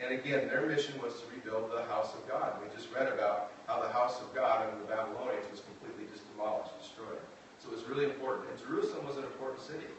And 0.00 0.14
again, 0.14 0.46
their 0.46 0.66
mission 0.66 0.94
was 1.02 1.14
to 1.20 1.26
rebuild 1.34 1.72
the 1.72 1.82
house 1.90 2.14
of 2.14 2.28
God. 2.28 2.54
We 2.62 2.72
just 2.74 2.92
read 2.94 3.08
about 3.10 3.50
how 3.66 3.82
the 3.82 3.88
house 3.88 4.20
of 4.20 4.32
God 4.32 4.66
under 4.66 4.78
the 4.78 4.86
Babylonians 4.86 5.50
was 5.50 5.62
completely 5.62 6.06
just 6.12 6.22
demolished, 6.30 6.70
destroyed. 6.78 7.18
So 7.58 7.70
it 7.70 7.74
was 7.74 7.84
really 7.84 8.04
important. 8.04 8.46
And 8.50 8.58
Jerusalem 8.58 9.06
was 9.06 9.16
an 9.16 9.24
important 9.24 9.60
city 9.60 9.90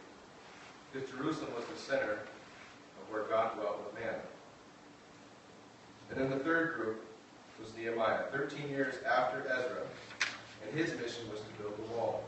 because 0.91 1.10
Jerusalem 1.10 1.51
was 1.56 1.65
the 1.65 1.80
center 1.80 2.23
of 2.23 3.04
where 3.12 3.23
God 3.23 3.56
dwelt 3.56 3.84
with 3.84 4.04
man. 4.04 4.19
And 6.12 6.19
then 6.19 6.30
the 6.30 6.43
third 6.43 6.75
group 6.75 7.04
was 7.59 7.75
Nehemiah, 7.77 8.23
13 8.31 8.69
years 8.69 8.95
after 9.03 9.41
Ezra, 9.47 9.83
and 10.63 10.77
his 10.77 10.91
mission 10.99 11.29
was 11.31 11.41
to 11.41 11.61
build 11.61 11.77
the 11.77 11.93
wall. 11.93 12.23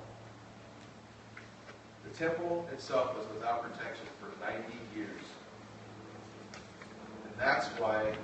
The 2.09 2.17
temple 2.17 2.67
itself 2.71 3.17
was 3.17 3.25
without 3.33 3.63
protection 3.63 4.05
for 4.19 4.29
90 4.39 4.63
years 4.95 5.21
And 7.25 7.33
that's 7.37 7.67
why 7.79 8.15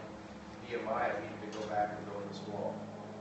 Nehemiah 0.69 1.13
needed 1.19 1.51
to 1.51 1.59
go 1.59 1.65
back 1.67 1.95
and 1.97 2.05
build 2.07 2.29
this 2.29 2.39
wall. 2.47 2.75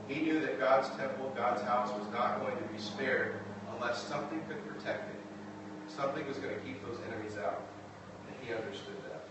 He 0.07 0.21
knew 0.21 0.39
that 0.39 0.59
God's 0.59 0.89
temple, 0.97 1.33
God's 1.35 1.61
house, 1.63 1.89
was 1.97 2.07
not 2.13 2.39
going 2.41 2.57
to 2.57 2.63
be 2.73 2.79
spared 2.79 3.35
unless 3.75 4.01
something 4.03 4.41
could 4.47 4.65
protect 4.67 5.09
it. 5.09 5.21
Something 5.87 6.25
was 6.27 6.37
going 6.37 6.55
to 6.55 6.61
keep 6.61 6.85
those 6.85 6.97
enemies 7.07 7.37
out. 7.37 7.61
And 8.27 8.35
he 8.41 8.53
understood 8.53 8.95
that. 9.09 9.27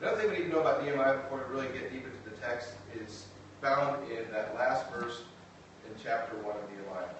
Another 0.00 0.20
thing 0.20 0.30
we 0.30 0.38
need 0.38 0.44
to 0.44 0.50
know 0.50 0.60
about 0.60 0.82
Nehemiah 0.84 1.18
before 1.18 1.44
we 1.48 1.54
really 1.54 1.72
get 1.72 1.92
deep 1.92 2.04
into 2.04 2.21
text 2.42 2.74
is 2.98 3.26
found 3.60 4.10
in 4.10 4.30
that 4.32 4.54
last 4.54 4.90
verse 4.90 5.22
in 5.86 5.94
chapter 6.02 6.36
1 6.36 6.44
of 6.44 6.62
Nehemiah. 6.70 7.14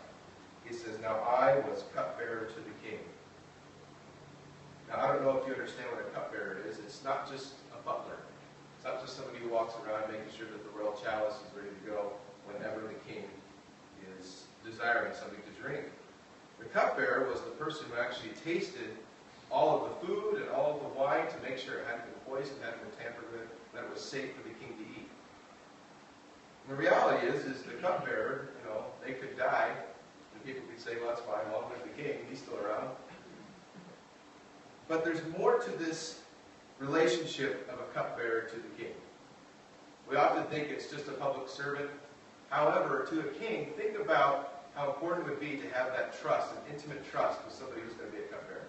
He 0.64 0.74
says, 0.74 0.98
Now 1.00 1.16
I 1.22 1.58
was 1.70 1.85
cupbearer 1.94 2.46
to 2.46 2.61
the 2.61 2.74
king. 2.82 2.98
Now, 4.88 5.00
I 5.00 5.12
don't 5.12 5.22
know 5.22 5.38
if 5.38 5.46
you 5.46 5.54
understand 5.54 5.88
what 5.90 6.04
a 6.04 6.11
cupbearer 6.11 6.61
is. 6.68 6.78
It's 6.78 7.02
not 7.04 7.30
just 7.30 7.54
a 7.72 7.80
butler. 7.87 8.18
It's 8.76 8.85
not 8.85 9.00
just 9.00 9.16
somebody 9.16 9.38
who 9.38 9.48
walks 9.48 9.74
around 9.80 10.11
making 10.11 10.28
sure 10.37 10.50
that 10.50 10.61
the 10.61 10.72
royal 10.76 10.92
chalice 11.00 11.38
is 11.40 11.48
ready 11.56 11.70
to 11.70 11.82
go 11.87 12.12
whenever 12.44 12.82
the 12.82 12.98
king 13.08 13.24
is 14.18 14.44
desiring 14.61 15.14
something 15.14 15.40
to 15.40 15.54
drink. 15.62 15.87
The 16.58 16.66
cupbearer 16.66 17.30
was 17.30 17.40
the 17.40 17.54
person 17.56 17.87
who 17.90 17.96
actually 17.96 18.37
tasted 18.44 18.92
all 19.50 19.80
of 19.80 19.82
the 19.88 20.06
food 20.06 20.42
and 20.42 20.50
all 20.50 20.76
of 20.76 20.80
the 20.82 20.92
wine 20.98 21.24
to 21.30 21.38
make 21.40 21.58
sure 21.58 21.80
it 21.80 21.87
hadn't 21.87 22.06
been 22.06 22.20
poisoned, 22.26 22.58
hadn't 22.61 22.82
been 22.82 22.96
tampered 23.00 23.30
with, 23.32 23.48
that 23.72 23.85
it 23.85 23.90
was 23.90 24.00
safe 24.00 24.35
for 24.37 24.42
the 24.44 24.54
king 24.61 24.76
to 24.76 24.85
eat. 24.98 25.08
And 26.62 26.62
the 26.72 26.78
reality 26.78 27.26
is, 27.26 27.44
is 27.44 27.62
the 27.62 27.72
cupbearer, 27.72 28.48
you 28.62 28.70
know, 28.70 28.85
they 29.04 29.12
could 29.12 29.37
die, 29.37 29.70
and 30.35 30.44
people 30.44 30.62
could 30.70 30.82
say, 30.82 30.96
well, 30.98 31.08
that's 31.08 31.20
fine, 31.20 31.52
long 31.52 31.70
live 31.70 31.82
the 31.82 32.02
king, 32.02 32.16
he's 32.30 32.38
still 32.38 32.56
around. 32.64 32.88
But 34.88 35.04
there's 35.04 35.20
more 35.37 35.58
to 35.58 35.70
this 35.72 36.20
relationship 36.78 37.70
of 37.70 37.78
a 37.78 37.92
cupbearer 37.92 38.48
to 38.48 38.56
the 38.56 38.82
king. 38.82 38.94
We 40.08 40.16
often 40.16 40.44
think 40.44 40.68
it's 40.70 40.90
just 40.90 41.08
a 41.08 41.12
public 41.12 41.48
servant. 41.48 41.90
However, 42.48 43.06
to 43.11 43.20
a 43.20 43.32
king, 43.35 43.72
think 43.76 43.98
about 43.98 44.64
how 44.74 44.88
important 44.88 45.26
it 45.26 45.30
would 45.30 45.40
be 45.40 45.56
to 45.56 45.68
have 45.74 45.88
that 45.88 46.18
trust, 46.20 46.52
an 46.52 46.74
intimate 46.74 47.04
trust 47.11 47.44
with 47.44 47.54
somebody 47.54 47.82
who's 47.82 47.92
going 47.94 48.11
to 48.11 48.16
be 48.16 48.22
a 48.22 48.26
cupbearer. 48.28 48.64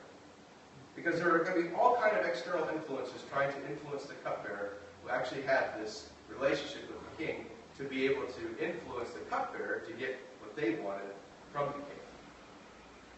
Because 0.95 1.19
there 1.19 1.33
are 1.33 1.39
going 1.39 1.63
to 1.63 1.69
be 1.69 1.75
all 1.75 1.95
kind 1.95 2.17
of 2.17 2.25
external 2.25 2.67
influences 2.67 3.23
trying 3.31 3.51
to 3.51 3.71
influence 3.71 4.03
the 4.03 4.13
cupbearer 4.15 4.73
who 5.01 5.09
actually 5.09 5.41
had 5.43 5.79
this 5.79 6.09
relationship 6.29 6.87
with 6.89 7.17
the 7.17 7.25
king 7.25 7.45
to 7.77 7.83
be 7.83 8.05
able 8.05 8.23
to 8.23 8.63
influence 8.63 9.09
the 9.11 9.19
cupbearer 9.21 9.83
to 9.87 9.93
get 9.93 10.17
what 10.41 10.55
they 10.55 10.75
wanted 10.75 11.09
from 11.51 11.67
the 11.67 11.73
king. 11.73 12.03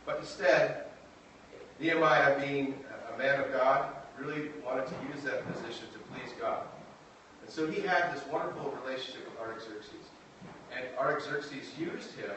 But 0.05 0.19
instead, 0.19 0.85
Nehemiah 1.79 2.39
being 2.39 2.75
a 3.13 3.17
man 3.17 3.41
of 3.41 3.51
God, 3.51 3.89
really 4.17 4.49
wanted 4.65 4.87
to 4.87 4.93
use 5.13 5.23
that 5.23 5.45
position 5.51 5.87
to 5.93 5.99
please 6.13 6.33
God. 6.39 6.63
And 7.41 7.49
so 7.49 7.67
he 7.67 7.81
had 7.81 8.15
this 8.15 8.23
wonderful 8.31 8.77
relationship 8.83 9.29
with 9.29 9.39
Artaxerxes. 9.39 9.91
And 10.75 10.85
Artaxerxes 10.97 11.77
used 11.77 12.11
him 12.15 12.31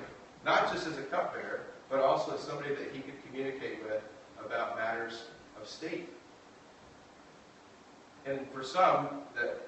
not 0.45 0.73
just 0.73 0.87
as 0.87 0.99
a 0.99 1.03
cupbearer, 1.03 1.63
but 1.89 2.01
also 2.01 2.35
as 2.35 2.41
somebody 2.41 2.75
that 2.75 2.93
he 2.93 3.01
could 3.01 3.15
communicate 3.27 3.83
with 3.85 4.03
about 4.45 4.77
matters 4.77 5.25
of 5.61 5.69
state. 5.69 6.09
And 8.27 8.41
for 8.53 8.63
some 8.63 9.23
that 9.35 9.68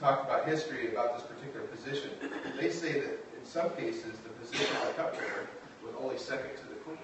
talk 0.00 0.24
about 0.24 0.46
history 0.46 0.92
about 0.92 1.16
this 1.16 1.26
particular 1.26 1.66
position, 1.66 2.10
they 2.60 2.70
say 2.70 3.00
that 3.00 3.18
in 3.36 3.44
some 3.44 3.70
cases 3.70 4.12
the 4.24 4.30
position 4.30 4.76
of 4.76 4.88
a 4.90 4.92
cupbearer 4.92 5.48
was 5.84 5.94
only 6.02 6.18
second 6.18 6.50
to 6.56 6.68
the 6.68 6.76
queen. 6.84 6.98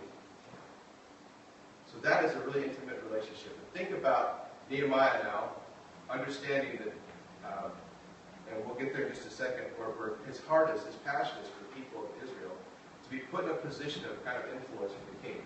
So 1.86 1.98
that 2.02 2.24
is 2.24 2.34
a 2.34 2.40
really 2.40 2.64
intimate 2.64 3.02
relationship. 3.08 3.56
And 3.56 3.86
think 3.86 3.96
about 3.96 4.50
Nehemiah 4.70 5.22
now, 5.24 5.50
understanding 6.10 6.78
that, 6.78 6.94
um, 7.48 7.72
and 8.50 8.64
we'll 8.66 8.74
get 8.74 8.92
there 8.94 9.06
in 9.06 9.14
just 9.14 9.26
a 9.26 9.30
second, 9.30 9.64
where, 9.76 9.88
where 9.88 10.18
his 10.26 10.40
heart 10.40 10.74
is, 10.76 10.82
his 10.84 10.96
passion 10.96 11.36
is 11.42 11.48
for 11.48 11.64
the 11.64 11.80
people 11.80 12.04
of 12.04 12.10
Israel, 12.22 12.52
to 13.04 13.10
be 13.10 13.18
put 13.18 13.44
in 13.44 13.50
a 13.50 13.54
position 13.54 14.04
of 14.04 14.22
kind 14.24 14.36
of 14.36 14.44
influence 14.52 14.92
for 14.92 15.04
the 15.16 15.28
king. 15.28 15.42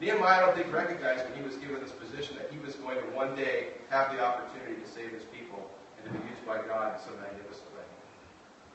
Nehemiah, 0.00 0.42
I 0.42 0.46
don't 0.46 0.56
think, 0.56 0.72
recognized 0.72 1.24
when 1.24 1.34
he 1.34 1.42
was 1.42 1.56
given 1.56 1.80
this 1.80 1.90
position 1.90 2.36
that 2.36 2.50
he 2.50 2.58
was 2.58 2.76
going 2.76 2.98
to 2.98 3.06
one 3.14 3.34
day 3.34 3.74
have 3.90 4.12
the 4.12 4.24
opportunity 4.24 4.80
to 4.80 4.88
save 4.88 5.10
his 5.10 5.24
people 5.24 5.70
and 6.04 6.12
to 6.12 6.18
be 6.18 6.28
used 6.28 6.46
by 6.46 6.58
God 6.62 6.94
in 6.94 7.00
some 7.04 7.18
magnificent 7.20 7.68
way. 7.74 7.86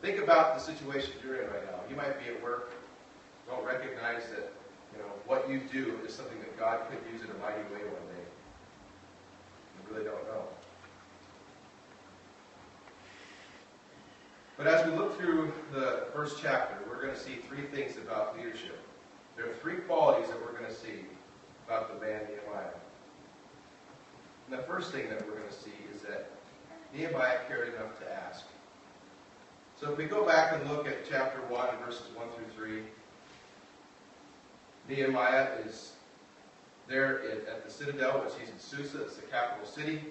Think 0.01 0.21
about 0.21 0.55
the 0.55 0.61
situation 0.61 1.13
you're 1.23 1.41
in 1.41 1.49
right 1.49 1.65
now. 1.65 1.79
You 1.89 1.95
might 1.95 2.19
be 2.19 2.29
at 2.29 2.41
work, 2.43 2.71
don't 3.47 3.65
recognize 3.65 4.23
that 4.29 4.51
you 4.93 4.99
know 4.99 5.09
what 5.25 5.49
you 5.49 5.61
do 5.71 5.99
is 6.05 6.13
something 6.13 6.39
that 6.39 6.57
God 6.57 6.81
could 6.89 6.99
use 7.11 7.21
in 7.23 7.29
a 7.31 7.39
mighty 7.39 7.63
way 7.73 7.83
one 7.87 8.07
day. 8.11 8.25
You 9.77 9.93
really 9.93 10.05
don't 10.05 10.23
know. 10.27 10.43
But 14.57 14.67
as 14.67 14.85
we 14.85 14.95
look 14.95 15.17
through 15.17 15.51
the 15.71 16.05
first 16.13 16.37
chapter, 16.41 16.77
we're 16.87 17.01
going 17.01 17.13
to 17.13 17.19
see 17.19 17.35
three 17.35 17.63
things 17.63 17.97
about 17.97 18.37
leadership. 18.37 18.79
There 19.35 19.49
are 19.49 19.53
three 19.55 19.77
qualities 19.77 20.29
that 20.29 20.39
we're 20.39 20.57
going 20.57 20.69
to 20.69 20.73
see 20.73 21.05
about 21.67 21.89
the 21.93 22.05
man 22.05 22.21
Nehemiah. 22.25 22.67
And 24.49 24.59
the 24.59 24.63
first 24.63 24.91
thing 24.91 25.09
that 25.09 25.25
we're 25.25 25.37
going 25.37 25.49
to 25.49 25.53
see 25.53 25.73
is 25.93 26.01
that 26.03 26.29
Nehemiah 26.93 27.39
cared 27.47 27.73
enough 27.73 27.97
to 27.99 28.11
ask. 28.11 28.45
So 29.79 29.91
if 29.91 29.97
we 29.97 30.05
go 30.05 30.25
back 30.25 30.53
and 30.53 30.69
look 30.69 30.87
at 30.87 31.09
chapter 31.09 31.39
1, 31.49 31.67
verses 31.83 32.07
1 32.15 32.27
through 32.35 32.65
3, 32.65 32.83
Nehemiah 34.87 35.47
is 35.65 35.93
there 36.87 37.21
at 37.49 37.65
the 37.65 37.71
citadel, 37.71 38.19
which 38.19 38.33
he's 38.39 38.49
in 38.49 38.59
Susa, 38.59 39.03
it's 39.03 39.15
the 39.15 39.23
capital 39.23 39.65
city. 39.65 40.03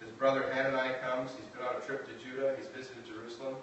His 0.00 0.10
brother 0.10 0.50
Hanani 0.52 0.94
comes. 1.04 1.30
He's 1.32 1.46
been 1.54 1.66
on 1.66 1.76
a 1.76 1.84
trip 1.84 2.06
to 2.06 2.24
Judah. 2.24 2.54
He's 2.58 2.68
visited 2.68 3.04
Jerusalem. 3.06 3.54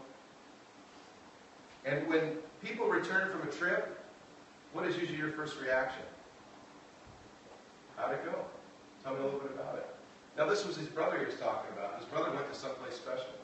And 1.85 2.07
when 2.07 2.37
people 2.63 2.87
return 2.87 3.29
from 3.31 3.47
a 3.47 3.51
trip, 3.51 3.99
what 4.73 4.85
is 4.85 4.95
usually 4.97 5.17
your 5.17 5.31
first 5.31 5.59
reaction? 5.59 6.03
How'd 7.97 8.13
it 8.13 8.23
go? 8.23 8.45
Tell 9.03 9.13
me 9.13 9.21
a 9.21 9.23
little 9.23 9.39
bit 9.39 9.51
about 9.51 9.75
it. 9.75 9.87
Now, 10.39 10.47
this 10.47 10.65
was 10.65 10.77
his 10.77 10.87
brother 10.87 11.19
he 11.19 11.25
was 11.25 11.35
talking 11.35 11.67
about. 11.75 11.99
His 11.99 12.07
brother 12.07 12.31
went 12.31 12.47
to 12.47 12.57
someplace 12.57 12.95
special. 12.95 13.35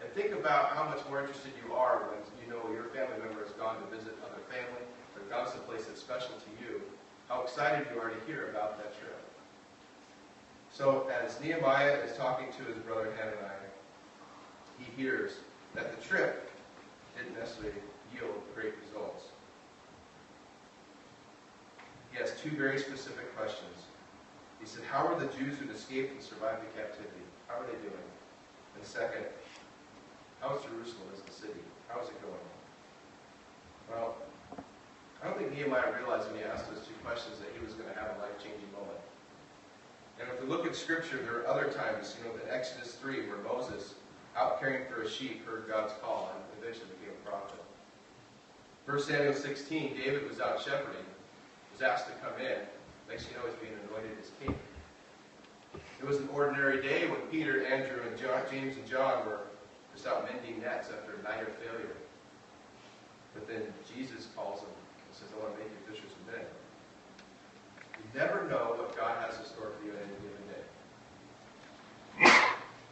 And 0.00 0.08
think 0.14 0.30
about 0.30 0.76
how 0.76 0.84
much 0.84 1.02
more 1.10 1.18
interested 1.18 1.50
you 1.58 1.74
are 1.74 2.06
when 2.06 2.22
you 2.38 2.46
know 2.46 2.62
your 2.72 2.86
family 2.94 3.18
member 3.18 3.42
has 3.42 3.52
gone 3.58 3.82
to 3.82 3.86
visit 3.90 4.14
other 4.22 4.38
family 4.46 4.86
or 5.16 5.26
gone 5.28 5.46
to 5.46 5.50
someplace 5.50 5.86
that's 5.86 5.98
special 5.98 6.30
to 6.38 6.50
you. 6.62 6.82
How 7.28 7.42
excited 7.42 7.88
you 7.92 8.00
are 8.00 8.10
to 8.10 8.20
hear 8.28 8.50
about 8.50 8.78
that 8.78 8.96
trip. 8.96 9.18
So, 10.70 11.10
as 11.10 11.40
Nehemiah 11.40 11.98
is 12.06 12.16
talking 12.16 12.46
to 12.52 12.62
his 12.70 12.78
brother 12.78 13.12
Hananiah, 13.18 13.66
he 14.78 14.84
hears 14.94 15.32
that 15.74 15.98
the 15.98 16.06
trip 16.06 16.48
didn't 17.18 17.36
necessarily 17.36 17.74
yield 18.14 18.40
great 18.54 18.74
results. 18.86 19.24
He 22.12 22.18
has 22.18 22.38
two 22.40 22.50
very 22.50 22.78
specific 22.78 23.34
questions. 23.36 23.85
He 24.60 24.66
said, 24.66 24.82
How 24.90 25.06
are 25.06 25.18
the 25.18 25.26
Jews 25.38 25.58
who 25.58 25.70
escaped 25.70 26.12
and 26.12 26.22
survived 26.22 26.62
the 26.62 26.70
captivity? 26.78 27.24
How 27.48 27.60
are 27.60 27.66
they 27.66 27.78
doing? 27.82 28.06
And 28.74 28.84
second, 28.84 29.24
how 30.40 30.56
is 30.56 30.62
Jerusalem 30.64 31.08
as 31.14 31.22
the 31.22 31.32
city? 31.32 31.60
How 31.88 32.00
is 32.00 32.08
it 32.08 32.20
going? 32.20 32.46
Well, 33.90 34.16
I 35.22 35.26
don't 35.26 35.38
think 35.38 35.52
Nehemiah 35.54 35.92
realized 35.96 36.30
when 36.30 36.38
he 36.38 36.44
asked 36.44 36.68
those 36.68 36.84
two 36.86 36.94
questions 37.04 37.38
that 37.38 37.48
he 37.56 37.64
was 37.64 37.74
going 37.74 37.88
to 37.88 37.98
have 37.98 38.16
a 38.16 38.20
life-changing 38.20 38.70
moment. 38.72 39.00
And 40.20 40.28
if 40.28 40.40
we 40.40 40.48
look 40.48 40.66
at 40.66 40.74
Scripture, 40.74 41.18
there 41.22 41.40
are 41.40 41.46
other 41.46 41.72
times, 41.72 42.16
you 42.18 42.28
know, 42.28 42.34
in 42.36 42.48
Exodus 42.50 42.94
3, 42.94 43.28
where 43.28 43.38
Moses, 43.44 43.94
out 44.36 44.60
caring 44.60 44.84
for 44.90 45.02
a 45.02 45.08
sheep, 45.08 45.46
heard 45.46 45.68
God's 45.68 45.92
call 46.02 46.32
and 46.34 46.42
eventually 46.60 46.90
became 47.00 47.14
a 47.24 47.28
prophet. 47.28 47.60
1 48.86 49.00
Samuel 49.00 49.34
16, 49.34 49.96
David 49.96 50.28
was 50.28 50.40
out 50.40 50.60
shepherding, 50.60 51.04
was 51.72 51.82
asked 51.82 52.06
to 52.06 52.12
come 52.22 52.38
in. 52.40 52.58
Next 53.08 53.28
you 53.30 53.36
know, 53.36 53.46
he's 53.46 53.54
being 53.62 53.78
anointed 53.88 54.18
as 54.20 54.30
king. 54.40 54.54
It 56.00 56.06
was 56.06 56.18
an 56.18 56.28
ordinary 56.32 56.82
day 56.82 57.08
when 57.08 57.20
Peter, 57.30 57.64
Andrew, 57.64 58.02
and 58.06 58.18
John, 58.18 58.42
James 58.50 58.76
and 58.76 58.86
John 58.86 59.24
were 59.26 59.40
just 59.94 60.06
out 60.06 60.28
mending 60.30 60.60
nets 60.60 60.88
after 60.90 61.16
a 61.18 61.22
night 61.22 61.40
of 61.40 61.54
failure. 61.56 61.96
But 63.32 63.48
then 63.48 63.62
Jesus 63.88 64.28
calls 64.36 64.60
them 64.60 64.70
and 64.70 65.12
says, 65.16 65.28
I 65.32 65.42
want 65.42 65.54
to 65.54 65.58
make 65.60 65.70
you 65.72 65.80
fishers 65.88 66.12
of 66.12 66.22
men. 66.34 66.44
You 67.96 68.04
never 68.12 68.48
know 68.48 68.76
what 68.76 68.96
God 68.96 69.16
has 69.24 69.38
in 69.38 69.44
store 69.46 69.72
for 69.72 69.82
you 69.84 69.92
at 69.92 70.02
any 70.04 70.16
given 70.20 70.44
day. 70.52 70.64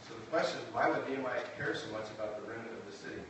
So 0.08 0.14
the 0.14 0.26
question 0.28 0.60
is, 0.60 0.66
why 0.72 0.88
would 0.88 1.08
Nehemiah 1.08 1.44
care 1.56 1.74
so 1.74 1.88
much 1.92 2.08
about 2.16 2.40
the 2.40 2.44
remnant 2.48 2.72
of 2.72 2.84
the 2.84 2.96
city? 2.96 3.24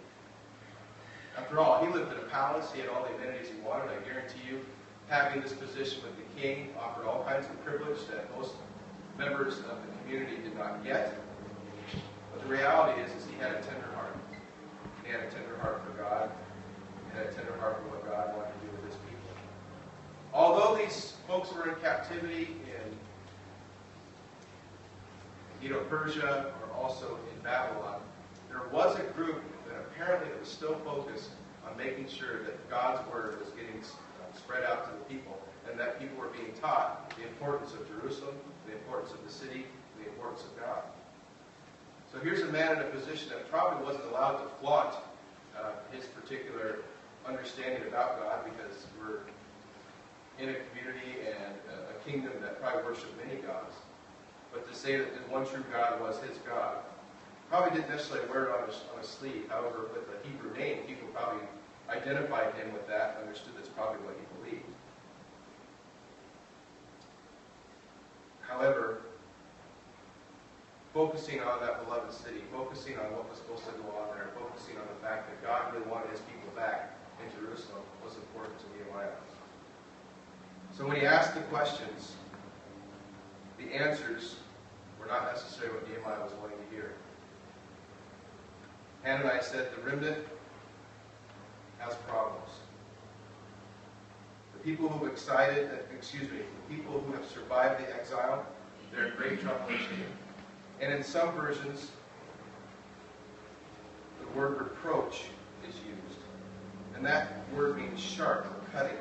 After 1.39 1.59
all, 1.59 1.85
he 1.85 1.91
lived 1.93 2.13
in 2.13 2.19
a 2.19 2.29
palace. 2.31 2.71
He 2.75 2.81
had 2.81 2.91
all 2.91 3.03
the 3.03 3.15
amenities 3.15 3.51
he 3.51 3.59
wanted. 3.67 3.91
I 3.91 3.99
guarantee 4.07 4.43
you, 4.47 4.63
having 5.09 5.43
this 5.43 5.53
position 5.53 6.03
with 6.03 6.17
the 6.17 6.41
king 6.41 6.71
offered 6.81 7.07
all 7.07 7.25
kinds 7.25 7.47
of 7.47 7.65
privilege 7.65 7.99
that 8.11 8.31
most 8.37 8.55
members 9.19 9.59
of 9.59 9.65
the 9.65 10.03
community 10.03 10.37
did 10.43 10.57
not 10.57 10.83
get. 10.85 11.15
But 12.33 12.43
the 12.43 12.49
reality 12.49 13.01
is, 13.01 13.11
is 13.13 13.29
he 13.29 13.37
had 13.37 13.53
a 13.53 13.63
tender 13.63 13.87
heart. 13.95 14.17
He 15.05 15.13
had 15.13 15.21
a 15.21 15.31
tender 15.31 15.57
heart 15.61 15.83
for 15.85 15.93
God. 16.01 16.31
He 17.11 17.19
had 17.19 17.27
a 17.29 17.33
tender 17.33 17.57
heart 17.59 17.79
for 17.83 17.91
what 17.91 18.05
God 18.05 18.37
wanted 18.37 18.53
to 18.53 18.67
do 18.67 18.73
with 18.77 18.87
his 18.87 18.97
people. 19.09 19.31
Although 20.33 20.83
these 20.83 21.15
folks 21.29 21.53
were 21.53 21.69
in 21.69 21.75
captivity 21.77 22.57
in 22.67 22.97
you 25.63 25.71
know, 25.71 25.81
Persia 25.89 26.53
or 26.61 26.83
also 26.83 27.19
in 27.35 27.43
Babylon, 27.43 28.01
there 28.51 28.63
was 28.73 28.99
a 28.99 29.03
group 29.13 29.43
that 29.69 29.77
apparently 29.77 30.29
was 30.39 30.49
still 30.49 30.75
focused 30.85 31.31
on 31.67 31.77
making 31.77 32.09
sure 32.09 32.43
that 32.43 32.69
God's 32.69 33.09
word 33.11 33.39
was 33.41 33.49
getting 33.51 33.83
spread 34.37 34.65
out 34.65 34.85
to 34.85 34.91
the 34.99 35.05
people, 35.15 35.41
and 35.71 35.79
that 35.79 36.01
people 36.01 36.17
were 36.19 36.29
being 36.29 36.53
taught 36.61 37.15
the 37.17 37.23
importance 37.23 37.73
of 37.73 37.87
Jerusalem, 37.89 38.37
the 38.67 38.73
importance 38.73 39.13
of 39.13 39.25
the 39.25 39.33
city, 39.33 39.67
the 39.99 40.07
importance 40.09 40.43
of 40.43 40.59
God. 40.61 40.83
So 42.13 42.21
here's 42.21 42.43
a 42.43 42.53
man 42.53 42.77
in 42.77 42.79
a 42.79 42.91
position 42.91 43.29
that 43.31 43.51
probably 43.51 43.85
wasn't 43.85 44.07
allowed 44.07 44.39
to 44.39 44.49
flaunt 44.61 44.95
uh, 45.59 45.73
his 45.91 46.05
particular 46.07 46.79
understanding 47.27 47.83
about 47.89 48.21
God 48.21 48.45
because 48.45 48.87
we're 49.01 49.21
in 50.39 50.51
a 50.51 50.59
community 50.71 51.27
and 51.27 51.55
a, 51.71 51.95
a 51.95 51.97
kingdom 52.05 52.33
that 52.43 52.61
probably 52.61 52.83
worshiped 52.85 53.17
many 53.25 53.41
gods. 53.41 53.75
But 54.53 54.71
to 54.71 54.75
say 54.77 54.97
that 54.99 55.15
the 55.15 55.33
one 55.33 55.47
true 55.47 55.65
God 55.73 56.01
was 56.01 56.19
his 56.23 56.39
God, 56.47 56.79
probably 57.51 57.79
didn't 57.79 57.91
necessarily 57.91 58.29
wear 58.29 58.45
it 58.45 58.51
on 58.51 58.69
his, 58.69 58.81
on 58.93 59.01
his 59.01 59.09
sleeve. 59.09 59.47
However, 59.49 59.91
with 59.93 60.07
the 60.07 60.29
Hebrew 60.29 60.57
name, 60.57 60.87
people 60.87 61.09
probably 61.13 61.43
identified 61.95 62.55
him 62.55 62.73
with 62.73 62.87
that, 62.89 63.19
understood 63.23 63.53
that's 63.57 63.69
probably 63.69 63.99
what 64.05 64.15
he 64.19 64.25
believed. 64.41 64.65
However, 68.41 69.03
focusing 70.93 71.41
on 71.41 71.61
that 71.61 71.85
beloved 71.85 72.13
city, 72.13 72.43
focusing 72.53 72.99
on 72.99 73.11
what 73.13 73.29
was 73.29 73.39
supposed 73.39 73.65
to 73.67 73.73
go 73.73 73.89
on 73.99 74.17
there, 74.17 74.31
focusing 74.39 74.77
on 74.77 74.87
the 74.87 75.07
fact 75.07 75.29
that 75.29 75.43
God 75.43 75.75
really 75.75 75.87
wanted 75.91 76.11
his 76.11 76.21
people 76.21 76.51
back 76.55 76.95
in 77.19 77.27
Jerusalem 77.35 77.83
was 78.05 78.15
important 78.15 78.55
to 78.61 78.67
Nehemiah. 78.77 79.11
So 80.77 80.87
when 80.87 80.97
he 80.97 81.07
asked 81.07 81.35
the 81.35 81.43
questions, 81.43 82.15
the 83.59 83.75
answers 83.75 84.37
were 85.01 85.07
not 85.07 85.33
necessarily 85.33 85.79
what 85.79 85.89
Nehemiah 85.89 86.23
was 86.23 86.33
wanting 86.41 86.59
to 86.59 86.75
hear. 86.75 86.93
Hananiah 89.03 89.43
said, 89.43 89.71
the 89.77 89.83
remnant 89.83 90.27
has 91.79 91.95
problems. 92.09 92.51
The 94.55 94.71
people 94.71 94.89
who 94.89 95.05
have 95.05 95.13
excited, 95.13 95.71
excuse 95.95 96.31
me, 96.31 96.39
the 96.39 96.75
people 96.75 97.01
who 97.01 97.13
have 97.13 97.27
survived 97.27 97.85
the 97.85 97.95
exile, 97.95 98.45
they're 98.93 99.07
in 99.07 99.17
great 99.17 99.41
trouble 99.41 99.67
And 100.81 100.93
in 100.93 101.03
some 101.03 101.33
versions, 101.33 101.91
the 104.21 104.39
word 104.39 104.59
reproach 104.59 105.23
is 105.69 105.75
used. 105.75 106.21
And 106.95 107.05
that 107.05 107.45
word 107.55 107.77
means 107.77 108.01
sharp 108.01 108.47
or 108.47 108.79
cutting, 108.79 108.97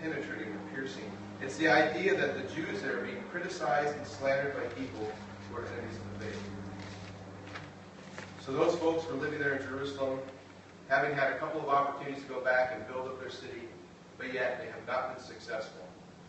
penetrating 0.00 0.48
or 0.48 0.60
piercing. 0.74 1.10
It's 1.42 1.56
the 1.56 1.68
idea 1.68 2.16
that 2.16 2.34
the 2.34 2.54
Jews 2.54 2.82
there 2.82 2.98
are 2.98 3.04
being 3.04 3.22
criticized 3.30 3.96
and 3.96 4.06
slandered 4.06 4.54
by 4.54 4.66
people 4.74 5.10
who 5.48 5.56
are 5.56 5.64
enemies 5.64 5.96
of 5.96 6.20
the 6.20 6.26
faith. 6.26 6.42
So 8.44 8.52
those 8.52 8.74
folks 8.76 9.06
were 9.06 9.14
living 9.14 9.38
there 9.38 9.54
in 9.54 9.62
Jerusalem 9.62 10.18
having 10.90 11.14
had 11.14 11.30
a 11.30 11.38
couple 11.38 11.62
of 11.62 11.68
opportunities 11.70 12.20
to 12.20 12.28
go 12.28 12.42
back 12.42 12.74
and 12.74 12.82
build 12.90 13.06
up 13.06 13.20
their 13.22 13.30
city, 13.30 13.70
but 14.18 14.34
yet 14.34 14.58
they 14.58 14.66
have 14.66 14.82
not 14.90 15.14
been 15.14 15.22
successful. 15.22 15.86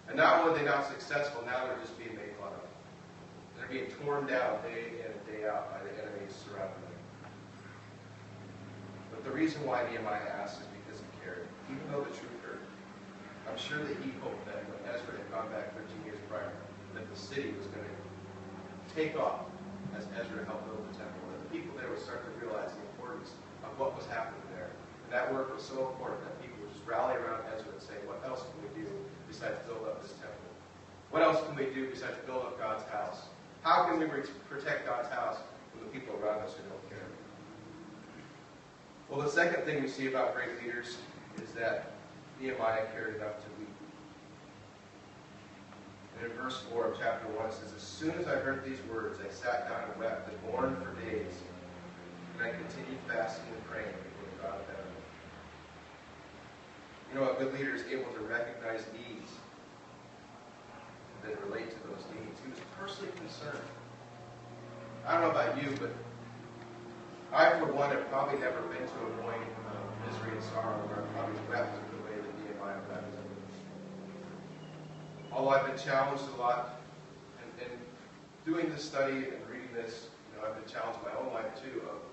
And 0.07 0.15
not 0.15 0.45
only 0.45 0.53
are 0.53 0.57
they 0.61 0.65
not 0.69 0.85
successful, 0.85 1.41
now 1.49 1.65
they're 1.65 1.81
just 1.81 1.97
being 1.97 2.13
made 2.13 2.37
fun 2.37 2.53
of. 2.53 2.69
They're 3.57 3.73
being 3.73 3.89
torn 4.05 4.29
down 4.29 4.61
day 4.61 5.01
in 5.01 5.09
and 5.09 5.21
day 5.25 5.49
out 5.49 5.73
by 5.73 5.81
the 5.81 5.89
enemies 5.97 6.37
surrounding 6.45 6.77
them. 6.77 7.33
But 9.09 9.25
the 9.25 9.33
reason 9.33 9.65
why 9.65 9.81
Nehemiah 9.89 10.29
asked 10.37 10.61
is 10.61 10.69
because 10.77 11.01
he 11.01 11.09
cared. 11.25 11.49
Even 11.65 11.81
though 11.89 12.05
the 12.05 12.13
truth 12.13 12.37
hurt, 12.45 12.61
I'm 13.49 13.57
sure 13.57 13.81
that 13.81 13.97
he 14.05 14.13
hoped 14.21 14.45
that 14.45 14.61
when 14.69 14.77
Ezra 14.93 15.17
had 15.17 15.25
gone 15.33 15.49
back 15.49 15.73
13 15.73 15.89
years 16.05 16.21
prior, 16.29 16.53
that 16.93 17.09
the 17.09 17.17
city 17.17 17.49
was 17.57 17.65
going 17.73 17.89
to 17.89 17.97
take 18.93 19.17
off 19.17 19.49
as 19.97 20.05
Ezra 20.21 20.45
helped 20.45 20.69
build 20.69 20.85
the 20.85 21.01
temple. 21.01 21.17
That 21.33 21.41
the 21.41 21.49
people 21.49 21.73
there 21.81 21.89
would 21.89 22.03
start 22.03 22.21
to 22.29 22.31
realize 22.37 22.69
the 22.77 22.90
what 23.81 23.97
was 23.97 24.05
happening 24.05 24.45
there. 24.53 24.69
And 24.69 25.09
that 25.09 25.33
work 25.33 25.49
was 25.49 25.65
so 25.65 25.89
important 25.89 26.21
that 26.21 26.37
people 26.37 26.61
would 26.61 26.69
just 26.69 26.85
rally 26.85 27.17
around 27.17 27.41
Ezra 27.49 27.73
and 27.73 27.81
say, 27.81 27.97
what 28.05 28.21
else 28.21 28.45
can 28.45 28.61
we 28.61 28.69
do 28.85 28.87
besides 29.25 29.57
build 29.65 29.81
up 29.89 30.05
this 30.05 30.13
temple? 30.21 30.37
What 31.09 31.25
else 31.25 31.41
can 31.41 31.57
we 31.57 31.73
do 31.73 31.89
besides 31.89 32.13
build 32.29 32.45
up 32.45 32.61
God's 32.61 32.85
house? 32.93 33.25
How 33.65 33.89
can 33.89 33.97
we 33.97 34.05
protect 34.05 34.85
God's 34.85 35.09
house 35.09 35.41
from 35.73 35.81
the 35.81 35.89
people 35.89 36.13
around 36.21 36.45
us 36.45 36.53
who 36.53 36.61
don't 36.69 36.89
care? 36.93 37.09
Well, 39.09 39.25
the 39.25 39.33
second 39.33 39.65
thing 39.65 39.81
we 39.81 39.89
see 39.89 40.07
about 40.07 40.35
great 40.35 40.61
leaders 40.61 40.97
is 41.41 41.51
that 41.53 41.91
Nehemiah 42.39 42.85
cared 42.93 43.17
enough 43.17 43.41
to 43.41 43.49
weep. 43.59 43.67
And 46.21 46.31
in 46.31 46.37
verse 46.37 46.63
4 46.71 46.93
of 46.93 46.99
chapter 46.99 47.27
1, 47.27 47.47
it 47.47 47.53
says, 47.53 47.73
As 47.75 47.81
soon 47.81 48.11
as 48.11 48.27
I 48.27 48.35
heard 48.35 48.63
these 48.63 48.79
words, 48.89 49.19
I 49.19 49.29
sat 49.33 49.67
down 49.67 49.89
and 49.89 49.99
wept 49.99 50.29
and 50.29 50.53
mourned 50.53 50.77
for 50.77 50.93
days. 51.01 51.33
And 52.41 52.49
I 52.49 52.57
continued 52.57 52.97
fasting 53.07 53.45
and 53.53 53.65
praying 53.69 53.93
before 53.93 54.49
God 54.49 54.57
of 54.57 54.65
heaven. 54.65 54.91
You 57.13 57.19
know, 57.19 57.29
a 57.29 57.35
good 57.37 57.53
leader 57.53 57.75
is 57.75 57.85
able 57.85 58.09
to 58.13 58.21
recognize 58.21 58.81
needs 58.97 59.29
and 61.21 61.29
then 61.29 61.37
relate 61.45 61.69
to 61.69 61.77
those 61.85 62.01
needs. 62.17 62.41
He 62.41 62.49
was 62.49 62.57
personally 62.79 63.11
concerned. 63.17 63.61
I 65.05 65.13
don't 65.13 65.21
know 65.21 65.29
about 65.29 65.61
you, 65.61 65.69
but 65.77 65.93
I, 67.29 67.59
for 67.59 67.71
one, 67.73 67.91
have 67.91 68.09
probably 68.09 68.39
never 68.39 68.61
been 68.73 68.81
to 68.89 68.97
a 69.05 69.11
point 69.21 69.45
of 69.69 69.85
misery 70.09 70.33
and 70.33 70.43
sorrow 70.49 70.81
where 70.89 71.05
I've 71.05 71.13
probably 71.13 71.37
wept 71.45 71.77
the 71.77 72.01
way 72.09 72.17
that 72.17 72.33
Nehemiah 72.41 72.81
wept. 72.89 73.05
Although 75.31 75.49
I've 75.49 75.67
been 75.67 75.77
challenged 75.77 76.25
a 76.35 76.41
lot, 76.41 76.81
and, 77.37 77.69
and 77.69 77.79
doing 78.45 78.73
this 78.73 78.83
study 78.83 79.29
and 79.29 79.37
reading 79.45 79.69
this, 79.75 80.09
you 80.33 80.41
know, 80.41 80.49
I've 80.49 80.57
been 80.57 80.65
challenged 80.65 80.99
my 81.05 81.13
own 81.21 81.31
life 81.33 81.53
too 81.61 81.85
of 81.85 82.10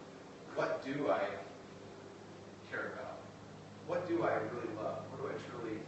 what 0.55 0.85
do 0.85 1.11
I 1.11 1.25
care 2.71 2.93
about? 2.95 3.09
what 3.89 4.07
do 4.07 4.23
I 4.23 4.37
really 4.53 4.69
love? 4.77 5.01
What 5.09 5.25
do 5.25 5.27
I 5.33 5.37
truly 5.49 5.81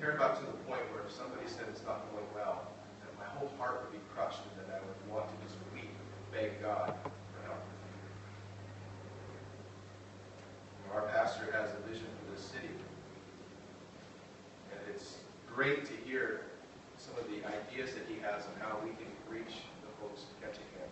care 0.00 0.16
about 0.16 0.40
to 0.40 0.46
the 0.48 0.56
point 0.64 0.80
where 0.90 1.04
if 1.04 1.12
somebody 1.12 1.44
said 1.46 1.68
it's 1.68 1.84
not 1.84 2.00
going 2.10 2.24
well, 2.34 2.72
that 3.04 3.12
my 3.20 3.28
whole 3.36 3.52
heart 3.60 3.84
would 3.84 3.92
be 3.92 4.00
crushed 4.16 4.40
and 4.48 4.64
that 4.64 4.72
I 4.72 4.80
would 4.80 4.96
want 5.12 5.28
to 5.28 5.36
just 5.44 5.60
weep 5.76 5.92
and 5.92 6.24
beg 6.32 6.64
God 6.64 6.96
for 7.04 7.40
help. 7.44 7.60
Our 10.96 11.04
pastor 11.12 11.52
has 11.52 11.68
a 11.76 11.80
vision 11.86 12.08
for 12.16 12.32
this 12.32 12.42
city. 12.42 12.72
And 14.72 14.80
it's 14.88 15.20
great 15.52 15.84
to 15.84 15.94
hear 16.08 16.48
some 16.96 17.12
of 17.20 17.28
the 17.28 17.44
ideas 17.44 17.92
that 17.92 18.08
he 18.08 18.16
has 18.24 18.48
on 18.48 18.56
how 18.64 18.80
we 18.80 18.96
can 18.96 19.12
reach 19.28 19.68
the 19.84 19.92
folks 20.00 20.24
of 20.24 20.32
Ketchikan. 20.40 20.88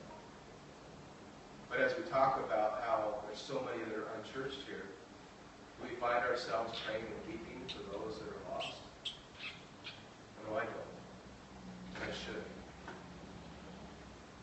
But 1.73 1.81
as 1.81 1.97
we 1.97 2.05
talk 2.11 2.39
about 2.45 2.83
how 2.87 3.15
there's 3.27 3.41
so 3.41 3.65
many 3.65 3.83
that 3.89 3.97
are 3.97 4.07
unchurched 4.19 4.61
here, 4.69 4.85
we 5.83 5.97
find 5.97 6.23
ourselves 6.23 6.79
praying 6.87 7.03
and 7.03 7.27
weeping 7.27 7.63
for 7.67 7.97
those 7.97 8.19
that 8.19 8.29
are 8.29 8.55
lost? 8.55 8.77
No, 10.47 10.57
I 10.59 10.65
don't. 10.65 10.93
I 11.97 12.13
should. 12.13 12.43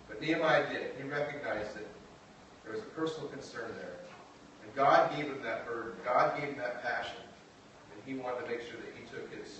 But 0.07 0.19
Nehemiah 0.19 0.73
did. 0.73 0.93
He 0.97 1.07
recognized 1.07 1.75
that 1.75 1.85
there 2.63 2.73
was 2.73 2.81
a 2.81 2.89
personal 2.97 3.29
concern 3.29 3.75
there. 3.77 3.97
And 4.63 4.75
God 4.75 5.15
gave 5.15 5.25
him 5.25 5.43
that 5.43 5.67
burden. 5.67 5.91
God 6.03 6.35
gave 6.35 6.49
him 6.49 6.57
that 6.57 6.81
passion. 6.81 7.21
And 7.93 8.01
he 8.07 8.19
wanted 8.19 8.41
to 8.45 8.47
make 8.49 8.61
sure 8.61 8.79
that 8.79 8.95
he 8.97 9.05
took 9.15 9.31
his 9.31 9.59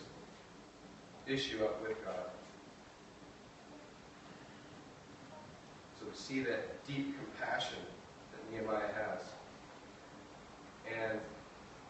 issue 1.28 1.64
up 1.64 1.88
with 1.88 2.04
God. 2.04 2.32
So 6.00 6.08
we 6.08 6.16
see 6.16 6.40
that 6.48 6.86
deep 6.88 7.12
compassion 7.20 7.84
that 8.32 8.42
Nehemiah 8.48 8.88
has. 8.96 9.20
And 10.88 11.20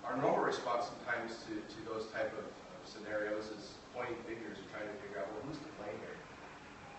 our 0.03 0.17
normal 0.17 0.41
response 0.41 0.89
sometimes 0.89 1.45
to, 1.45 1.53
to 1.61 1.79
those 1.85 2.09
type 2.09 2.33
of 2.33 2.41
uh, 2.41 2.81
scenarios 2.89 3.53
is 3.53 3.77
pointing 3.93 4.17
fingers 4.25 4.57
and 4.57 4.65
trying 4.73 4.89
to 4.89 4.97
figure 5.05 5.21
out, 5.21 5.29
well, 5.29 5.45
who's 5.45 5.61
to 5.61 5.69
blame 5.77 5.93
here? 6.01 6.17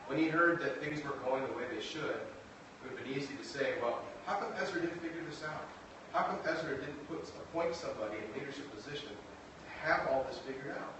When 0.06 0.22
he 0.22 0.30
heard 0.30 0.62
that 0.62 0.78
things 0.78 1.02
were 1.02 1.18
going 1.26 1.42
the 1.50 1.54
way 1.58 1.66
they 1.66 1.82
should, 1.82 2.22
it 2.22 2.86
would 2.86 2.94
have 2.94 3.02
been 3.02 3.10
easy 3.10 3.34
to 3.34 3.44
say, 3.44 3.74
well, 3.82 4.06
how 4.24 4.38
come 4.38 4.54
Ezra 4.62 4.80
didn't 4.80 5.02
figure 5.02 5.26
this 5.28 5.42
out? 5.42 5.66
How 6.12 6.30
come 6.30 6.38
Ezra 6.46 6.78
didn't 6.78 7.02
put, 7.10 7.26
appoint 7.26 7.74
somebody 7.74 8.22
in 8.22 8.26
leadership 8.38 8.70
position 8.70 9.10
to 9.10 9.66
have 9.82 10.06
all 10.08 10.24
this 10.30 10.38
figured 10.38 10.78
out? 10.78 10.94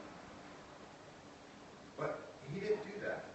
But 1.94 2.18
he 2.52 2.58
didn't 2.58 2.82
do 2.82 2.98
that. 3.06 3.29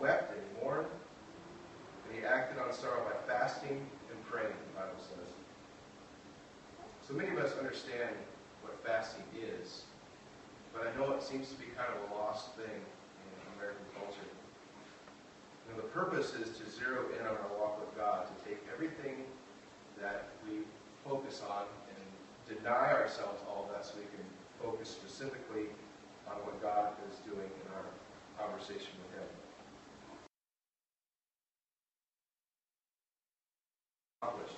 Wept 0.00 0.34
and 0.34 0.40
he 0.42 0.64
mourned, 0.64 0.88
and 2.06 2.18
he 2.18 2.26
acted 2.26 2.58
on 2.58 2.72
sorrow 2.72 3.06
by 3.06 3.14
fasting 3.32 3.78
and 4.10 4.18
praying, 4.26 4.50
the 4.50 4.80
Bible 4.80 4.98
says. 4.98 5.30
So 7.06 7.14
many 7.14 7.30
of 7.30 7.38
us 7.38 7.56
understand 7.58 8.14
what 8.62 8.78
fasting 8.86 9.24
is, 9.36 9.82
but 10.72 10.86
I 10.86 10.98
know 10.98 11.12
it 11.12 11.22
seems 11.22 11.48
to 11.50 11.56
be 11.56 11.66
kind 11.76 11.90
of 11.90 12.10
a 12.10 12.14
lost 12.14 12.54
thing 12.54 12.66
in 12.66 13.38
American 13.58 13.84
culture. 13.98 14.30
And 15.70 15.78
the 15.78 15.88
purpose 15.90 16.34
is 16.34 16.56
to 16.58 16.64
zero 16.70 17.06
in 17.18 17.26
on 17.26 17.34
our 17.34 17.52
walk 17.58 17.80
with 17.80 17.96
God, 17.96 18.26
to 18.26 18.34
take 18.48 18.58
everything 18.72 19.24
that 20.00 20.28
we 20.46 20.66
focus 21.04 21.42
on 21.48 21.64
and 21.90 22.56
deny 22.58 22.92
ourselves 22.92 23.42
all 23.48 23.68
that 23.72 23.84
so 23.84 23.94
we 23.96 24.06
can 24.10 24.24
focus 24.62 24.88
specifically 24.88 25.66
on 26.28 26.36
what 26.46 26.60
God 26.62 26.92
is 27.10 27.18
doing 27.26 27.50
in 27.50 27.66
our 27.74 27.86
conversation 28.38 28.94
with 29.02 29.18
Him. 29.18 29.28
Accomplished. 34.22 34.56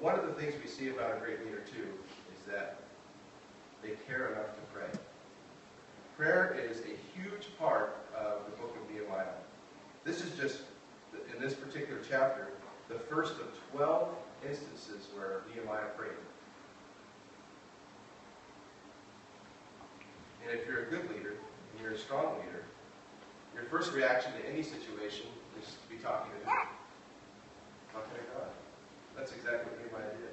one 0.00 0.18
of 0.18 0.24
things 0.40 0.54
we 0.62 0.70
see 0.70 0.88
about 0.88 1.14
a 1.14 1.20
great 1.20 1.44
leader, 1.44 1.60
too, 1.70 1.86
is 2.34 2.50
that 2.50 2.78
they 3.82 3.90
care 4.08 4.32
enough 4.32 4.54
to 4.54 4.60
pray. 4.72 4.88
Prayer 6.16 6.58
is 6.58 6.78
a 6.80 6.96
huge 7.14 7.48
part 7.58 7.98
of 8.16 8.46
the 8.46 8.56
book 8.56 8.74
of 8.74 8.90
Nehemiah. 8.90 9.36
This 10.02 10.24
is 10.24 10.34
just, 10.38 10.62
in 11.34 11.42
this 11.42 11.52
particular 11.52 12.00
chapter, 12.08 12.48
the 12.88 12.98
first 12.98 13.34
of 13.34 13.48
12 13.72 14.08
instances 14.48 15.08
where 15.14 15.42
Nehemiah 15.54 15.90
prayed. 15.96 16.12
And 20.42 20.58
if 20.58 20.66
you're 20.66 20.84
a 20.84 20.86
good 20.86 21.10
leader, 21.10 21.34
and 21.72 21.82
you're 21.82 21.92
a 21.92 21.98
strong 21.98 22.36
leader, 22.38 22.64
your 23.54 23.64
first 23.64 23.92
reaction 23.92 24.32
to 24.32 24.48
any 24.48 24.62
situation 24.62 25.26
is 25.60 25.66
to 25.66 25.94
be 25.94 26.02
talking 26.02 26.32
to 26.32 26.46
God. 26.46 26.66
Talking 27.92 28.14
to 28.14 28.38
God. 28.38 28.48
That's 29.16 29.32
exactly 29.32 29.70
what 29.70 29.84
Nehemiah 29.84 30.16
did. 30.16 30.29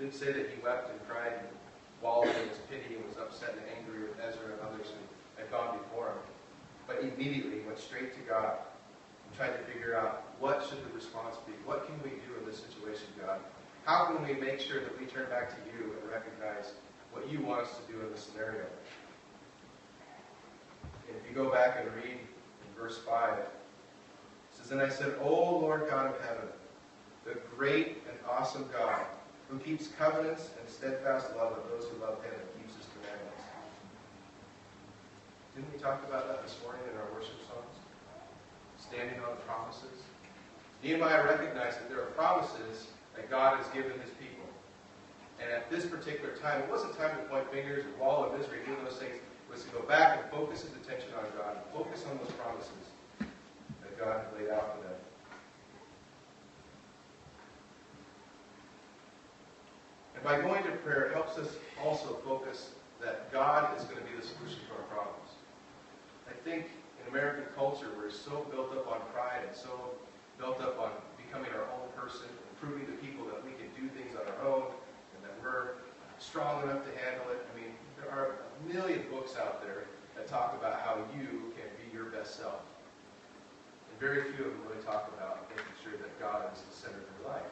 Didn't 0.00 0.16
say 0.16 0.32
that 0.32 0.48
he 0.48 0.56
wept 0.64 0.88
and 0.88 0.96
cried 1.06 1.36
and 1.44 1.48
wallowed 2.00 2.32
in 2.32 2.48
his 2.48 2.56
pity 2.72 2.96
and 2.96 3.04
was 3.04 3.20
upset 3.20 3.52
and 3.52 3.68
angry 3.76 4.08
with 4.08 4.16
Ezra 4.16 4.56
and 4.56 4.60
others 4.64 4.88
who 4.88 5.02
had 5.36 5.52
gone 5.52 5.76
before 5.76 6.16
him. 6.16 6.24
But 6.88 7.04
immediately 7.04 7.60
went 7.68 7.78
straight 7.78 8.16
to 8.16 8.20
God 8.24 8.56
and 8.56 9.36
tried 9.36 9.52
to 9.60 9.62
figure 9.70 9.94
out 9.94 10.24
what 10.40 10.64
should 10.64 10.80
the 10.88 10.96
response 10.96 11.36
be? 11.44 11.52
What 11.68 11.84
can 11.84 12.00
we 12.02 12.16
do 12.24 12.32
in 12.40 12.48
this 12.48 12.64
situation, 12.64 13.12
God? 13.20 13.40
How 13.84 14.06
can 14.06 14.24
we 14.24 14.40
make 14.40 14.58
sure 14.58 14.80
that 14.80 14.98
we 14.98 15.04
turn 15.04 15.28
back 15.28 15.50
to 15.50 15.60
you 15.68 15.92
and 15.92 16.10
recognize 16.10 16.72
what 17.12 17.30
you 17.30 17.44
want 17.44 17.68
us 17.68 17.76
to 17.76 17.92
do 17.92 18.00
in 18.00 18.10
this 18.10 18.24
scenario? 18.24 18.64
And 21.08 21.12
if 21.12 21.28
you 21.28 21.36
go 21.36 21.52
back 21.52 21.76
and 21.76 21.92
read 21.92 22.16
in 22.16 22.68
verse 22.74 22.96
5, 23.06 23.36
it 23.36 23.48
says, 24.56 24.70
And 24.70 24.80
I 24.80 24.88
said, 24.88 25.12
O 25.20 25.28
Lord 25.28 25.90
God 25.90 26.06
of 26.06 26.18
heaven, 26.22 26.48
the 27.26 27.36
great 27.54 28.00
and 28.08 28.16
awesome 28.26 28.64
God 28.72 29.04
who 29.50 29.58
keeps 29.58 29.88
covenants 29.98 30.50
and 30.58 30.70
steadfast 30.70 31.34
love 31.34 31.58
of 31.58 31.66
those 31.74 31.90
who 31.90 31.98
love 31.98 32.22
him 32.22 32.30
and 32.30 32.48
keeps 32.62 32.78
his 32.78 32.86
commandments. 32.94 33.42
Didn't 35.54 35.74
we 35.74 35.78
talk 35.82 36.06
about 36.06 36.30
that 36.30 36.46
this 36.46 36.54
morning 36.62 36.86
in 36.86 36.94
our 36.94 37.10
worship 37.10 37.34
songs? 37.50 37.74
Standing 38.78 39.18
on 39.26 39.34
the 39.34 39.42
promises. 39.42 40.06
Nehemiah 40.82 41.26
recognized 41.26 41.82
that 41.82 41.90
there 41.90 41.98
are 41.98 42.14
promises 42.14 42.86
that 43.16 43.28
God 43.28 43.58
has 43.58 43.66
given 43.74 43.98
his 44.00 44.14
people. 44.22 44.46
And 45.42 45.50
at 45.50 45.68
this 45.68 45.84
particular 45.84 46.36
time, 46.38 46.62
it 46.62 46.70
wasn't 46.70 46.96
time 46.96 47.10
to 47.18 47.22
point 47.26 47.50
fingers 47.50 47.84
or 47.84 47.92
wall 47.98 48.24
of 48.24 48.38
misery, 48.38 48.62
do 48.64 48.76
those 48.84 48.96
things. 49.02 49.18
It 49.18 49.50
was 49.50 49.64
to 49.64 49.70
go 49.70 49.82
back 49.82 50.22
and 50.22 50.30
focus 50.30 50.62
his 50.62 50.72
attention 50.78 51.10
on 51.18 51.26
God 51.36 51.58
and 51.58 51.66
focus 51.74 52.06
on 52.08 52.16
those 52.22 52.30
promises 52.38 52.86
that 53.18 53.98
God 53.98 54.22
had 54.22 54.30
laid 54.38 54.54
out 54.54 54.78
for 54.78 54.86
them. 54.86 55.00
And 60.19 60.19
by 60.30 60.38
going 60.38 60.62
to 60.62 60.70
prayer, 60.86 61.10
it 61.10 61.12
helps 61.12 61.38
us 61.38 61.58
also 61.82 62.22
focus 62.22 62.70
that 63.02 63.32
God 63.32 63.74
is 63.76 63.82
going 63.90 63.98
to 63.98 64.06
be 64.06 64.14
the 64.14 64.22
solution 64.22 64.62
to 64.70 64.78
our 64.78 64.86
problems. 64.86 65.34
I 66.30 66.34
think 66.46 66.70
in 67.02 67.10
American 67.10 67.50
culture, 67.58 67.90
we're 67.98 68.14
so 68.14 68.46
built 68.54 68.70
up 68.70 68.86
on 68.86 69.02
pride 69.10 69.42
and 69.42 69.50
so 69.50 69.90
built 70.38 70.62
up 70.62 70.78
on 70.78 70.94
becoming 71.18 71.50
our 71.50 71.66
own 71.74 71.90
person 71.98 72.30
and 72.30 72.50
proving 72.62 72.86
to 72.86 72.94
people 73.02 73.26
that 73.26 73.42
we 73.42 73.58
can 73.58 73.74
do 73.74 73.90
things 73.90 74.14
on 74.14 74.22
our 74.22 74.40
own 74.46 74.70
and 74.70 75.20
that 75.26 75.34
we're 75.42 75.82
strong 76.22 76.62
enough 76.62 76.86
to 76.86 76.92
handle 77.02 77.26
it. 77.34 77.42
I 77.50 77.52
mean, 77.58 77.74
there 77.98 78.14
are 78.14 78.46
a 78.46 78.58
million 78.70 79.02
books 79.10 79.34
out 79.34 79.58
there 79.66 79.90
that 80.14 80.30
talk 80.30 80.54
about 80.54 80.78
how 80.78 81.02
you 81.10 81.50
can 81.58 81.66
be 81.74 81.90
your 81.90 82.06
best 82.06 82.38
self. 82.38 82.62
And 83.90 83.98
very 83.98 84.30
few 84.30 84.46
of 84.46 84.54
them 84.54 84.62
really 84.70 84.82
talk 84.86 85.10
about 85.18 85.50
making 85.50 85.74
sure 85.82 85.98
that 85.98 86.12
God 86.22 86.54
is 86.54 86.62
the 86.62 86.86
center 86.86 87.02
of 87.02 87.10
your 87.18 87.34
life. 87.34 87.50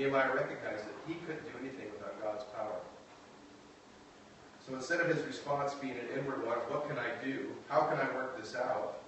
Nehemiah 0.00 0.32
recognized 0.32 0.88
that 0.88 0.96
he 1.06 1.12
couldn't 1.28 1.44
do 1.44 1.52
anything 1.60 1.92
without 1.92 2.16
God's 2.24 2.44
power. 2.56 2.80
So 4.64 4.74
instead 4.74 5.00
of 5.00 5.12
his 5.12 5.20
response 5.26 5.74
being 5.74 5.92
an 5.92 6.08
inward 6.16 6.40
one, 6.46 6.56
what 6.72 6.88
can 6.88 6.96
I 6.96 7.12
do? 7.22 7.52
How 7.68 7.84
can 7.84 8.00
I 8.00 8.08
work 8.16 8.40
this 8.40 8.56
out? 8.56 9.04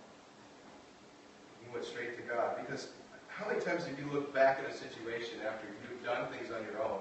He 1.65 1.73
went 1.73 1.87
straight 1.87 2.21
to 2.21 2.23
God. 2.29 2.61
Because 2.61 2.93
how 3.29 3.49
many 3.49 3.65
times 3.65 3.87
have 3.87 3.97
you 3.99 4.05
looked 4.13 4.35
back 4.37 4.61
at 4.61 4.69
a 4.69 4.77
situation 4.77 5.41
after 5.49 5.65
you've 5.65 6.05
done 6.05 6.29
things 6.29 6.53
on 6.53 6.61
your 6.61 6.77
own, 6.85 7.01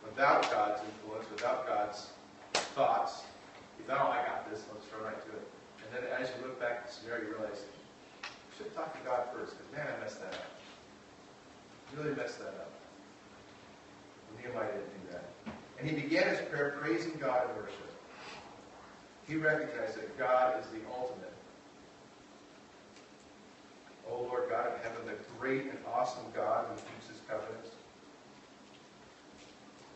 without 0.00 0.48
God's 0.50 0.80
influence, 0.80 1.28
without 1.30 1.68
God's 1.68 2.08
thoughts? 2.72 3.28
You 3.76 3.84
thought, 3.84 4.00
oh, 4.00 4.16
I 4.16 4.24
got 4.24 4.48
this, 4.48 4.64
let's 4.72 4.86
throw 4.88 5.04
right 5.04 5.20
to 5.28 5.30
it. 5.36 5.44
And 5.84 5.88
then 5.92 6.08
as 6.16 6.32
you 6.32 6.48
look 6.48 6.56
back 6.56 6.84
at 6.84 6.86
the 6.88 6.92
scenario, 6.92 7.28
you 7.28 7.36
realize, 7.36 7.68
I 8.24 8.28
should 8.56 8.72
have 8.72 8.76
talked 8.76 8.96
to 8.96 9.04
God 9.04 9.28
first, 9.36 9.60
because 9.60 9.68
man, 9.76 9.92
I 9.92 10.00
messed 10.00 10.24
that 10.24 10.32
up. 10.32 10.48
Really 12.00 12.16
messed 12.16 12.38
that 12.38 12.56
up. 12.56 12.79
Nehemiah 14.38 14.72
didn't 14.72 15.06
do 15.06 15.12
that. 15.12 15.24
And 15.78 15.88
he 15.88 15.96
began 15.96 16.28
his 16.28 16.40
prayer 16.48 16.76
praising 16.80 17.18
God 17.18 17.48
in 17.50 17.56
worship. 17.56 17.90
He 19.26 19.36
recognized 19.36 19.96
that 19.96 20.18
God 20.18 20.60
is 20.60 20.66
the 20.70 20.80
ultimate. 20.92 21.32
Oh 24.10 24.22
Lord 24.22 24.50
God 24.50 24.66
of 24.66 24.82
heaven, 24.82 24.98
the 25.06 25.14
great 25.38 25.62
and 25.62 25.78
awesome 25.86 26.24
God 26.34 26.66
who 26.68 26.74
keeps 26.74 27.08
his 27.08 27.20
covenants. 27.28 27.70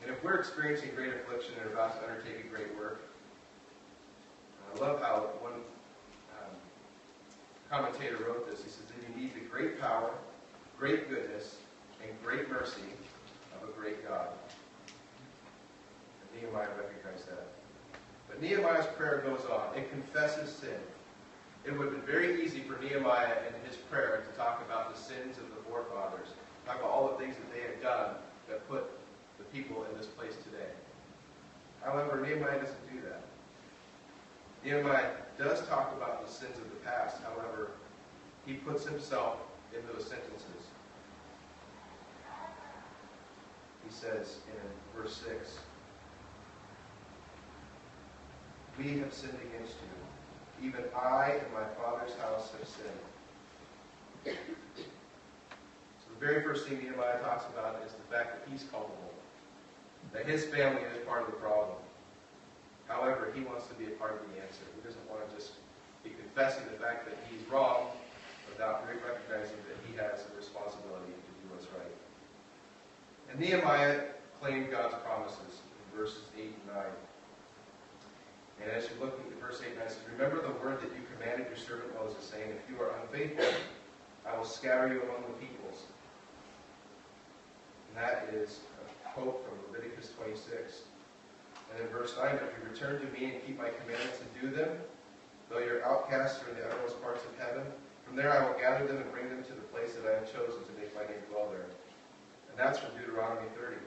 And 0.02 0.12
if 0.12 0.22
we're 0.22 0.38
experiencing 0.38 0.90
great 0.94 1.14
affliction 1.14 1.54
and 1.62 1.72
about 1.72 2.00
to 2.00 2.08
undertake 2.08 2.44
a 2.44 2.48
great 2.48 2.76
work, 2.76 3.02
I 4.74 4.80
love 4.80 5.00
how 5.00 5.30
one 5.40 5.54
um, 5.54 6.54
commentator 7.70 8.18
wrote 8.26 8.48
this. 8.48 8.62
He 8.62 8.68
says 8.68 8.82
that 8.86 8.96
you 9.08 9.20
need 9.20 9.34
the 9.34 9.40
great 9.40 9.80
power, 9.80 10.10
great 10.78 11.08
goodness, 11.08 11.56
and 12.02 12.10
great 12.22 12.50
mercy 12.50 12.82
a 13.68 13.80
great 13.80 14.06
God. 14.06 14.28
And 16.20 16.42
Nehemiah 16.42 16.68
recognized 16.76 17.28
that. 17.28 17.46
But 18.28 18.40
Nehemiah's 18.42 18.86
prayer 18.96 19.22
goes 19.26 19.44
on. 19.46 19.76
It 19.76 19.90
confesses 19.90 20.50
sin. 20.50 20.80
It 21.64 21.72
would 21.72 21.86
have 21.86 21.94
been 21.94 22.06
very 22.06 22.44
easy 22.44 22.60
for 22.60 22.80
Nehemiah 22.82 23.36
in 23.48 23.68
his 23.68 23.76
prayer 23.76 24.24
to 24.28 24.36
talk 24.36 24.62
about 24.66 24.94
the 24.94 25.00
sins 25.00 25.38
of 25.38 25.48
the 25.50 25.62
forefathers, 25.68 26.28
talk 26.66 26.78
about 26.78 26.90
all 26.90 27.08
the 27.08 27.24
things 27.24 27.36
that 27.36 27.52
they 27.54 27.60
had 27.62 27.80
done 27.82 28.16
that 28.48 28.68
put 28.68 28.90
the 29.38 29.44
people 29.44 29.84
in 29.90 29.96
this 29.96 30.06
place 30.06 30.34
today. 30.44 30.68
However, 31.82 32.20
Nehemiah 32.20 32.60
doesn't 32.60 32.92
do 32.92 33.00
that. 33.08 33.22
Nehemiah 34.64 35.10
does 35.38 35.66
talk 35.68 35.94
about 35.96 36.26
the 36.26 36.32
sins 36.32 36.56
of 36.56 36.64
the 36.64 36.76
past. 36.84 37.18
However, 37.22 37.70
he 38.46 38.54
puts 38.54 38.86
himself 38.86 39.36
in 39.72 39.80
those 39.92 40.06
sentences. 40.06 40.63
He 43.86 43.92
says 43.92 44.38
in 44.48 45.00
verse 45.00 45.22
6, 45.26 45.58
We 48.78 48.98
have 48.98 49.12
sinned 49.12 49.38
against 49.52 49.74
you. 49.74 50.68
Even 50.68 50.84
I 50.96 51.32
and 51.32 51.52
my 51.52 51.66
father's 51.78 52.14
house 52.16 52.52
have 52.58 52.68
sinned. 52.68 53.02
So 54.24 56.06
the 56.18 56.24
very 56.24 56.42
first 56.42 56.66
thing 56.66 56.78
Nehemiah 56.78 57.20
talks 57.20 57.44
about 57.52 57.82
is 57.86 57.92
the 57.92 58.14
fact 58.14 58.34
that 58.34 58.50
he's 58.50 58.64
culpable. 58.70 59.12
That 60.12 60.26
his 60.26 60.44
family 60.46 60.82
is 60.82 61.06
part 61.06 61.22
of 61.22 61.26
the 61.26 61.38
problem. 61.38 61.76
However, 62.88 63.32
he 63.34 63.42
wants 63.42 63.66
to 63.68 63.74
be 63.74 63.86
a 63.86 63.96
part 63.96 64.12
of 64.12 64.20
the 64.32 64.42
answer. 64.42 64.64
He 64.74 64.80
doesn't 64.86 65.08
want 65.10 65.28
to 65.28 65.34
just 65.34 65.52
be 66.02 66.10
confessing 66.10 66.64
the 66.70 66.78
fact 66.78 67.06
that 67.06 67.16
he's 67.30 67.40
wrong 67.48 67.88
without 68.48 68.86
recognizing 68.86 69.56
that 69.66 69.78
he 69.88 69.96
has 69.96 70.22
a 70.30 70.36
responsibility 70.36 71.10
to 71.10 71.30
do 71.42 71.44
what's 71.50 71.66
right. 71.72 71.96
And 73.34 73.42
Nehemiah 73.42 74.14
claimed 74.40 74.70
God's 74.70 74.94
promises 75.02 75.58
in 75.58 75.98
verses 75.98 76.22
8 76.38 76.54
and 76.54 76.54
9. 76.70 76.86
And 78.62 78.70
as 78.70 78.86
you 78.86 78.94
look 79.02 79.18
at 79.18 79.26
verse 79.42 79.58
8 79.58 79.74
and 79.74 79.78
9, 79.82 79.88
says, 79.88 79.98
Remember 80.14 80.38
the 80.38 80.54
word 80.62 80.78
that 80.78 80.94
you 80.94 81.02
commanded 81.18 81.50
your 81.50 81.58
servant 81.58 81.90
Moses, 81.98 82.22
saying, 82.22 82.54
If 82.54 82.62
you 82.70 82.78
are 82.78 82.94
unfaithful, 83.02 83.50
I 84.22 84.38
will 84.38 84.46
scatter 84.46 84.86
you 84.86 85.02
among 85.02 85.26
the 85.26 85.34
peoples. 85.42 85.82
And 87.90 88.06
that 88.06 88.30
is 88.30 88.62
a 88.78 89.10
quote 89.10 89.42
from 89.42 89.58
Leviticus 89.66 90.14
26. 90.14 90.86
And 91.74 91.82
in 91.82 91.90
verse 91.90 92.14
9, 92.14 92.38
If 92.38 92.54
you 92.54 92.70
return 92.70 93.02
to 93.02 93.08
me 93.18 93.34
and 93.34 93.42
keep 93.42 93.58
my 93.58 93.74
commandments 93.82 94.22
and 94.22 94.30
do 94.38 94.54
them, 94.54 94.78
though 95.50 95.58
your 95.58 95.82
outcasts 95.82 96.38
are 96.46 96.54
in 96.54 96.62
the 96.62 96.70
uttermost 96.70 97.02
parts 97.02 97.26
of 97.26 97.34
heaven, 97.42 97.66
from 98.06 98.14
there 98.14 98.30
I 98.30 98.46
will 98.46 98.54
gather 98.62 98.86
them 98.86 99.02
and 99.02 99.10
bring 99.10 99.26
them 99.26 99.42
to 99.42 99.54
the 99.58 99.66
place 99.74 99.98
that 99.98 100.06
I 100.06 100.22
have 100.22 100.30
chosen 100.30 100.62
to 100.62 100.72
make 100.78 100.94
my 100.94 101.02
name 101.02 101.18
dwell 101.34 101.50
there. 101.50 101.66
And 102.54 102.62
that's 102.62 102.78
from 102.78 102.94
Deuteronomy 102.94 103.50
30. 103.58 103.82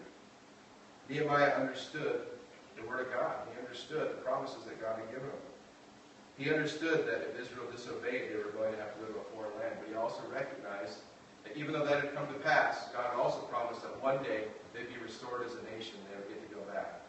Nehemiah 1.08 1.56
understood 1.56 2.28
the 2.76 2.84
Word 2.84 3.08
of 3.08 3.14
God. 3.16 3.48
He 3.48 3.56
understood 3.64 4.12
the 4.12 4.20
promises 4.28 4.68
that 4.68 4.76
God 4.84 5.00
had 5.00 5.08
given 5.08 5.32
him. 5.32 5.44
He 6.36 6.52
understood 6.52 7.08
that 7.08 7.32
if 7.32 7.40
Israel 7.40 7.64
disobeyed, 7.72 8.28
they 8.28 8.36
were 8.36 8.52
going 8.52 8.76
to 8.76 8.80
have 8.84 8.92
to 9.00 9.08
live 9.08 9.16
in 9.16 9.24
a 9.24 9.28
foreign 9.32 9.56
land. 9.56 9.80
But 9.80 9.88
he 9.88 9.96
also 9.96 10.20
recognized 10.28 11.00
that 11.48 11.56
even 11.56 11.72
though 11.72 11.88
that 11.88 12.04
had 12.04 12.12
come 12.12 12.28
to 12.28 12.40
pass, 12.44 12.92
God 12.92 13.08
had 13.08 13.16
also 13.16 13.48
promised 13.48 13.88
that 13.88 13.96
one 14.04 14.20
day 14.20 14.52
they'd 14.76 14.92
be 14.92 15.00
restored 15.00 15.48
as 15.48 15.56
a 15.56 15.64
nation. 15.72 15.96
And 16.04 16.12
they 16.12 16.20
would 16.20 16.28
get 16.28 16.44
to 16.44 16.52
go 16.52 16.62
back. 16.68 17.08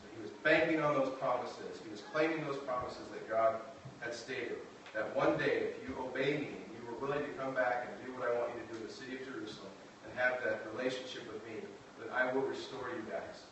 So 0.00 0.08
he 0.08 0.24
was 0.24 0.32
banking 0.40 0.80
on 0.80 0.96
those 0.96 1.12
promises. 1.20 1.84
He 1.84 1.92
was 1.92 2.00
claiming 2.16 2.40
those 2.48 2.64
promises 2.64 3.04
that 3.12 3.28
God 3.28 3.60
had 4.00 4.16
stated. 4.16 4.56
That 4.96 5.12
one 5.12 5.36
day, 5.36 5.68
if 5.68 5.84
you 5.84 5.92
obey 6.00 6.48
me, 6.48 6.56
you 6.72 6.80
were 6.88 6.96
willing 6.96 7.20
to 7.20 7.32
come 7.36 7.52
back 7.52 7.92
and 7.92 7.92
do 8.00 8.08
what 8.16 8.24
I 8.24 8.32
want 8.40 8.56
you 8.56 8.64
to 8.64 8.68
do 8.72 8.80
in 8.80 8.88
the 8.88 8.92
city 8.92 9.20
of 9.20 9.22
Jerusalem 9.28 9.73
have 10.16 10.42
that 10.44 10.66
relationship 10.74 11.26
with 11.32 11.42
me, 11.46 11.62
that 12.00 12.12
I 12.12 12.32
will 12.32 12.42
restore 12.42 12.90
you 12.90 13.02
guys. 13.10 13.46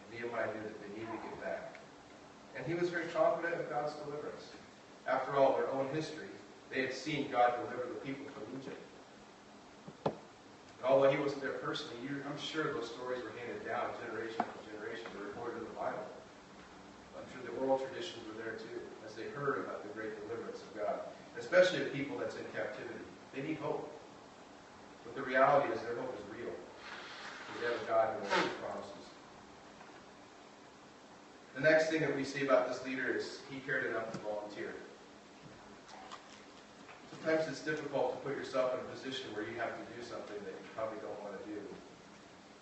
And 0.00 0.08
Nehemiah 0.12 0.46
knew 0.54 0.62
that 0.64 0.78
they 0.80 0.90
needed 0.94 1.12
to 1.12 1.28
get 1.28 1.40
back. 1.42 1.80
And 2.56 2.66
he 2.66 2.74
was 2.74 2.88
very 2.90 3.06
confident 3.14 3.54
of 3.54 3.70
God's 3.70 3.92
deliverance. 4.04 4.48
After 5.06 5.36
all, 5.36 5.56
their 5.56 5.70
own 5.70 5.88
history, 5.94 6.28
they 6.70 6.82
had 6.82 6.92
seen 6.92 7.30
God 7.30 7.54
deliver 7.64 7.88
the 7.88 8.00
people 8.06 8.26
from 8.32 8.44
Egypt. 8.60 8.80
And 10.06 10.84
although 10.84 11.10
he 11.10 11.18
wasn't 11.18 11.42
there 11.42 11.60
personally, 11.60 11.96
I'm 12.08 12.40
sure 12.40 12.72
those 12.72 12.88
stories 12.88 13.22
were 13.22 13.32
handed 13.36 13.66
down 13.66 13.92
generation 14.06 14.40
after 14.40 14.60
generation. 14.72 15.04
They're 15.12 15.28
recorded 15.28 15.60
in 15.60 15.68
the 15.68 15.76
Bible. 15.76 16.06
I'm 17.18 17.28
sure 17.28 17.44
the 17.44 17.52
oral 17.60 17.76
traditions 17.76 18.24
were 18.24 18.42
there 18.42 18.56
too, 18.56 18.80
as 19.04 19.14
they 19.14 19.28
heard 19.36 19.60
about 19.60 19.84
the 19.84 19.92
great 19.92 20.16
deliverance 20.24 20.64
of 20.64 20.70
God, 20.72 21.04
especially 21.38 21.84
the 21.84 21.92
people 21.92 22.16
that's 22.16 22.36
in 22.36 22.44
captivity. 22.56 23.04
They 23.36 23.42
need 23.42 23.58
hope. 23.60 23.92
But 25.10 25.24
the 25.24 25.28
reality 25.28 25.72
is 25.72 25.80
their 25.82 25.96
hope 25.96 26.14
is 26.14 26.38
real. 26.38 26.54
They 27.60 27.66
have 27.66 27.82
a 27.82 27.86
God 27.86 28.14
who 28.14 28.28
has 28.28 28.48
promises. 28.62 28.92
The 31.56 31.60
next 31.62 31.90
thing 31.90 32.00
that 32.02 32.14
we 32.14 32.22
see 32.22 32.44
about 32.44 32.68
this 32.68 32.84
leader 32.86 33.12
is 33.16 33.40
he 33.50 33.58
cared 33.60 33.86
enough 33.86 34.12
to 34.12 34.18
volunteer. 34.18 34.74
Sometimes 37.10 37.48
it's 37.48 37.60
difficult 37.60 38.12
to 38.12 38.28
put 38.28 38.36
yourself 38.36 38.72
in 38.74 38.80
a 38.80 38.88
position 38.94 39.34
where 39.34 39.42
you 39.42 39.58
have 39.58 39.74
to 39.74 39.84
do 39.98 40.00
something 40.06 40.38
that 40.44 40.54
you 40.54 40.68
probably 40.76 40.98
don't 41.02 41.20
want 41.22 41.36
to 41.42 41.50
do. 41.50 41.58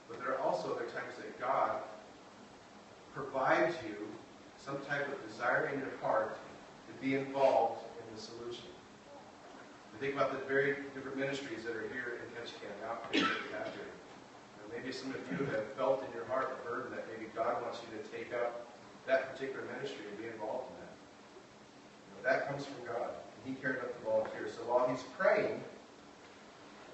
But 0.09 0.19
there 0.19 0.35
are 0.35 0.41
also 0.41 0.73
other 0.73 0.87
times 0.87 1.15
that 1.19 1.39
God 1.39 1.83
provides 3.15 3.77
you 3.87 4.09
some 4.57 4.79
type 4.89 5.07
of 5.07 5.29
desire 5.29 5.71
in 5.73 5.81
your 5.81 5.93
heart 6.01 6.39
to 6.89 7.07
be 7.07 7.15
involved 7.15 7.85
in 8.01 8.17
the 8.17 8.21
solution. 8.21 8.65
Think 10.01 10.15
about 10.15 10.31
the 10.31 10.39
very 10.47 10.77
different 10.95 11.17
ministries 11.19 11.65
that 11.65 11.75
are 11.75 11.91
here 11.91 12.23
in 12.23 12.31
Ketchikan, 12.39 12.71
out 12.87 13.03
here. 13.13 13.27
Maybe 14.71 14.93
some 14.93 15.11
of 15.11 15.19
you 15.31 15.45
have 15.47 15.67
felt 15.75 16.07
in 16.07 16.13
your 16.15 16.25
heart 16.27 16.55
a 16.55 16.69
burden 16.69 16.93
that 16.95 17.05
maybe 17.11 17.29
God 17.35 17.61
wants 17.63 17.81
you 17.83 17.91
to 17.99 18.03
take 18.15 18.33
up 18.33 18.69
that 19.09 19.35
particular 19.35 19.65
ministry 19.75 20.07
and 20.09 20.17
be 20.17 20.29
involved 20.29 20.71
in 20.71 20.77
that. 20.87 20.95
You 21.99 22.11
know, 22.15 22.23
that 22.31 22.47
comes 22.47 22.65
from 22.65 22.87
God. 22.87 23.11
And 23.11 23.43
he 23.43 23.61
cared 23.61 23.83
enough 23.83 23.91
to 23.99 24.05
volunteer. 24.05 24.47
So 24.47 24.63
while 24.71 24.87
he's 24.87 25.03
praying, 25.19 25.59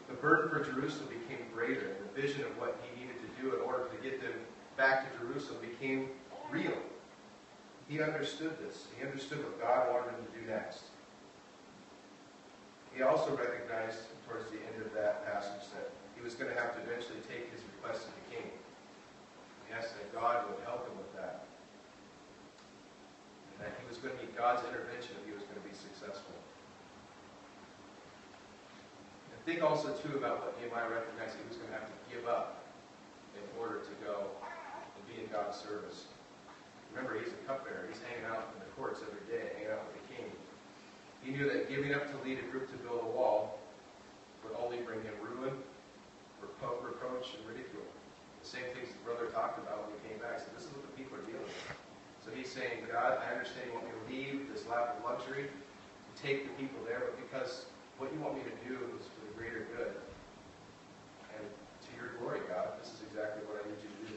the 0.08 0.14
burden 0.14 0.48
for 0.48 0.64
Jerusalem 0.64 1.08
became 1.12 1.44
greater, 1.52 1.92
and 1.92 2.00
the 2.08 2.12
vision 2.16 2.40
of 2.40 2.56
what 2.56 2.80
he 2.80 3.04
needed 3.04 3.20
to 3.20 3.30
do 3.36 3.54
in 3.54 3.60
order 3.60 3.84
to 3.84 3.96
get 4.00 4.22
them 4.22 4.32
back 4.78 5.04
to 5.04 5.18
Jerusalem 5.18 5.60
became 5.60 6.08
real. 6.50 6.78
He 7.86 8.00
understood 8.00 8.56
this. 8.64 8.86
He 8.96 9.04
understood 9.04 9.44
what 9.44 9.60
God 9.60 9.92
wanted 9.92 10.16
him 10.16 10.24
to 10.24 10.40
do 10.40 10.46
next. 10.48 10.88
He 12.94 13.02
also 13.02 13.34
recognized 13.34 14.06
towards 14.22 14.46
the 14.54 14.62
end 14.70 14.78
of 14.78 14.94
that 14.94 15.26
passage 15.26 15.66
that 15.74 15.90
he 16.14 16.22
was 16.22 16.38
going 16.38 16.46
to 16.46 16.54
have 16.54 16.78
to 16.78 16.80
eventually 16.86 17.18
take 17.26 17.50
his 17.50 17.58
request 17.74 18.06
to 18.06 18.10
the 18.14 18.24
king. 18.30 18.46
He 19.66 19.74
asked 19.74 19.98
that 19.98 20.14
God 20.14 20.46
would 20.46 20.62
help 20.62 20.86
him 20.86 20.94
with 20.94 21.10
that 21.18 21.42
And 23.50 23.66
that 23.66 23.74
he 23.82 23.84
was 23.90 23.98
going 23.98 24.14
to 24.14 24.20
need 24.22 24.30
God's 24.38 24.62
intervention 24.62 25.18
if 25.18 25.26
he 25.26 25.34
was 25.34 25.42
going 25.42 25.58
to 25.58 25.66
be 25.66 25.74
successful. 25.74 26.38
And 29.34 29.42
think 29.42 29.66
also, 29.66 29.90
too, 29.98 30.14
about 30.14 30.46
what 30.46 30.54
Nehemiah 30.62 30.86
recognized 30.86 31.34
he 31.34 31.42
was 31.50 31.58
going 31.58 31.74
to 31.74 31.78
have 31.82 31.90
to 31.90 31.98
give 32.06 32.30
up 32.30 32.62
in 33.34 33.42
order 33.58 33.82
to 33.82 33.92
go 34.06 34.30
and 34.38 35.02
be 35.10 35.18
in 35.18 35.26
God's 35.34 35.58
service. 35.58 36.06
Remember, 36.94 37.18
he's 37.18 37.34
a 37.34 37.40
cupbearer. 37.42 37.90
He's 37.90 37.98
hanging 38.06 38.30
out 38.30 38.54
in 38.54 38.62
the 38.62 38.70
courts 38.78 39.02
every 39.02 39.26
day, 39.26 39.50
hanging 39.58 39.74
out 39.74 39.82
with 39.90 39.98
the. 39.98 40.03
He 41.24 41.32
knew 41.32 41.48
that 41.48 41.72
giving 41.72 41.96
up 41.96 42.04
to 42.12 42.16
lead 42.20 42.38
a 42.38 42.46
group 42.52 42.68
to 42.70 42.76
build 42.84 43.00
a 43.00 43.10
wall 43.16 43.58
would 44.44 44.52
only 44.60 44.84
bring 44.84 45.00
him 45.00 45.16
ruin, 45.24 45.56
repro- 46.36 46.84
reproach, 46.84 47.32
and 47.32 47.40
ridicule. 47.48 47.88
The 48.44 48.48
same 48.48 48.68
things 48.76 48.92
the 48.92 49.00
brother 49.08 49.32
talked 49.32 49.56
about 49.56 49.88
when 49.88 49.96
he 49.96 50.12
came 50.12 50.20
back. 50.20 50.36
Said, 50.36 50.52
this 50.52 50.68
is 50.68 50.72
what 50.76 50.84
the 50.84 50.92
people 51.00 51.16
are 51.16 51.24
dealing 51.24 51.48
with. 51.48 51.72
So 52.20 52.28
he's 52.28 52.52
saying, 52.52 52.84
God, 52.92 53.24
I 53.24 53.32
understand 53.32 53.72
you 53.72 53.74
want 53.80 53.88
me 53.88 53.96
to 53.96 54.04
leave 54.04 54.52
this 54.52 54.68
lap 54.68 55.00
of 55.00 55.04
luxury, 55.08 55.48
to 55.48 56.12
take 56.20 56.44
the 56.44 56.52
people 56.60 56.84
there, 56.84 57.00
but 57.08 57.16
because 57.16 57.72
what 57.96 58.12
you 58.12 58.20
want 58.20 58.36
me 58.36 58.44
to 58.44 58.56
do 58.68 58.76
is 59.00 59.08
for 59.08 59.24
the 59.24 59.32
greater 59.32 59.64
good. 59.72 59.96
And 61.40 61.44
to 61.48 61.88
your 61.96 62.20
glory, 62.20 62.44
God, 62.52 62.76
this 62.76 62.92
is 62.92 63.00
exactly 63.08 63.48
what 63.48 63.64
I 63.64 63.68
need 63.68 63.80
you 63.80 63.88
to 63.88 64.00
do. 64.12 64.16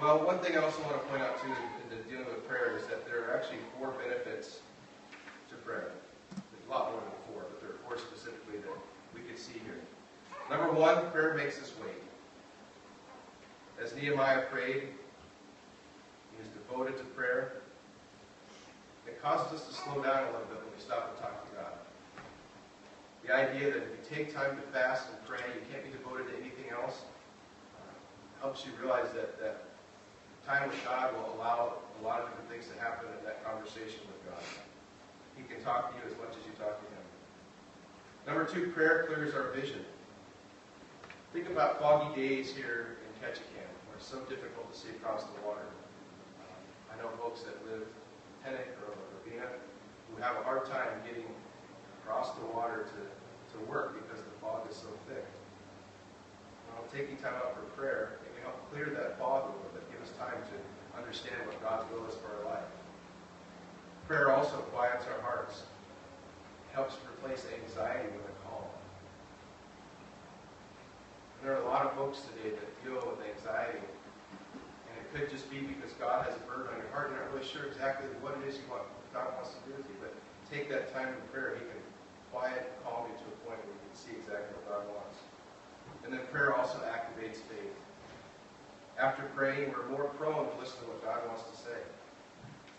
Well, 0.00 0.26
one 0.26 0.38
thing 0.40 0.52
I 0.52 0.60
also 0.60 0.82
want 0.82 1.00
to 1.00 1.08
point 1.08 1.22
out 1.22 1.40
too 1.40 1.48
in, 1.48 1.96
in 1.96 2.04
dealing 2.04 2.26
with 2.26 2.46
prayer 2.46 2.76
is 2.76 2.86
that 2.88 3.06
there 3.06 3.24
are 3.24 3.38
actually 3.38 3.64
four 3.78 3.96
benefits 3.96 4.60
to 5.48 5.54
prayer. 5.64 5.92
There's 6.36 6.68
a 6.68 6.70
lot 6.70 6.92
more 6.92 7.00
than 7.00 7.16
four, 7.32 7.48
but 7.48 7.62
there 7.62 7.70
are 7.70 7.80
four 7.88 7.96
specifically 7.96 8.58
that 8.60 8.76
we 9.14 9.22
could 9.22 9.38
see 9.38 9.56
here. 9.64 9.80
Number 10.50 10.70
one, 10.70 11.10
prayer 11.12 11.32
makes 11.32 11.58
us 11.62 11.72
wait. 11.80 11.96
As 13.82 13.96
Nehemiah 13.96 14.42
prayed, 14.52 14.82
he 14.84 16.36
was 16.36 16.48
devoted 16.52 16.98
to 16.98 17.04
prayer. 17.16 17.62
It 19.06 19.22
causes 19.22 19.60
us 19.60 19.66
to 19.68 19.72
slow 19.72 20.02
down 20.02 20.24
a 20.24 20.26
little 20.26 20.46
bit 20.52 20.60
when 20.60 20.76
we 20.76 20.80
stop 20.84 21.16
and 21.16 21.24
talk 21.24 21.48
to 21.48 21.56
God. 21.56 21.72
The 23.24 23.34
idea 23.34 23.72
that 23.72 23.80
if 23.80 23.88
you 23.96 24.04
take 24.04 24.34
time 24.34 24.56
to 24.56 24.62
fast 24.76 25.08
and 25.08 25.16
pray, 25.24 25.40
you 25.56 25.64
can't 25.72 25.82
be 25.82 25.90
devoted 25.90 26.28
to 26.28 26.36
anything 26.36 26.68
else, 26.70 27.00
uh, 27.80 28.42
helps 28.42 28.66
you 28.66 28.72
realize 28.78 29.08
that, 29.14 29.40
that 29.40 29.65
time 30.46 30.70
with 30.70 30.78
God 30.86 31.10
will 31.18 31.34
allow 31.34 31.74
a 31.98 32.00
lot 32.06 32.22
of 32.22 32.30
different 32.30 32.48
things 32.48 32.70
to 32.70 32.78
happen 32.78 33.10
in 33.18 33.24
that 33.26 33.42
conversation 33.42 34.06
with 34.06 34.20
God. 34.30 34.46
He 35.34 35.42
can 35.42 35.58
talk 35.66 35.90
to 35.90 35.98
you 35.98 36.06
as 36.06 36.14
much 36.22 36.38
as 36.38 36.42
you 36.46 36.54
talk 36.54 36.78
to 36.78 36.86
him. 36.94 37.04
Number 38.30 38.46
two, 38.46 38.70
prayer 38.70 39.10
clears 39.10 39.34
our 39.34 39.50
vision. 39.50 39.82
Think 41.34 41.50
about 41.50 41.82
foggy 41.82 42.14
days 42.14 42.54
here 42.54 43.02
in 43.02 43.10
Ketchikan, 43.18 43.70
where 43.90 43.98
it's 43.98 44.06
so 44.06 44.22
difficult 44.30 44.70
to 44.70 44.78
see 44.78 44.94
across 44.94 45.26
the 45.26 45.34
water. 45.42 45.66
I 46.94 47.02
know 47.02 47.10
folks 47.18 47.42
that 47.42 47.58
live 47.66 47.82
in 47.82 48.46
Pennock 48.46 48.70
or 48.86 48.94
Gravina 49.10 49.50
who 50.08 50.22
have 50.22 50.38
a 50.38 50.44
hard 50.46 50.64
time 50.64 51.02
getting 51.04 51.26
across 52.00 52.32
the 52.38 52.46
water 52.54 52.86
to, 52.86 53.00
to 53.52 53.58
work 53.66 53.98
because 53.98 54.22
the 54.22 54.34
fog 54.40 54.62
is 54.70 54.76
so 54.76 54.88
thick. 55.10 55.26
Well, 56.70 56.86
taking 56.94 57.18
time 57.18 57.34
out 57.34 57.58
for 57.58 57.66
prayer, 57.74 58.22
it 58.22 58.30
can 58.38 58.42
help 58.46 58.62
clear 58.70 58.94
that 58.94 59.18
fog 59.18 59.50
a 59.50 59.52
little 59.52 59.75
time 60.18 60.40
to 60.48 60.56
understand 60.96 61.36
what 61.44 61.60
God's 61.60 61.84
will 61.92 62.08
is 62.08 62.16
for 62.16 62.32
our 62.40 62.56
life. 62.56 62.70
Prayer 64.08 64.32
also 64.32 64.56
quiets 64.72 65.04
our 65.06 65.20
hearts. 65.20 65.64
Helps 66.72 66.96
replace 67.08 67.44
anxiety 67.48 68.08
with 68.12 68.28
a 68.28 68.36
calm. 68.44 68.68
There 71.42 71.56
are 71.56 71.62
a 71.64 71.68
lot 71.68 71.86
of 71.86 71.92
folks 71.96 72.24
today 72.28 72.52
that 72.52 72.68
deal 72.84 73.00
with 73.00 73.20
anxiety. 73.24 73.80
And 73.80 74.94
it 75.00 75.06
could 75.12 75.28
just 75.32 75.48
be 75.50 75.64
because 75.64 75.92
God 75.96 76.24
has 76.24 76.36
a 76.36 76.44
burden 76.44 76.72
on 76.72 76.76
your 76.80 76.90
heart. 76.92 77.12
You're 77.12 77.20
not 77.20 77.32
really 77.32 77.44
sure 77.44 77.64
exactly 77.68 78.08
what 78.20 78.36
it 78.40 78.44
is 78.48 78.60
you 78.60 78.68
want, 78.68 78.84
God 79.12 79.32
wants 79.36 79.56
to 79.56 79.60
do 79.64 79.72
with 79.76 79.88
you. 79.88 79.96
But 80.00 80.12
take 80.52 80.68
that 80.68 80.92
time 80.92 81.08
in 81.12 81.20
prayer. 81.32 81.56
He 81.56 81.64
can 81.64 81.80
quiet 82.28 82.68
and 82.68 82.76
calm 82.84 83.08
you 83.08 83.16
to 83.16 83.26
a 83.32 83.36
point 83.48 83.56
where 83.56 83.72
you 83.72 83.80
can 83.88 83.96
see 83.96 84.12
exactly 84.20 84.52
what 84.60 84.64
God 84.68 84.82
wants. 84.92 85.16
And 86.04 86.12
then 86.12 86.22
prayer 86.28 86.52
also 86.52 86.78
activates 86.84 87.40
faith. 87.48 87.74
After 88.98 89.24
praying, 89.36 89.72
we're 89.72 89.88
more 89.90 90.08
prone 90.16 90.48
to 90.48 90.58
listen 90.58 90.80
to 90.80 90.86
what 90.88 91.04
God 91.04 91.20
wants 91.28 91.42
to 91.50 91.56
say. 91.56 91.76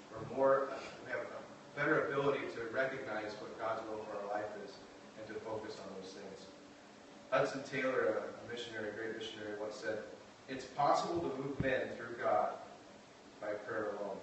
We're 0.09 0.35
more, 0.35 0.69
we 1.05 1.11
have 1.11 1.21
a 1.21 1.77
better 1.77 2.07
ability 2.07 2.41
to 2.55 2.73
recognize 2.73 3.33
what 3.39 3.53
God's 3.59 3.81
will 3.87 4.03
for 4.03 4.17
our 4.17 4.41
life 4.41 4.49
is 4.65 4.73
and 5.19 5.27
to 5.27 5.39
focus 5.45 5.77
on 5.77 5.93
those 6.01 6.13
things. 6.13 6.49
Hudson 7.29 7.61
Taylor, 7.69 8.23
a 8.23 8.51
missionary, 8.51 8.89
a 8.89 8.91
great 8.93 9.15
missionary, 9.15 9.59
once 9.61 9.75
said, 9.75 9.99
It's 10.49 10.65
possible 10.65 11.19
to 11.21 11.27
move 11.37 11.59
men 11.61 11.89
through 11.95 12.17
God 12.19 12.53
by 13.39 13.53
prayer 13.53 13.93
alone. 14.01 14.17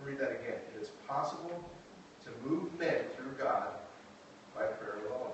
I'll 0.00 0.06
read 0.06 0.18
that 0.18 0.32
again. 0.32 0.58
It 0.74 0.82
is 0.82 0.88
possible 1.06 1.62
to 2.24 2.48
move 2.48 2.76
men 2.76 3.04
through 3.16 3.32
God 3.38 3.68
by 4.54 4.64
prayer 4.64 4.98
alone. 5.06 5.30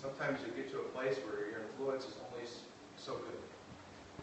Sometimes 0.00 0.38
you 0.46 0.54
get 0.54 0.70
to 0.70 0.78
a 0.78 0.88
place 0.94 1.18
where 1.26 1.50
your 1.50 1.66
influence 1.66 2.06
is 2.06 2.14
only 2.30 2.46
so 2.94 3.18
good. 3.18 3.42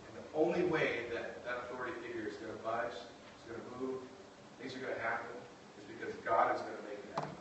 And 0.07 0.13
the 0.15 0.28
only 0.32 0.63
way 0.63 1.11
that 1.11 1.43
that 1.43 1.67
authority 1.67 1.91
figure 1.99 2.23
is 2.23 2.39
going 2.39 2.55
to 2.55 2.63
budge, 2.63 2.95
is 2.95 3.43
going 3.43 3.59
to 3.59 3.67
move, 3.76 3.99
things 4.59 4.71
are 4.76 4.84
going 4.84 4.95
to 4.95 5.03
happen, 5.03 5.36
is 5.76 5.86
because 5.91 6.15
God 6.23 6.55
is 6.55 6.63
going 6.63 6.80
to 6.80 6.86
make 6.88 6.99
it 7.03 7.11
happen. 7.19 7.36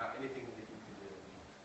Not 0.00 0.16
anything 0.16 0.48
that 0.48 0.64
you 0.64 0.78
can 0.80 0.96
do. 1.04 1.12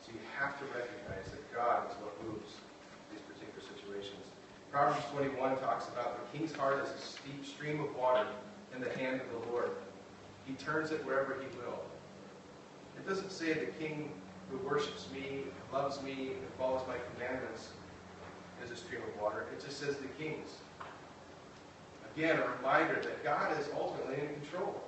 So 0.04 0.12
you 0.12 0.22
have 0.36 0.60
to 0.60 0.66
recognize 0.76 1.32
that 1.32 1.44
God 1.56 1.88
is 1.88 1.96
what 2.04 2.12
moves 2.28 2.60
these 3.08 3.24
particular 3.24 3.64
situations. 3.64 4.28
Proverbs 4.72 5.08
21 5.16 5.56
talks 5.64 5.88
about 5.88 6.20
the 6.20 6.26
king's 6.36 6.52
heart 6.52 6.84
is 6.84 6.92
a 6.92 7.00
steep 7.00 7.48
stream 7.48 7.80
of 7.80 7.96
water 7.96 8.28
in 8.76 8.84
the 8.84 8.92
hand 9.00 9.24
of 9.24 9.28
the 9.32 9.42
Lord. 9.52 9.72
He 10.44 10.54
turns 10.60 10.92
it 10.92 11.04
wherever 11.08 11.40
he 11.40 11.48
will. 11.58 11.80
It 13.00 13.08
doesn't 13.08 13.32
say 13.32 13.54
the 13.54 13.72
king 13.80 14.12
who 14.52 14.58
worships 14.68 15.08
me, 15.14 15.44
loves 15.74 16.02
me, 16.02 16.32
and 16.34 16.48
follows 16.58 16.82
my 16.88 16.96
commandments 17.14 17.70
is 18.64 18.72
a 18.72 18.76
stream 18.76 19.02
of 19.02 19.22
water. 19.22 19.46
It 19.54 19.64
just 19.64 19.80
says 19.80 19.98
the 19.98 20.08
kings. 20.22 20.50
Again, 22.16 22.40
a 22.40 22.50
reminder 22.58 22.96
that 22.96 23.24
God 23.24 23.58
is 23.60 23.68
ultimately 23.78 24.16
in 24.16 24.42
control. 24.42 24.82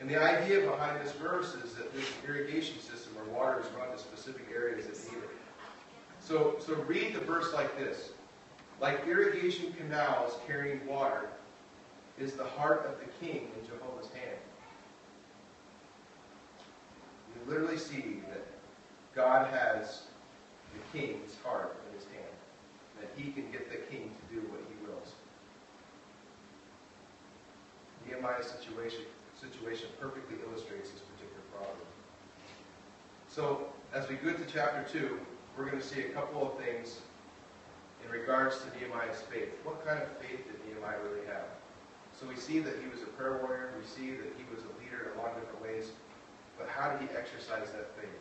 And 0.00 0.08
the 0.08 0.16
idea 0.16 0.66
behind 0.66 1.04
this 1.04 1.12
verse 1.12 1.54
is 1.54 1.74
that 1.74 1.92
an 1.92 2.02
irrigation 2.26 2.80
system 2.80 3.14
where 3.14 3.24
water 3.36 3.60
is 3.60 3.66
run 3.78 3.90
to 3.92 3.98
specific 3.98 4.46
areas 4.54 4.86
that 4.86 5.12
need 5.12 5.22
it. 5.22 5.30
So, 6.20 6.56
so 6.58 6.74
read 6.86 7.14
the 7.14 7.20
verse 7.20 7.52
like 7.52 7.78
this. 7.78 8.10
Like 8.80 9.06
irrigation 9.06 9.74
canals 9.74 10.38
carrying 10.46 10.86
water 10.86 11.28
is 12.18 12.32
the 12.32 12.44
heart 12.44 12.86
of 12.86 12.98
the 12.98 13.26
king 13.26 13.48
in 13.58 13.66
Jehovah's 13.66 14.08
hand. 14.08 14.38
You 17.34 17.52
literally 17.52 17.78
see 17.78 18.22
that 18.30 18.46
God 19.14 19.52
has 19.52 20.02
the 20.72 20.98
king's 20.98 21.36
heart 21.44 21.76
in 21.88 21.98
his 21.98 22.06
hand, 22.06 22.34
that 23.00 23.10
he 23.16 23.32
can 23.32 23.50
get 23.50 23.70
the 23.70 23.78
king 23.90 24.10
to 24.10 24.34
do 24.34 24.40
what 24.48 24.60
he 24.68 24.86
wills. 24.86 25.12
Nehemiah's 28.06 28.46
situation, 28.46 29.02
situation 29.40 29.88
perfectly 30.00 30.36
illustrates 30.46 30.90
this 30.90 31.00
particular 31.00 31.42
problem. 31.52 31.86
So, 33.28 33.66
as 33.92 34.08
we 34.08 34.16
go 34.16 34.32
to 34.32 34.44
chapter 34.52 34.86
2, 34.90 35.18
we're 35.56 35.66
going 35.66 35.80
to 35.80 35.86
see 35.86 36.02
a 36.02 36.10
couple 36.10 36.46
of 36.46 36.58
things 36.64 37.00
in 38.04 38.10
regards 38.10 38.58
to 38.62 38.66
Nehemiah's 38.78 39.20
faith. 39.22 39.50
What 39.64 39.84
kind 39.84 40.00
of 40.00 40.08
faith 40.18 40.46
did 40.46 40.56
Nehemiah 40.66 40.98
really 41.02 41.26
have? 41.26 41.46
So 42.18 42.26
we 42.26 42.36
see 42.36 42.60
that 42.60 42.74
he 42.82 42.88
was 42.88 43.02
a 43.02 43.10
prayer 43.16 43.40
warrior. 43.42 43.72
We 43.78 43.86
see 43.86 44.12
that 44.16 44.32
he 44.36 44.44
was 44.52 44.62
a 44.64 44.72
leader 44.80 45.10
in 45.10 45.18
a 45.18 45.22
lot 45.22 45.32
of 45.32 45.42
different 45.42 45.62
ways. 45.62 45.92
But 46.58 46.68
how 46.68 46.92
did 46.92 47.08
he 47.08 47.16
exercise 47.16 47.72
that 47.72 47.96
faith? 47.96 48.12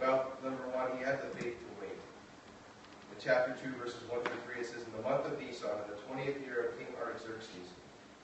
Well, 0.00 0.32
number 0.42 0.64
one, 0.72 0.96
he 0.96 1.04
had 1.04 1.20
the 1.20 1.28
faith 1.36 1.58
to 1.60 1.68
wait. 1.80 1.98
In 3.12 3.16
chapter 3.20 3.56
2, 3.62 3.76
verses 3.76 4.00
1 4.08 4.22
through 4.22 4.54
3, 4.54 4.60
it 4.60 4.66
says, 4.66 4.82
In 4.86 4.92
the 4.96 5.08
month 5.08 5.26
of 5.26 5.38
Nisan, 5.38 5.76
in 5.84 5.92
the 5.92 6.00
20th 6.08 6.40
year 6.46 6.72
of 6.72 6.78
King 6.78 6.88
Artaxerxes, 6.96 7.76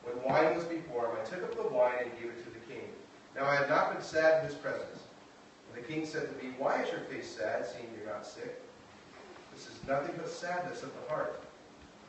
when 0.07 0.23
wine 0.23 0.55
was 0.55 0.65
before 0.65 1.11
him, 1.11 1.17
I 1.21 1.25
took 1.25 1.43
up 1.43 1.57
the 1.57 1.69
wine 1.69 1.99
and 2.01 2.13
gave 2.19 2.31
it 2.31 2.45
to 2.45 2.51
the 2.51 2.65
king. 2.71 2.89
Now 3.35 3.45
I 3.45 3.57
had 3.57 3.69
not 3.69 3.93
been 3.93 4.03
sad 4.03 4.41
in 4.41 4.49
his 4.49 4.57
presence. 4.57 5.03
And 5.69 5.83
the 5.83 5.87
king 5.87 6.07
said 6.07 6.29
to 6.31 6.45
me, 6.45 6.55
Why 6.59 6.83
is 6.83 6.91
your 6.91 7.01
face 7.01 7.29
sad, 7.29 7.67
seeing 7.67 7.89
you're 7.97 8.13
not 8.13 8.27
sick? 8.27 8.63
This 9.53 9.67
is 9.67 9.77
nothing 9.87 10.15
but 10.17 10.29
sadness 10.29 10.83
of 10.83 10.93
the 10.95 11.13
heart. 11.13 11.43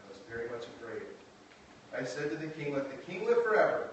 I 0.06 0.10
was 0.10 0.20
very 0.30 0.50
much 0.50 0.66
afraid. 0.78 1.04
I 1.98 2.04
said 2.06 2.30
to 2.30 2.38
the 2.38 2.48
king, 2.48 2.74
Let 2.74 2.90
the 2.90 2.98
king 2.98 3.26
live 3.26 3.44
forever. 3.44 3.90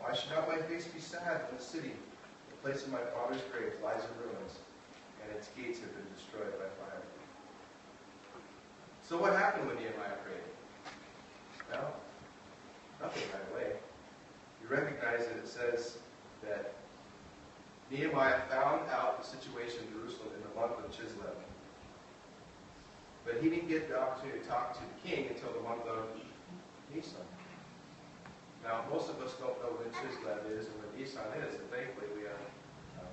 Why 0.00 0.14
should 0.14 0.30
not 0.30 0.48
my 0.48 0.58
face 0.58 0.86
be 0.86 1.00
sad 1.00 1.42
when 1.46 1.58
the 1.58 1.62
city, 1.62 1.92
the 2.50 2.56
place 2.62 2.84
of 2.84 2.92
my 2.92 3.04
father's 3.14 3.42
grave, 3.52 3.72
lies 3.82 4.02
in 4.02 4.22
ruins? 4.22 4.58
And 5.26 5.36
its 5.36 5.48
gates 5.58 5.80
have 5.80 5.92
been 5.94 6.06
destroyed 6.14 6.54
by 6.58 6.70
fire. 6.78 7.02
So 9.02 9.18
what 9.18 9.32
happened 9.34 9.66
when 9.66 9.76
Nehemiah 9.76 10.18
prayed? 10.22 10.46
Well, 11.70 11.94
nothing 13.00 13.22
right 13.34 13.46
away. 13.54 13.76
You 14.62 14.68
recognize 14.68 15.26
that 15.26 15.36
it 15.38 15.48
says 15.48 15.98
that 16.42 16.74
Nehemiah 17.90 18.40
found 18.50 18.90
out 18.90 19.22
the 19.22 19.26
situation 19.26 19.86
in 19.86 19.94
Jerusalem 19.94 20.34
in 20.34 20.42
the 20.42 20.54
month 20.58 20.78
of 20.78 20.90
Chislev. 20.90 21.38
But 23.24 23.42
he 23.42 23.50
didn't 23.50 23.68
get 23.68 23.88
the 23.88 23.98
opportunity 23.98 24.38
to 24.38 24.46
talk 24.46 24.74
to 24.74 24.82
the 24.82 24.98
king 25.02 25.26
until 25.30 25.54
the 25.54 25.62
month 25.62 25.86
of 25.86 26.06
Nisan. 26.94 27.26
Now, 28.62 28.82
most 28.90 29.10
of 29.10 29.22
us 29.22 29.34
don't 29.38 29.54
know 29.62 29.78
when 29.78 29.90
Chislev 30.02 30.50
is 30.50 30.66
and 30.66 30.74
when 30.82 30.90
Nisan 30.98 31.30
is, 31.46 31.54
and 31.54 31.66
thankfully 31.70 32.10
we 32.18 32.26
have 32.26 32.42
uh, 32.98 33.06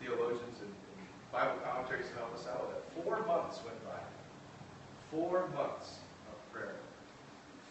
theologians 0.00 0.60
and 0.60 0.72
Bible 1.32 1.60
commentaries 1.64 2.06
help 2.16 2.32
us 2.34 2.46
out 2.48 2.66
with 2.66 2.76
it. 2.76 2.84
Four 3.04 3.20
months 3.26 3.60
went 3.64 3.76
by. 3.84 4.00
Four 5.10 5.48
months 5.54 6.00
of 6.32 6.36
prayer. 6.52 6.76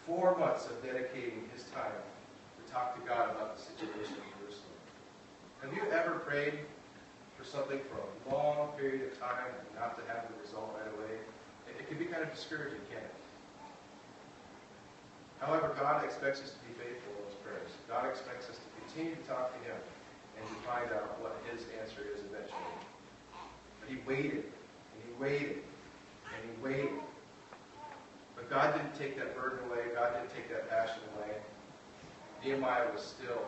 Four 0.06 0.38
months 0.38 0.66
of 0.66 0.82
dedicating 0.82 1.48
his 1.52 1.64
time 1.74 1.90
to 1.92 2.72
talk 2.72 2.94
to 2.94 3.02
God 3.06 3.34
about 3.34 3.56
the 3.56 3.62
situation 3.62 4.14
in 4.14 4.28
Jerusalem. 4.38 4.78
Have 5.62 5.72
you 5.74 5.82
ever 5.90 6.22
prayed 6.22 6.54
for 7.36 7.44
something 7.44 7.80
for 7.90 7.98
a 7.98 8.08
long 8.30 8.70
period 8.78 9.10
of 9.10 9.18
time 9.18 9.50
and 9.50 9.66
not 9.74 9.98
to 9.98 10.02
have 10.06 10.30
the 10.30 10.38
result 10.38 10.74
right 10.78 10.90
away? 10.94 11.18
It, 11.66 11.82
it 11.82 11.88
can 11.90 11.98
be 11.98 12.06
kind 12.06 12.22
of 12.22 12.30
discouraging, 12.30 12.82
can't 12.90 13.02
it? 13.02 13.18
However, 15.42 15.74
God 15.78 16.04
expects 16.04 16.42
us 16.42 16.54
to 16.54 16.60
be 16.66 16.74
faithful 16.78 17.14
in 17.14 17.26
those 17.26 17.38
prayers. 17.42 17.70
God 17.86 18.06
expects 18.06 18.50
us 18.50 18.58
to 18.58 18.68
continue 18.82 19.14
to 19.18 19.24
talk 19.26 19.54
to 19.54 19.60
Him 19.66 19.78
and 20.38 20.42
to 20.46 20.56
find 20.66 20.90
out 20.94 21.18
what 21.22 21.38
His 21.50 21.66
answer 21.78 22.02
is 22.10 22.22
eventually. 22.26 22.74
He 23.88 23.96
waited, 24.06 24.44
and 24.44 25.00
He 25.04 25.12
waited, 25.18 25.58
and 26.28 26.40
He 26.44 26.62
waited. 26.62 27.00
But 28.36 28.50
God 28.50 28.74
didn't 28.76 28.94
take 28.94 29.16
that 29.16 29.34
burden 29.34 29.58
away. 29.68 29.90
God 29.94 30.12
didn't 30.14 30.34
take 30.34 30.48
that 30.50 30.68
passion 30.70 31.00
away. 31.16 31.36
Nehemiah 32.44 32.92
was 32.92 33.02
still 33.02 33.42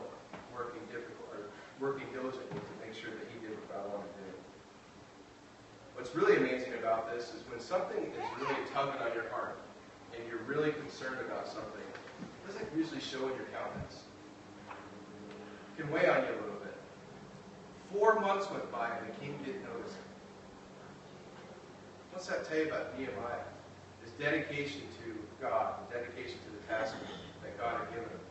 working 0.55 0.81
difficult, 0.91 1.29
or 1.31 1.47
working 1.79 2.07
diligently 2.13 2.59
to 2.59 2.75
make 2.85 2.97
sure 2.97 3.11
that 3.11 3.29
he 3.33 3.39
did 3.39 3.55
what 3.55 3.69
God 3.71 3.85
wanted 3.93 4.11
to 4.11 4.23
do. 4.27 4.35
What's 5.95 6.15
really 6.15 6.37
amazing 6.37 6.75
about 6.75 7.13
this 7.13 7.33
is 7.35 7.43
when 7.49 7.61
something 7.61 8.01
is 8.03 8.27
really 8.41 8.61
tugging 8.73 9.01
on 9.01 9.15
your 9.15 9.29
heart, 9.31 9.59
and 10.17 10.27
you're 10.29 10.43
really 10.43 10.73
concerned 10.73 11.21
about 11.21 11.47
something, 11.47 11.87
it 12.21 12.47
doesn't 12.47 12.69
usually 12.77 13.01
show 13.01 13.29
in 13.29 13.35
your 13.37 13.47
countenance. 13.55 14.03
It 15.79 15.83
can 15.83 15.91
weigh 15.93 16.09
on 16.09 16.25
you 16.25 16.35
a 16.35 16.41
little 16.43 16.61
bit. 16.61 16.77
Four 17.93 18.21
months 18.21 18.51
went 18.51 18.71
by 18.73 18.91
and 18.91 19.07
the 19.09 19.21
king 19.21 19.39
didn't 19.45 19.63
notice 19.63 19.93
it. 19.93 20.10
What's 22.13 22.27
that 22.27 22.49
tell 22.49 22.59
you 22.59 22.69
about 22.69 22.99
Nehemiah? 22.99 23.47
His 24.03 24.11
dedication 24.19 24.83
to 25.03 25.15
God, 25.41 25.79
his 25.81 26.03
dedication 26.03 26.39
to 26.45 26.51
the 26.53 26.63
task 26.67 26.95
that 27.43 27.53
God 27.59 27.79
had 27.79 27.89
given 27.95 28.11
him. 28.11 28.25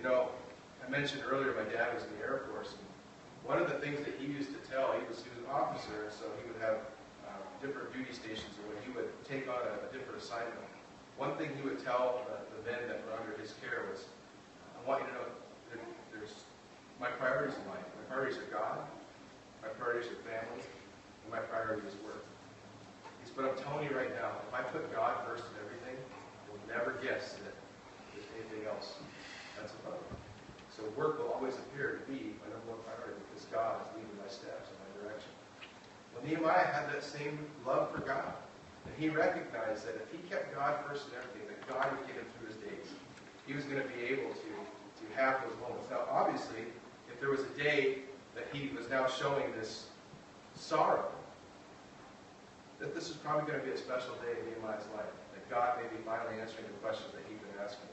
You 0.00 0.04
know, 0.04 0.32
I 0.80 0.88
mentioned 0.88 1.22
earlier 1.28 1.52
my 1.52 1.68
dad 1.68 1.92
was 1.92 2.04
in 2.08 2.16
the 2.16 2.24
Air 2.24 2.48
Force. 2.48 2.74
One 3.44 3.60
of 3.60 3.68
the 3.68 3.78
things 3.84 4.00
that 4.04 4.16
he 4.18 4.26
used 4.26 4.50
to 4.56 4.60
tell, 4.66 4.96
he 4.96 5.04
was, 5.06 5.20
he 5.20 5.30
was 5.36 5.44
an 5.44 5.50
officer, 5.52 6.08
so 6.08 6.24
he 6.40 6.48
would 6.48 6.60
have 6.60 6.80
uh, 7.28 7.36
different 7.60 7.92
duty 7.92 8.12
stations 8.12 8.56
where 8.64 8.76
he 8.80 8.90
would 8.96 9.12
take 9.28 9.48
on 9.48 9.60
a, 9.60 9.74
a 9.84 9.88
different 9.92 10.20
assignment. 10.20 10.56
One 11.16 11.36
thing 11.36 11.52
he 11.56 11.62
would 11.62 11.82
tell 11.84 12.24
the, 12.28 12.38
men 12.68 12.84
that 12.84 13.00
were 13.06 13.16
under 13.16 13.32
his 13.40 13.56
care 13.64 13.88
was, 13.88 14.04
I 14.76 14.84
want 14.84 15.00
you 15.00 15.08
to 15.08 15.14
know 15.14 15.28
that 15.72 15.80
there's 16.12 16.44
my 17.00 17.08
priorities 17.16 17.56
in 17.56 17.64
life. 17.72 17.80
My 17.96 18.04
priorities 18.12 18.36
are 18.36 18.50
God, 18.52 18.84
my 19.64 19.72
priorities 19.72 20.12
are 20.12 20.20
family, 20.28 20.60
and 20.60 21.28
my 21.32 21.40
priority 21.48 21.86
is 21.88 21.96
work. 22.04 22.28
But 23.38 23.54
I'm 23.54 23.62
telling 23.62 23.86
you 23.86 23.94
right 23.94 24.10
now, 24.18 24.34
if 24.42 24.50
I 24.50 24.66
put 24.66 24.90
God 24.90 25.14
first 25.22 25.46
in 25.46 25.54
everything, 25.62 25.94
you'll 26.50 26.58
never 26.66 26.98
guess 26.98 27.38
that 27.38 27.54
there's 28.10 28.26
anything 28.34 28.66
else 28.66 28.98
that's 29.54 29.78
above. 29.78 30.02
So 30.74 30.82
work 30.98 31.22
will 31.22 31.30
always 31.30 31.54
appear 31.54 32.02
to 32.02 32.04
be 32.10 32.34
my 32.42 32.50
number 32.50 32.74
one 32.74 32.82
priority 32.82 33.22
because 33.30 33.46
God 33.54 33.78
is 33.78 33.94
leading 33.94 34.10
my 34.18 34.26
steps 34.26 34.74
in 34.74 34.76
my 34.82 34.90
direction. 34.98 35.30
Well, 36.10 36.26
Nehemiah 36.26 36.66
had 36.66 36.90
that 36.90 37.06
same 37.06 37.38
love 37.62 37.94
for 37.94 38.02
God. 38.02 38.34
And 38.90 38.90
he 38.98 39.06
recognized 39.06 39.86
that 39.86 39.94
if 40.02 40.10
he 40.10 40.18
kept 40.26 40.50
God 40.50 40.82
first 40.82 41.06
in 41.06 41.22
everything, 41.22 41.46
that 41.46 41.62
God 41.70 41.94
would 41.94 42.10
get 42.10 42.18
him 42.18 42.26
through 42.34 42.50
his 42.50 42.58
days. 42.58 42.90
He 43.46 43.54
was 43.54 43.62
going 43.70 43.78
to 43.78 43.86
be 43.86 44.02
able 44.18 44.34
to, 44.34 44.50
to 44.50 45.04
have 45.14 45.46
those 45.46 45.54
moments. 45.62 45.86
Now, 45.94 46.10
obviously, 46.10 46.66
if 47.06 47.22
there 47.22 47.30
was 47.30 47.46
a 47.46 47.54
day 47.54 48.02
that 48.34 48.50
he 48.50 48.74
was 48.74 48.90
now 48.90 49.06
showing 49.06 49.46
this 49.54 49.94
sorrow, 50.58 51.06
that 52.80 52.94
this 52.94 53.10
is 53.10 53.16
probably 53.16 53.46
going 53.50 53.58
to 53.58 53.66
be 53.66 53.72
a 53.72 53.78
special 53.78 54.14
day 54.22 54.38
in 54.38 54.46
Nehemiah's 54.46 54.86
life. 54.94 55.10
That 55.34 55.42
God 55.50 55.82
may 55.82 55.88
be 55.90 55.98
finally 56.06 56.38
answering 56.40 56.66
the 56.66 56.78
questions 56.78 57.10
that 57.12 57.22
he'd 57.26 57.40
been 57.42 57.58
asking. 57.58 57.90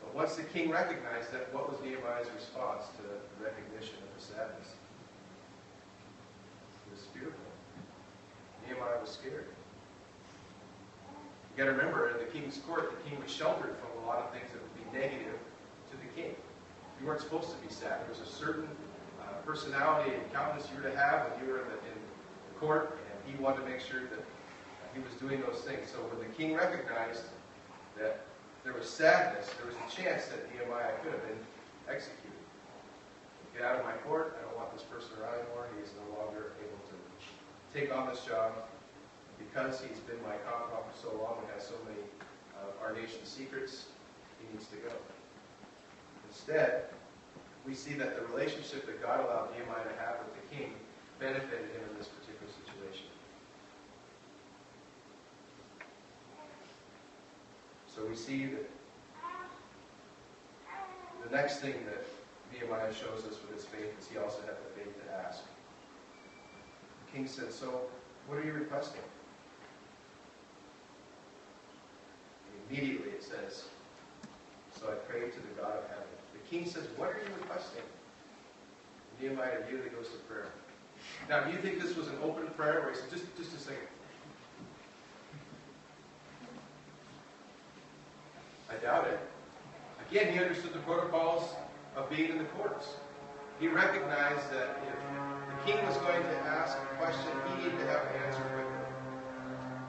But 0.00 0.14
once 0.14 0.36
the 0.36 0.44
king 0.44 0.70
recognized 0.70 1.32
that, 1.32 1.52
what 1.52 1.68
was 1.70 1.80
Nehemiah's 1.80 2.28
response 2.34 2.88
to 2.96 3.02
the 3.04 3.16
recognition 3.40 3.96
of 4.04 4.10
the 4.16 4.22
sadness? 4.22 4.76
It 6.88 6.92
was 6.92 7.04
fearful. 7.12 7.50
Nehemiah 8.66 9.00
was 9.00 9.10
scared. 9.10 9.48
You 11.50 11.64
got 11.64 11.72
to 11.72 11.76
remember, 11.76 12.10
in 12.12 12.18
the 12.18 12.30
king's 12.30 12.58
court, 12.64 12.92
the 12.96 13.10
king 13.10 13.20
was 13.20 13.30
sheltered 13.30 13.76
from 13.80 14.04
a 14.04 14.06
lot 14.06 14.18
of 14.20 14.30
things 14.32 14.48
that 14.52 14.60
would 14.60 14.76
be 14.76 14.86
negative 14.92 15.40
to 15.90 15.94
the 15.96 16.08
king. 16.14 16.36
You 17.00 17.06
weren't 17.06 17.20
supposed 17.20 17.50
to 17.50 17.58
be 17.64 17.72
sad. 17.72 18.00
There 18.04 18.12
was 18.12 18.20
a 18.20 18.32
certain 18.32 18.68
uh, 19.20 19.40
personality 19.44 20.12
and 20.14 20.22
countenance 20.32 20.68
you 20.70 20.82
were 20.82 20.88
to 20.88 20.96
have 20.96 21.28
when 21.28 21.44
you 21.44 21.52
were 21.52 21.60
in 21.60 21.68
the, 21.68 21.78
in 21.84 21.96
the 21.96 21.99
court, 22.60 23.00
and 23.00 23.16
he 23.24 23.42
wanted 23.42 23.64
to 23.64 23.68
make 23.68 23.80
sure 23.80 24.04
that 24.12 24.22
he 24.92 25.00
was 25.00 25.14
doing 25.16 25.40
those 25.40 25.64
things. 25.64 25.88
So 25.88 25.98
when 26.12 26.20
the 26.20 26.30
king 26.36 26.54
recognized 26.54 27.24
that 27.98 28.20
there 28.62 28.76
was 28.76 28.88
sadness, 28.88 29.48
there 29.56 29.66
was 29.66 29.80
a 29.80 29.88
chance 29.88 30.28
that 30.28 30.44
Nehemiah 30.52 30.92
could 31.02 31.16
have 31.16 31.24
been 31.24 31.40
executed. 31.88 32.36
Get 33.56 33.64
out 33.64 33.80
of 33.80 33.84
my 33.84 33.96
court. 34.04 34.36
I 34.38 34.44
don't 34.44 34.56
want 34.60 34.72
this 34.76 34.84
person 34.84 35.16
around 35.16 35.40
anymore. 35.40 35.66
He 35.74 35.82
is 35.82 35.90
no 35.96 36.20
longer 36.20 36.52
able 36.60 36.80
to 36.92 36.96
take 37.72 37.88
on 37.88 38.06
this 38.12 38.20
job. 38.28 38.52
Because 39.40 39.80
he's 39.80 40.04
been 40.04 40.20
my 40.20 40.36
confidant 40.44 40.84
for 40.84 40.96
so 41.00 41.10
long 41.16 41.40
and 41.40 41.48
has 41.56 41.64
so 41.64 41.74
many 41.88 42.04
of 42.60 42.76
our 42.84 42.92
nation's 42.92 43.24
secrets, 43.24 43.88
he 44.36 44.44
needs 44.52 44.68
to 44.68 44.76
go. 44.76 44.92
Instead, 46.28 46.92
we 47.66 47.72
see 47.72 47.94
that 47.94 48.20
the 48.20 48.22
relationship 48.28 48.84
that 48.84 49.00
God 49.00 49.24
allowed 49.24 49.48
Nehemiah 49.56 49.88
to 49.88 49.96
have 49.96 50.20
with 50.20 50.36
the 50.36 50.44
king 50.54 50.76
benefited 51.18 51.72
him 51.72 51.82
in 51.88 51.96
this 51.96 52.08
particular 52.08 52.52
situation. 52.52 53.08
So 58.00 58.06
we 58.06 58.16
see 58.16 58.46
that 58.46 58.70
the 61.22 61.36
next 61.36 61.58
thing 61.58 61.74
that 61.84 62.06
Nehemiah 62.50 62.94
shows 62.94 63.26
us 63.30 63.36
with 63.42 63.54
his 63.54 63.66
faith 63.66 63.92
is 64.00 64.08
he 64.08 64.16
also 64.16 64.40
had 64.40 64.56
the 64.56 64.80
faith 64.80 64.94
to 65.04 65.12
ask. 65.12 65.42
The 67.04 67.12
king 67.12 67.26
said, 67.26 67.52
So, 67.52 67.82
what 68.26 68.38
are 68.38 68.44
you 68.44 68.54
requesting? 68.54 69.02
And 72.46 72.78
immediately 72.78 73.10
it 73.10 73.22
says, 73.22 73.64
So 74.80 74.86
I 74.90 74.94
prayed 74.94 75.34
to 75.34 75.40
the 75.40 75.60
God 75.60 75.76
of 75.76 75.86
heaven. 75.88 76.08
The 76.32 76.48
king 76.48 76.64
says, 76.64 76.84
What 76.96 77.10
are 77.10 77.18
you 77.18 77.34
requesting? 77.38 77.84
And 77.84 79.28
Nehemiah 79.28 79.58
immediately 79.60 79.90
goes 79.90 80.08
to 80.08 80.16
prayer. 80.20 80.48
Now, 81.28 81.44
do 81.44 81.52
you 81.52 81.58
think 81.58 81.82
this 81.82 81.94
was 81.96 82.08
an 82.08 82.16
open 82.22 82.46
prayer 82.56 82.80
where 82.80 82.92
he 82.92 82.96
said, 82.96 83.10
Just, 83.10 83.36
just 83.36 83.54
a 83.54 83.58
second. 83.58 83.88
Doubt 88.82 89.06
it. 89.06 89.20
Again, 90.10 90.32
he 90.32 90.38
understood 90.38 90.72
the 90.72 90.80
protocols 90.80 91.54
of 91.96 92.08
being 92.10 92.30
in 92.30 92.38
the 92.38 92.44
courts. 92.56 92.96
He 93.60 93.68
recognized 93.68 94.50
that 94.52 94.80
if 94.88 94.96
the 95.48 95.72
king 95.72 95.86
was 95.86 95.96
going 95.98 96.22
to 96.22 96.36
ask 96.48 96.78
a 96.78 96.96
question, 96.96 97.30
he 97.48 97.64
needed 97.64 97.78
to 97.78 97.86
have 97.86 98.02
an 98.02 98.22
answer 98.26 98.42
quickly. 98.54 98.80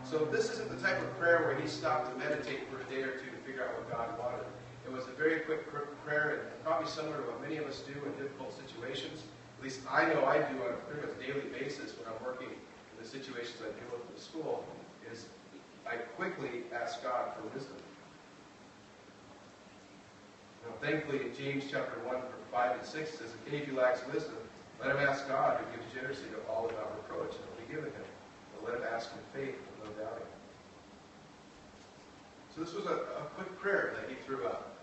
So 0.03 0.25
this 0.25 0.51
isn't 0.51 0.69
the 0.69 0.81
type 0.85 1.01
of 1.01 1.17
prayer 1.17 1.45
where 1.45 1.55
he 1.55 1.67
stopped 1.67 2.11
to 2.11 2.17
meditate 2.17 2.67
for 2.69 2.81
a 2.81 2.83
day 2.91 3.01
or 3.01 3.17
two 3.17 3.31
to 3.31 3.37
figure 3.45 3.63
out 3.63 3.73
what 3.79 3.89
God 3.89 4.19
wanted. 4.19 4.45
It 4.85 4.91
was 4.91 5.07
a 5.07 5.11
very 5.11 5.39
quick 5.41 5.71
prayer, 6.05 6.51
and 6.51 6.63
probably 6.65 6.89
similar 6.89 7.17
to 7.17 7.23
what 7.23 7.41
many 7.41 7.57
of 7.57 7.65
us 7.65 7.79
do 7.79 7.93
in 7.93 8.11
difficult 8.21 8.51
situations. 8.51 9.23
At 9.57 9.63
least 9.63 9.81
I 9.89 10.05
know 10.05 10.25
I 10.25 10.39
do 10.39 10.57
on 10.67 10.73
a 10.73 10.81
pretty 10.89 11.07
much 11.07 11.15
daily 11.21 11.47
basis 11.53 11.95
when 11.97 12.11
I'm 12.11 12.19
working 12.25 12.49
in 12.49 12.97
the 13.01 13.07
situations 13.07 13.61
I 13.61 13.71
deal 13.71 13.87
with 13.93 14.03
in 14.09 14.15
the 14.15 14.21
school, 14.21 14.65
is 15.09 15.27
I 15.87 15.95
quickly 16.17 16.67
ask 16.73 17.01
God 17.03 17.31
for 17.37 17.47
wisdom. 17.55 17.77
Thankfully, 20.81 21.21
in 21.21 21.35
James 21.37 21.65
chapter 21.69 21.99
1, 22.09 22.15
verse 22.15 22.25
5 22.51 22.77
and 22.79 22.85
6 22.85 23.11
says, 23.11 23.29
if 23.29 23.53
any 23.53 23.61
of 23.61 23.69
you 23.69 23.77
lacks 23.77 24.01
wisdom, 24.11 24.37
let 24.81 24.89
him 24.89 24.97
ask 24.97 25.27
God, 25.27 25.59
who 25.61 25.77
gives 25.77 25.93
generously 25.93 26.25
to 26.29 26.51
all 26.51 26.65
without 26.65 26.89
reproach, 26.97 27.37
and 27.37 27.45
it 27.45 27.49
will 27.53 27.61
be 27.67 27.69
given 27.69 27.93
him. 27.93 28.07
But 28.55 28.65
let 28.65 28.81
him 28.81 28.87
ask 28.91 29.11
in 29.13 29.21
faith 29.39 29.53
with 29.53 29.93
no 29.93 30.03
doubting. 30.03 30.25
So 32.55 32.61
this 32.65 32.73
was 32.73 32.85
a, 32.85 33.05
a 33.21 33.29
quick 33.37 33.55
prayer 33.59 33.93
that 33.95 34.09
he 34.09 34.15
threw 34.25 34.47
out. 34.47 34.73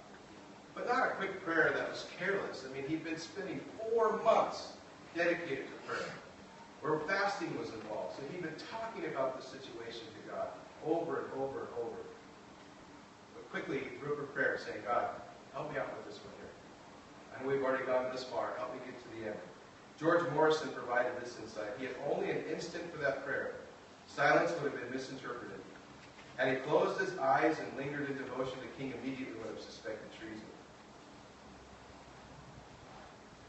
But 0.73 0.87
not 0.87 1.09
a 1.09 1.11
quick 1.19 1.43
prayer 1.45 1.75
that 1.75 1.91
was 1.91 2.07
careless. 2.17 2.65
I 2.65 2.73
mean, 2.73 2.87
he'd 2.87 3.03
been 3.03 3.19
spending 3.19 3.61
four 3.91 4.23
months 4.23 4.75
dedicated 5.17 5.67
to 5.67 5.75
prayer, 5.91 6.09
where 6.81 7.01
fasting 7.11 7.59
was 7.59 7.71
involved. 7.71 8.15
So 8.15 8.23
he'd 8.31 8.43
been 8.43 8.55
talking 8.71 9.05
about 9.11 9.41
the 9.41 9.45
situation 9.45 10.07
to 10.15 10.31
God 10.31 10.47
over 10.87 11.27
and 11.27 11.43
over 11.43 11.67
and 11.67 11.69
over. 11.83 11.99
But 13.35 13.51
quickly, 13.51 13.79
he 13.81 13.99
threw 13.99 14.13
up 14.13 14.21
a 14.21 14.27
prayer 14.31 14.61
saying, 14.65 14.79
God, 14.87 15.09
help 15.59 15.75
me 15.75 15.79
out 15.83 15.91
with 15.99 16.07
this 16.07 16.23
one 16.23 16.31
here. 16.39 16.55
I 17.35 17.43
know 17.43 17.51
we've 17.51 17.67
already 17.67 17.83
gone 17.83 18.07
this 18.15 18.23
far. 18.23 18.55
Help 18.63 18.71
me 18.73 18.79
get 18.87 18.95
to 18.95 19.09
the 19.19 19.35
end. 19.35 19.41
George 19.99 20.23
Morrison 20.31 20.71
provided 20.71 21.11
this 21.19 21.35
insight. 21.43 21.75
He 21.83 21.85
had 21.85 21.99
only 22.07 22.31
an 22.31 22.47
instant 22.47 22.87
for 22.95 23.03
that 23.03 23.27
prayer. 23.27 23.59
Silence 24.07 24.55
would 24.55 24.71
have 24.71 24.81
been 24.81 24.95
misinterpreted. 24.95 25.59
Had 26.37 26.55
he 26.55 26.63
closed 26.63 27.01
his 27.03 27.19
eyes 27.19 27.59
and 27.59 27.67
lingered 27.75 28.09
in 28.09 28.17
devotion, 28.17 28.55
the 28.63 28.71
king 28.79 28.95
immediately 29.03 29.35
would 29.43 29.51
have 29.51 29.59
suspected 29.59 30.07
treason. 30.15 30.47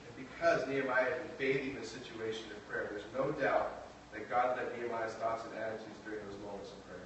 And 0.02 0.26
because 0.26 0.66
Nehemiah 0.66 1.14
had 1.14 1.22
been 1.22 1.38
bathing 1.38 1.78
the 1.80 1.86
situation 1.86 2.50
in 2.50 2.58
prayer, 2.66 2.90
there's 2.90 3.06
no 3.14 3.30
doubt 3.38 3.86
that 4.18 4.26
God 4.34 4.58
led 4.58 4.74
Nehemiah's 4.74 5.14
thoughts 5.22 5.46
and 5.46 5.54
attitudes 5.54 6.02
during 6.02 6.26
those 6.26 6.42
moments 6.42 6.74
of 6.74 6.82
prayer. 6.90 7.06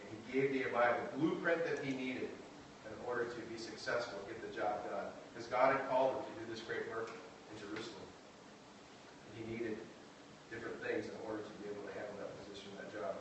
And 0.00 0.08
he 0.08 0.16
gave 0.32 0.56
Nehemiah 0.56 0.96
the 1.12 1.18
blueprint 1.20 1.68
that 1.68 1.84
he 1.84 1.92
needed 1.92 2.32
in 2.88 2.98
order 3.06 3.24
to 3.24 3.40
be 3.52 3.58
successful, 3.60 4.18
get 4.26 4.40
the 4.40 4.52
job 4.54 4.88
done. 4.88 5.12
Because 5.32 5.46
God 5.48 5.76
had 5.76 5.88
called 5.88 6.16
him 6.16 6.22
to 6.24 6.32
do 6.40 6.44
this 6.50 6.64
great 6.64 6.88
work 6.88 7.12
in 7.52 7.54
Jerusalem. 7.60 8.06
And 9.28 9.32
he 9.38 9.42
needed 9.52 9.78
different 10.50 10.80
things 10.82 11.06
in 11.06 11.16
order 11.28 11.44
to 11.44 11.52
be 11.62 11.68
able 11.68 11.84
to 11.84 11.92
handle 11.94 12.16
that 12.18 12.32
position, 12.42 12.72
that 12.80 12.88
job. 12.90 13.14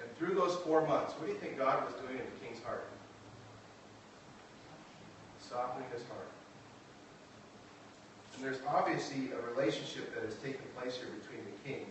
And 0.00 0.08
through 0.18 0.36
those 0.36 0.56
four 0.62 0.86
months, 0.86 1.16
what 1.16 1.26
do 1.26 1.32
you 1.32 1.40
think 1.40 1.58
God 1.58 1.84
was 1.84 1.94
doing 1.98 2.20
in 2.20 2.26
the 2.26 2.38
king's 2.44 2.62
heart? 2.62 2.84
Softening 5.40 5.88
his 5.92 6.04
heart. 6.12 6.30
And 8.36 8.44
there's 8.44 8.60
obviously 8.68 9.32
a 9.32 9.40
relationship 9.54 10.14
that 10.14 10.22
has 10.24 10.36
taken 10.36 10.60
place 10.76 10.96
here 10.96 11.08
between 11.08 11.40
the 11.40 11.56
king 11.64 11.86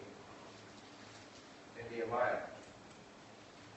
and 1.80 1.86
Nehemiah. 1.92 2.46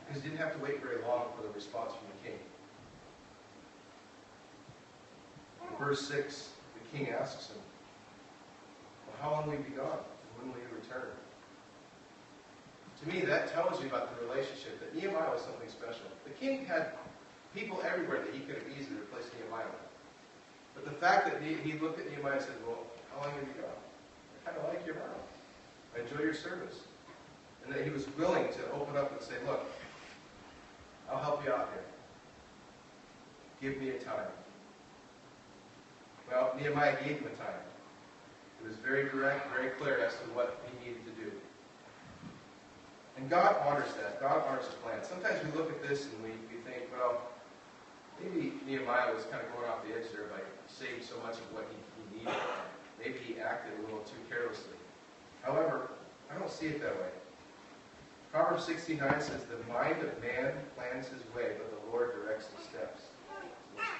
Because 0.08 0.22
he 0.22 0.30
didn't 0.30 0.40
have 0.40 0.54
to 0.56 0.62
wait 0.62 0.82
very 0.82 1.02
long 1.02 1.26
for 1.36 1.42
the 1.42 1.52
response 1.52 1.92
from 1.92 2.08
the 2.16 2.28
king. 2.28 2.38
In 5.68 5.76
verse 5.76 6.08
6, 6.08 6.48
the 6.74 6.96
king 6.96 7.10
asks 7.10 7.48
him, 7.48 7.60
well, 9.06 9.16
How 9.20 9.30
long 9.36 9.46
will 9.46 9.58
you 9.58 9.64
be 9.64 9.76
gone? 9.76 10.00
And 10.00 10.32
when 10.40 10.52
will 10.52 10.60
you 10.60 10.74
return? 10.74 11.12
To 13.02 13.08
me, 13.08 13.20
that 13.26 13.52
tells 13.52 13.80
you 13.80 13.88
about 13.88 14.18
the 14.18 14.26
relationship, 14.26 14.80
that 14.80 14.94
Nehemiah 14.94 15.30
was 15.30 15.42
something 15.42 15.68
special. 15.68 16.08
The 16.24 16.30
king 16.30 16.64
had 16.64 16.92
people 17.54 17.80
everywhere 17.86 18.24
that 18.24 18.34
he 18.34 18.40
could 18.40 18.56
have 18.56 18.66
easily 18.78 18.96
replaced 18.96 19.28
Nehemiah 19.38 19.66
with. 19.66 19.88
But 20.74 20.84
the 20.84 20.98
fact 20.98 21.26
that 21.30 21.42
he 21.42 21.78
looked 21.78 22.00
at 22.00 22.10
Nehemiah 22.10 22.34
and 22.34 22.42
said, 22.42 22.54
Well, 22.66 22.78
how 23.12 23.22
long 23.22 23.34
have 23.34 23.42
you 23.42 23.60
gone? 23.60 23.78
I 24.46 24.50
kind 24.50 24.56
of 24.56 24.72
like 24.72 24.86
your 24.86 24.96
mouth. 24.96 25.28
I 25.94 26.00
enjoy 26.00 26.24
your 26.24 26.34
service. 26.34 26.80
And 27.64 27.74
that 27.74 27.84
he 27.84 27.90
was 27.90 28.06
willing 28.16 28.48
to 28.48 28.72
open 28.72 28.96
up 28.96 29.12
and 29.12 29.20
say, 29.20 29.34
Look, 29.46 29.68
I'll 31.10 31.22
help 31.22 31.44
you 31.44 31.52
out 31.52 31.68
here. 31.72 31.84
Give 33.60 33.80
me 33.80 33.90
a 33.90 33.98
time. 33.98 34.28
Well, 36.30 36.54
Nehemiah 36.58 36.96
gave 37.02 37.18
him 37.18 37.26
a 37.32 37.36
time. 37.36 37.64
It 38.60 38.68
was 38.68 38.76
very 38.76 39.08
direct, 39.08 39.50
very 39.54 39.70
clear 39.70 39.98
as 40.04 40.12
to 40.14 40.24
what 40.36 40.60
he 40.66 40.88
needed 40.88 41.04
to 41.06 41.12
do. 41.22 41.32
And 43.16 43.30
God 43.30 43.56
honors 43.66 43.92
that. 43.94 44.20
God 44.20 44.44
honors 44.46 44.66
his 44.66 44.74
plan. 44.74 45.02
Sometimes 45.02 45.42
we 45.44 45.58
look 45.58 45.70
at 45.70 45.82
this 45.88 46.06
and 46.06 46.22
we, 46.22 46.30
we 46.52 46.60
think, 46.62 46.86
well, 46.92 47.22
maybe 48.22 48.52
Nehemiah 48.66 49.14
was 49.14 49.24
kind 49.24 49.42
of 49.42 49.50
going 49.56 49.68
off 49.68 49.82
the 49.86 49.94
edge 49.96 50.12
there 50.12 50.26
by 50.30 50.42
saying 50.68 51.02
so 51.02 51.16
much 51.26 51.34
of 51.34 51.46
what 51.52 51.66
he, 51.70 51.76
he 51.98 52.18
needed. 52.18 52.42
Maybe 53.00 53.18
he 53.26 53.40
acted 53.40 53.72
a 53.78 53.82
little 53.82 54.04
too 54.04 54.20
carelessly. 54.28 54.78
However, 55.42 55.90
I 56.30 56.38
don't 56.38 56.50
see 56.50 56.66
it 56.66 56.82
that 56.82 56.94
way. 56.94 57.10
Proverbs 58.32 58.64
69 58.64 59.20
says, 59.20 59.44
The 59.44 59.72
mind 59.72 60.02
of 60.02 60.20
man 60.20 60.52
plans 60.76 61.08
his 61.08 61.22
way, 61.34 61.56
but 61.56 61.70
the 61.70 61.90
Lord 61.90 62.12
directs 62.12 62.48
his 62.56 62.66
steps. 62.66 63.02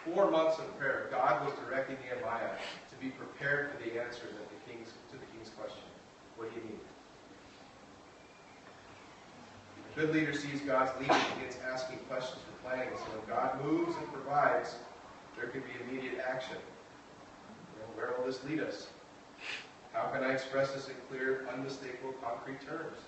four 0.05 0.31
months 0.31 0.59
of 0.59 0.79
prayer, 0.79 1.09
God 1.11 1.45
was 1.45 1.55
directing 1.65 1.97
Nehemiah 2.05 2.57
to 2.91 2.97
be 3.01 3.11
prepared 3.11 3.71
for 3.71 3.79
the 3.79 4.01
answer 4.01 4.27
that 4.27 4.49
the 4.51 4.71
king's, 4.71 4.93
to 5.11 5.17
the 5.17 5.25
king's 5.33 5.49
question. 5.51 5.85
What 6.37 6.53
do 6.53 6.61
you 6.61 6.67
need? 6.67 6.81
A 9.93 10.01
good 10.01 10.15
leader 10.15 10.35
sees 10.35 10.61
God's 10.61 10.93
leading 11.01 11.17
and 11.17 11.35
begins 11.35 11.57
asking 11.73 11.99
questions 12.11 12.41
for 12.45 12.69
planning. 12.69 12.91
So 12.97 13.05
when 13.17 13.27
God 13.27 13.65
moves 13.65 13.97
and 13.97 14.13
provides, 14.13 14.77
there 15.37 15.49
can 15.49 15.63
be 15.63 15.73
immediate 15.89 16.23
action. 16.29 16.57
You 16.57 17.81
know, 17.81 17.89
where 17.97 18.15
will 18.19 18.27
this 18.27 18.45
lead 18.45 18.61
us? 18.61 18.89
How 19.93 20.09
can 20.11 20.23
I 20.23 20.33
express 20.33 20.73
this 20.73 20.89
in 20.89 20.95
clear, 21.09 21.49
unmistakable, 21.53 22.13
concrete 22.23 22.61
terms? 22.61 22.99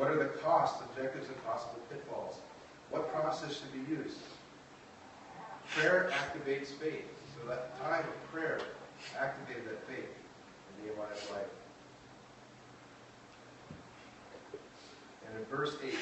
What 0.00 0.08
are 0.10 0.16
the 0.16 0.30
costs, 0.40 0.82
objectives, 0.82 1.28
and 1.28 1.44
possible 1.44 1.78
pitfalls? 1.90 2.36
What 2.88 3.12
process 3.12 3.60
should 3.60 3.70
be 3.70 3.80
used? 3.92 4.16
Prayer 5.76 6.10
activates 6.10 6.68
faith. 6.68 7.04
So 7.36 7.46
that 7.46 7.78
time 7.82 8.04
of 8.04 8.32
prayer 8.32 8.60
activated 9.18 9.66
that 9.66 9.86
faith 9.86 10.08
in 10.08 10.86
Nehemiah's 10.86 11.30
life. 11.30 11.52
And 15.28 15.38
in 15.38 15.44
verse 15.54 15.76
8, 15.84 15.92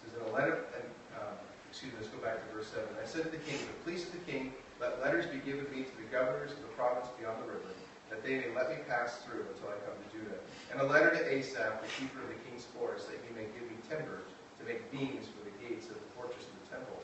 says 0.00 0.14
in 0.16 0.22
a 0.26 0.32
letter, 0.34 0.64
and, 0.74 0.84
um, 1.20 1.34
excuse 1.68 1.92
me, 1.92 1.98
let's 2.00 2.10
go 2.10 2.18
back 2.22 2.48
to 2.48 2.56
verse 2.56 2.68
7. 2.68 2.82
I 2.98 3.06
said 3.06 3.24
to 3.24 3.28
the 3.28 3.36
king, 3.36 3.58
the 3.58 3.84
police 3.84 4.06
of 4.06 4.12
the 4.12 4.32
king 4.32 4.54
let 4.80 5.00
letters 5.00 5.26
be 5.26 5.38
given 5.38 5.64
me 5.72 5.84
to 5.84 5.94
the 5.96 6.08
governors 6.12 6.52
of 6.52 6.60
the 6.60 6.72
province 6.76 7.08
beyond 7.18 7.40
the 7.42 7.48
river, 7.48 7.72
that 8.10 8.22
they 8.22 8.36
may 8.38 8.50
let 8.54 8.68
me 8.70 8.76
pass 8.88 9.24
through 9.24 9.48
until 9.48 9.72
I 9.72 9.78
come 9.88 9.96
to 9.96 10.08
Judah. 10.12 10.38
And 10.70 10.80
a 10.80 10.86
letter 10.86 11.10
to 11.10 11.22
Asaph, 11.24 11.80
the 11.80 11.90
keeper 11.96 12.20
of 12.20 12.28
the 12.28 12.40
king's 12.46 12.68
forest, 12.76 13.08
that 13.08 13.18
he 13.24 13.32
may 13.34 13.48
give 13.56 13.64
me 13.66 13.76
timber 13.88 14.22
to 14.60 14.62
make 14.68 14.84
beams 14.92 15.26
for 15.32 15.42
the 15.48 15.54
gates 15.64 15.88
of 15.88 15.96
the 15.96 16.10
fortress 16.14 16.44
of 16.44 16.54
the 16.60 16.68
temple, 16.76 16.98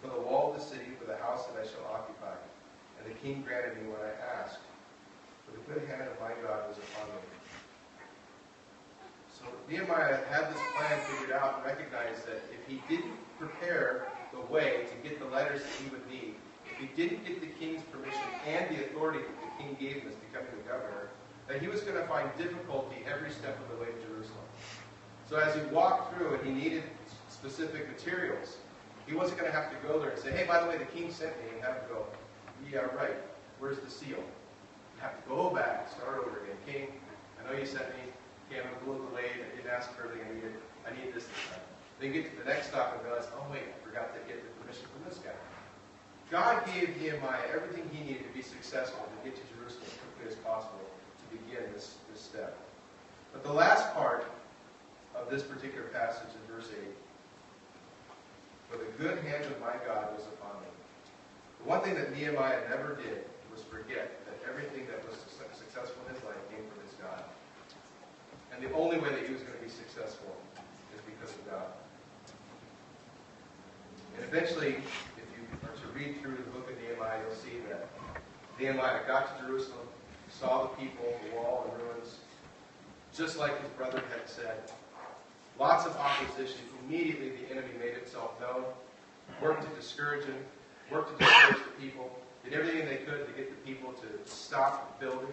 for 0.00 0.08
the 0.08 0.22
wall 0.22 0.54
of 0.54 0.58
the 0.58 0.64
city, 0.64 0.94
for 0.98 1.06
the 1.06 1.18
house 1.18 1.46
that 1.50 1.58
I 1.58 1.66
shall 1.66 1.84
occupy. 1.90 2.38
And 2.98 3.04
the 3.10 3.16
king 3.20 3.42
granted 3.42 3.76
me 3.76 3.90
what 3.90 4.00
I 4.06 4.14
asked, 4.40 4.62
for 5.44 5.52
the 5.52 5.62
good 5.66 5.86
hand 5.90 6.08
of 6.08 6.16
my 6.22 6.32
God 6.40 6.70
was 6.70 6.78
upon 6.78 7.10
me. 7.10 7.22
So 9.34 9.44
Nehemiah 9.68 10.24
had 10.30 10.48
this 10.48 10.62
plan 10.74 10.96
figured 11.10 11.36
out 11.36 11.60
and 11.60 11.64
recognized 11.66 12.26
that 12.26 12.40
if 12.48 12.62
he 12.66 12.80
didn't 12.88 13.18
prepare 13.38 14.08
the 14.32 14.40
way 14.52 14.86
to 14.88 15.08
get 15.08 15.20
the 15.20 15.26
letters 15.26 15.60
that 15.60 15.74
he 15.84 15.90
would 15.90 16.06
need, 16.08 16.34
he 16.78 16.86
didn't 16.96 17.24
get 17.26 17.40
the 17.40 17.46
king's 17.46 17.82
permission 17.92 18.28
and 18.46 18.68
the 18.74 18.84
authority 18.86 19.20
that 19.20 19.36
the 19.40 19.62
king 19.62 19.76
gave 19.80 20.02
him 20.02 20.08
as 20.08 20.14
becoming 20.14 20.52
the 20.56 20.68
governor, 20.68 21.08
that 21.48 21.60
he 21.60 21.68
was 21.68 21.80
going 21.80 21.96
to 21.96 22.06
find 22.06 22.28
difficulty 22.36 22.96
every 23.08 23.30
step 23.30 23.58
of 23.60 23.76
the 23.76 23.82
way 23.82 23.88
to 23.90 23.98
Jerusalem. 24.06 24.44
So 25.28 25.36
as 25.36 25.54
he 25.54 25.62
walked 25.74 26.14
through 26.14 26.34
and 26.34 26.46
he 26.46 26.52
needed 26.52 26.82
specific 27.30 27.88
materials, 27.88 28.56
he 29.06 29.14
wasn't 29.14 29.38
going 29.38 29.50
to 29.50 29.56
have 29.56 29.70
to 29.70 29.76
go 29.86 29.98
there 30.00 30.10
and 30.10 30.18
say, 30.18 30.32
hey, 30.32 30.44
by 30.46 30.60
the 30.60 30.68
way, 30.68 30.78
the 30.78 30.90
king 30.90 31.12
sent 31.12 31.30
me, 31.38 31.54
and 31.54 31.64
have 31.64 31.86
to 31.86 31.94
go, 31.94 32.06
yeah, 32.70 32.90
right, 32.98 33.14
where's 33.58 33.78
the 33.78 33.90
seal? 33.90 34.18
You 34.18 35.00
have 35.00 35.22
to 35.22 35.28
go 35.28 35.50
back, 35.50 35.88
start 35.90 36.18
over 36.18 36.42
again. 36.42 36.58
King, 36.66 36.86
I 37.38 37.46
know 37.46 37.58
you 37.58 37.66
sent 37.66 37.86
me, 37.94 38.10
okay, 38.50 38.62
I'm 38.62 38.66
a 38.66 38.90
little 38.90 39.06
delayed, 39.08 39.38
I 39.38 39.54
didn't 39.54 39.70
ask 39.70 39.94
for 39.94 40.10
everything 40.10 40.26
I 40.26 40.34
needed, 40.34 40.54
I 40.82 40.90
need 40.98 41.14
this 41.14 41.24
time. 41.24 41.62
Then 42.00 42.12
get 42.12 42.30
to 42.30 42.36
the 42.42 42.50
next 42.50 42.68
stop 42.74 42.98
and 42.98 43.06
realize, 43.06 43.30
oh 43.38 43.46
wait, 43.50 43.62
I 43.70 43.76
forgot 43.86 44.12
to 44.12 44.20
get 44.26 44.42
the 44.42 44.50
permission 44.60 44.90
from 44.90 45.08
this 45.08 45.18
guy. 45.22 45.38
God 46.30 46.66
gave 46.66 47.00
Nehemiah 47.00 47.46
everything 47.54 47.88
he 47.92 48.02
needed 48.02 48.26
to 48.26 48.34
be 48.34 48.42
successful 48.42 49.06
to 49.06 49.18
get 49.28 49.38
to 49.38 49.42
Jerusalem 49.54 49.86
as 49.86 49.94
quickly 50.02 50.26
as 50.26 50.34
possible 50.42 50.82
to 50.82 51.24
begin 51.30 51.62
this, 51.72 51.98
this 52.10 52.20
step. 52.20 52.58
But 53.32 53.44
the 53.44 53.52
last 53.52 53.94
part 53.94 54.26
of 55.14 55.30
this 55.30 55.42
particular 55.42 55.86
passage 55.94 56.34
in 56.34 56.42
verse 56.52 56.68
8 56.72 56.82
For 58.70 58.76
the 58.78 58.90
good 58.98 59.22
hand 59.22 59.44
of 59.46 59.60
my 59.60 59.78
God 59.86 60.10
was 60.18 60.26
upon 60.34 60.58
me. 60.62 60.70
The 61.62 61.68
one 61.70 61.80
thing 61.82 61.94
that 61.94 62.10
Nehemiah 62.10 62.58
never 62.70 62.96
did 62.96 63.22
was 63.54 63.62
forget 63.62 64.18
that 64.26 64.36
everything 64.50 64.86
that 64.90 65.06
was 65.06 65.14
successful 65.54 66.02
in 66.08 66.14
his 66.14 66.24
life 66.24 66.42
came 66.50 66.66
from 66.66 66.82
his 66.82 66.94
God. 66.98 67.22
And 68.50 68.58
the 68.64 68.72
only 68.74 68.98
way 68.98 69.10
that 69.10 69.22
he 69.26 69.32
was 69.32 69.42
going 69.42 69.54
to 69.54 69.64
be 69.64 69.70
successful 69.70 70.34
is 70.90 71.00
because 71.06 71.30
of 71.30 71.42
God. 71.50 71.70
And 74.16 74.24
eventually, 74.24 74.76
read 75.96 76.20
through 76.20 76.36
the 76.36 76.50
book 76.50 76.70
of 76.70 76.76
Nehemiah, 76.78 77.18
you'll 77.24 77.36
see 77.36 77.58
that 77.70 77.88
Nehemiah 78.60 79.00
got 79.06 79.38
to 79.38 79.46
Jerusalem, 79.46 79.86
saw 80.28 80.64
the 80.64 80.68
people, 80.76 81.04
the 81.24 81.36
wall 81.36 81.72
in 81.72 81.86
ruins, 81.86 82.16
just 83.14 83.38
like 83.38 83.58
his 83.62 83.70
brother 83.70 84.02
had 84.10 84.28
said. 84.28 84.70
Lots 85.58 85.86
of 85.86 85.96
opposition. 85.96 86.60
Immediately 86.86 87.30
the 87.30 87.50
enemy 87.50 87.72
made 87.78 87.94
itself 87.94 88.38
known, 88.40 88.64
worked 89.40 89.62
to 89.62 89.74
discourage 89.74 90.26
him, 90.26 90.36
worked 90.90 91.18
to 91.18 91.24
discourage 91.24 91.62
the 91.64 91.82
people, 91.82 92.10
did 92.44 92.52
everything 92.52 92.86
they 92.86 92.98
could 92.98 93.26
to 93.26 93.32
get 93.32 93.48
the 93.48 93.72
people 93.72 93.94
to 93.94 94.30
stop 94.30 95.00
building. 95.00 95.32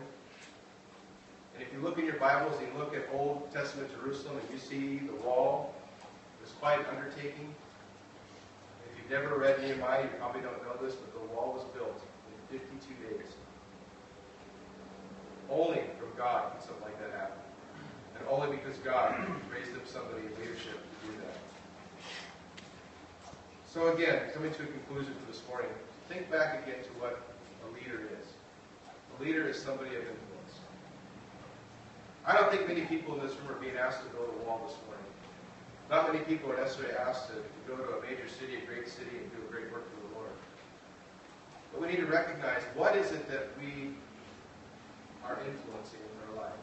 And 1.56 1.62
if 1.62 1.74
you 1.74 1.80
look 1.80 2.00
in 2.00 2.06
your 2.06 2.16
Bibles 2.16 2.58
and 2.60 2.72
you 2.72 2.80
look 2.80 2.96
at 2.96 3.04
Old 3.14 3.52
Testament 3.52 3.90
Jerusalem 4.00 4.38
and 4.38 4.50
you 4.50 4.58
see 4.58 5.06
the 5.06 5.16
wall, 5.28 5.76
it 6.40 6.46
was 6.46 6.54
quite 6.54 6.80
an 6.80 6.86
undertaking 6.96 7.54
you've 9.04 9.12
never 9.12 9.38
read 9.38 9.62
Nehemiah, 9.62 10.04
you 10.04 10.10
probably 10.18 10.42
don't 10.42 10.64
know 10.64 10.86
this, 10.86 10.96
but 10.96 11.14
the 11.14 11.34
wall 11.34 11.54
was 11.54 11.64
built 11.76 12.02
in 12.52 12.60
52 12.60 12.94
days. 13.04 13.28
Only 15.50 15.82
from 16.00 16.10
God 16.18 16.54
can 16.54 16.62
something 16.62 16.84
like 16.84 17.00
that 17.00 17.12
happen. 17.12 17.40
And 18.18 18.28
only 18.30 18.56
because 18.56 18.78
God 18.78 19.16
raised 19.52 19.76
up 19.76 19.88
somebody 19.88 20.26
in 20.26 20.32
leadership 20.40 20.80
to 20.80 21.08
do 21.08 21.14
that. 21.20 21.36
So 23.68 23.94
again, 23.94 24.30
coming 24.34 24.54
to 24.54 24.64
a 24.64 24.68
conclusion 24.68 25.14
for 25.20 25.32
this 25.32 25.42
morning, 25.50 25.70
think 26.08 26.30
back 26.32 26.64
again 26.64 26.84
to 26.84 26.90
what 27.02 27.20
a 27.66 27.74
leader 27.74 28.02
is. 28.22 28.28
A 29.20 29.24
leader 29.24 29.48
is 29.50 29.62
somebody 29.62 29.90
of 29.90 30.02
influence. 30.02 30.56
I 32.26 32.38
don't 32.38 32.50
think 32.52 32.68
many 32.68 32.82
people 32.82 33.20
in 33.20 33.26
this 33.26 33.36
room 33.36 33.50
are 33.52 33.60
being 33.60 33.76
asked 33.76 34.00
to 34.02 34.10
build 34.16 34.30
a 34.30 34.46
wall 34.46 34.62
this 34.66 34.78
morning. 34.88 35.03
Not 35.94 36.12
many 36.12 36.26
people 36.26 36.52
are 36.52 36.58
necessarily 36.58 36.98
asked 36.98 37.30
to, 37.30 37.38
to 37.38 37.60
go 37.70 37.78
to 37.78 37.86
a 37.94 38.02
major 38.02 38.26
city, 38.26 38.58
a 38.58 38.66
great 38.66 38.90
city, 38.90 39.14
and 39.14 39.30
do 39.30 39.38
a 39.46 39.52
great 39.54 39.70
work 39.70 39.86
for 39.94 40.02
the 40.02 40.18
Lord. 40.18 40.34
But 41.70 41.86
we 41.86 41.88
need 41.88 42.02
to 42.02 42.10
recognize 42.10 42.66
what 42.74 42.98
is 42.98 43.12
it 43.12 43.30
that 43.30 43.54
we 43.62 43.94
are 45.22 45.38
influencing 45.46 46.02
in 46.02 46.18
our 46.26 46.50
life. 46.50 46.62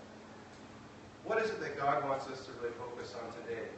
What 1.22 1.38
is 1.38 1.48
it 1.48 1.60
that 1.60 1.78
God 1.78 2.02
wants 2.10 2.26
us 2.26 2.44
to 2.46 2.50
really 2.58 2.74
focus 2.74 3.14
on 3.14 3.30
today? 3.46 3.70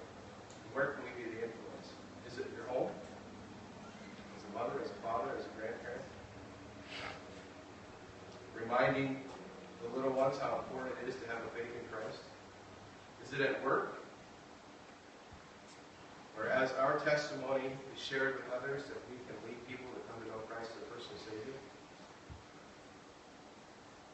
Where 0.73 0.97
can 0.97 1.05
we 1.05 1.21
be 1.21 1.29
the 1.29 1.45
influence? 1.45 1.93
Is 2.33 2.39
it 2.39 2.49
your 2.57 2.65
home? 2.73 2.89
As 2.89 4.43
a 4.49 4.57
mother, 4.57 4.81
as 4.81 4.89
a 4.89 4.99
father, 5.05 5.37
as 5.37 5.45
a 5.45 5.53
grandparent? 5.61 6.01
Reminding 8.57 9.21
the 9.85 9.95
little 9.95 10.17
ones 10.17 10.39
how 10.41 10.65
important 10.65 10.97
it 11.05 11.13
is 11.13 11.17
to 11.21 11.29
have 11.29 11.45
a 11.45 11.51
faith 11.53 11.69
in 11.69 11.85
Christ? 11.93 12.25
Is 13.21 13.37
it 13.37 13.45
at 13.45 13.63
work? 13.63 14.02
As 16.63 16.71
our 16.79 17.01
testimony 17.01 17.75
is 17.93 18.01
shared 18.01 18.37
with 18.37 18.45
others, 18.55 18.85
that 18.85 18.95
we 19.11 19.19
can 19.27 19.35
lead 19.43 19.59
people 19.67 19.91
to 19.99 20.01
come 20.07 20.23
to 20.23 20.29
know 20.31 20.39
Christ 20.47 20.71
as 20.71 20.79
their 20.79 20.95
personal 20.95 21.19
Savior? 21.19 21.59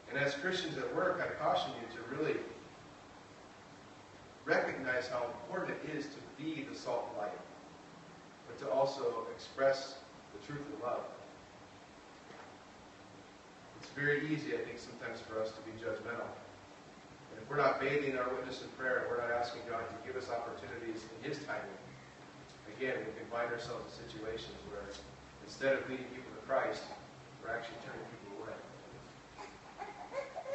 And 0.09 0.17
as 0.17 0.33
Christians 0.33 0.75
at 0.79 0.89
work, 0.95 1.21
I 1.21 1.29
caution 1.37 1.69
you 1.77 1.85
to 1.93 2.01
really 2.09 2.39
recognize 4.45 5.07
how 5.07 5.29
important 5.29 5.77
it 5.85 5.95
is 5.95 6.07
to 6.07 6.17
be 6.41 6.65
the 6.67 6.75
salt 6.75 7.05
and 7.13 7.21
light, 7.21 7.39
but 8.47 8.57
to 8.65 8.73
also 8.73 9.27
express 9.35 9.97
the 10.33 10.47
truth 10.47 10.65
in 10.73 10.81
love. 10.81 11.05
It's 13.79 13.91
very 13.91 14.25
easy, 14.25 14.55
I 14.55 14.65
think, 14.65 14.79
sometimes 14.79 15.21
for 15.21 15.39
us 15.39 15.51
to 15.51 15.61
be 15.69 15.77
judgmental. 15.77 16.25
And 17.29 17.37
if 17.37 17.47
we're 17.47 17.61
not 17.61 17.79
bathing 17.79 18.17
our 18.17 18.27
witness 18.33 18.63
in 18.63 18.69
prayer, 18.69 19.05
we're 19.07 19.21
not 19.21 19.29
asking 19.29 19.61
God 19.69 19.85
to 19.85 19.95
give 20.07 20.17
us 20.17 20.31
opportunities 20.31 21.05
in 21.13 21.29
His 21.29 21.37
timing, 21.45 21.77
again, 22.79 22.95
we 23.03 23.11
can 23.11 23.27
find 23.27 23.51
ourselves 23.51 23.83
in 23.91 24.07
situations 24.07 24.55
where 24.71 24.87
instead 25.43 25.75
of 25.75 25.83
leading 25.91 26.07
people 26.15 26.31
to 26.31 26.43
Christ, 26.47 26.87
we're 27.43 27.51
actually 27.51 27.75
turning 27.83 28.07
people 28.07 28.39
away. 28.39 28.55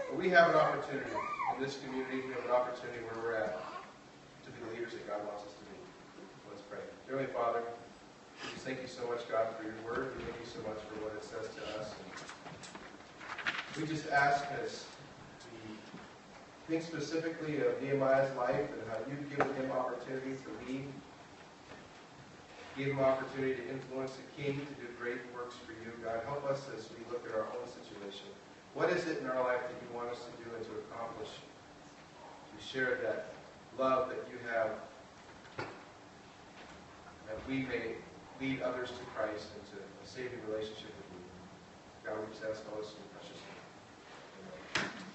But 0.08 0.16
we 0.16 0.32
have 0.32 0.48
an 0.48 0.56
opportunity 0.56 1.12
in 1.12 1.60
this 1.60 1.76
community, 1.84 2.24
we 2.24 2.32
have 2.32 2.48
an 2.48 2.56
opportunity 2.56 3.04
where 3.04 3.20
we're 3.20 3.36
at 3.36 3.60
to 3.60 4.48
be 4.48 4.56
the 4.56 4.72
leaders 4.72 4.96
that 4.96 5.04
God 5.04 5.20
wants 5.28 5.44
us 5.44 5.52
to 5.52 5.64
be. 5.68 5.76
Let's 6.48 6.64
pray. 6.64 6.80
Heavenly 7.12 7.28
Father, 7.28 7.60
we 7.60 8.56
just 8.56 8.64
thank 8.64 8.80
you 8.80 8.88
so 8.88 9.04
much, 9.04 9.28
God, 9.28 9.52
for 9.60 9.68
your 9.68 9.76
word. 9.84 10.16
We 10.16 10.24
thank 10.24 10.40
you 10.40 10.48
so 10.48 10.64
much 10.64 10.80
for 10.88 11.04
what 11.04 11.12
it 11.12 11.28
says 11.28 11.44
to 11.44 11.62
us. 11.76 11.92
We 13.76 13.84
just 13.84 14.08
ask 14.08 14.48
as 14.64 14.88
we 15.52 15.76
think 16.72 16.88
specifically 16.88 17.60
of 17.60 17.76
Nehemiah's 17.84 18.32
life 18.32 18.64
and 18.64 18.80
how 18.88 18.96
you've 19.12 19.28
given 19.28 19.52
him 19.60 19.68
opportunity 19.76 20.40
to 20.40 20.48
lead, 20.64 20.88
gave 22.76 22.88
him 22.88 23.00
opportunity 23.00 23.54
to 23.54 23.68
influence 23.70 24.12
the 24.18 24.42
king 24.42 24.58
to 24.58 24.74
do 24.82 24.88
great 24.98 25.22
works 25.34 25.54
for 25.64 25.72
you. 25.72 25.92
God, 26.02 26.20
help 26.26 26.44
us 26.44 26.66
as 26.76 26.90
we 26.90 27.04
look 27.10 27.24
at 27.28 27.34
our 27.34 27.46
own 27.54 27.66
situation. 27.70 28.26
What 28.74 28.90
is 28.90 29.06
it 29.06 29.18
in 29.20 29.26
our 29.26 29.42
life 29.42 29.62
that 29.62 29.78
you 29.78 29.88
want 29.94 30.10
us 30.10 30.18
to 30.26 30.32
do 30.42 30.50
and 30.56 30.64
to 30.66 30.72
accomplish 30.90 31.30
to 31.30 32.56
share 32.64 32.98
that 33.02 33.34
love 33.78 34.08
that 34.08 34.26
you 34.30 34.38
have, 34.50 34.70
that 37.26 37.38
we 37.48 37.62
may 37.62 37.94
lead 38.40 38.62
others 38.62 38.90
to 38.90 39.04
Christ 39.14 39.48
and 39.54 39.64
to 39.70 39.76
a 39.78 40.06
saving 40.06 40.40
relationship 40.48 40.90
with 40.90 41.10
you. 41.14 42.10
God, 42.10 42.18
we 42.20 42.32
just 42.32 42.44
ask 42.44 42.62
all 42.72 42.78
this 42.82 42.90
in 42.90 42.98
your 42.98 43.10
precious 43.14 43.38
name. 43.38 45.13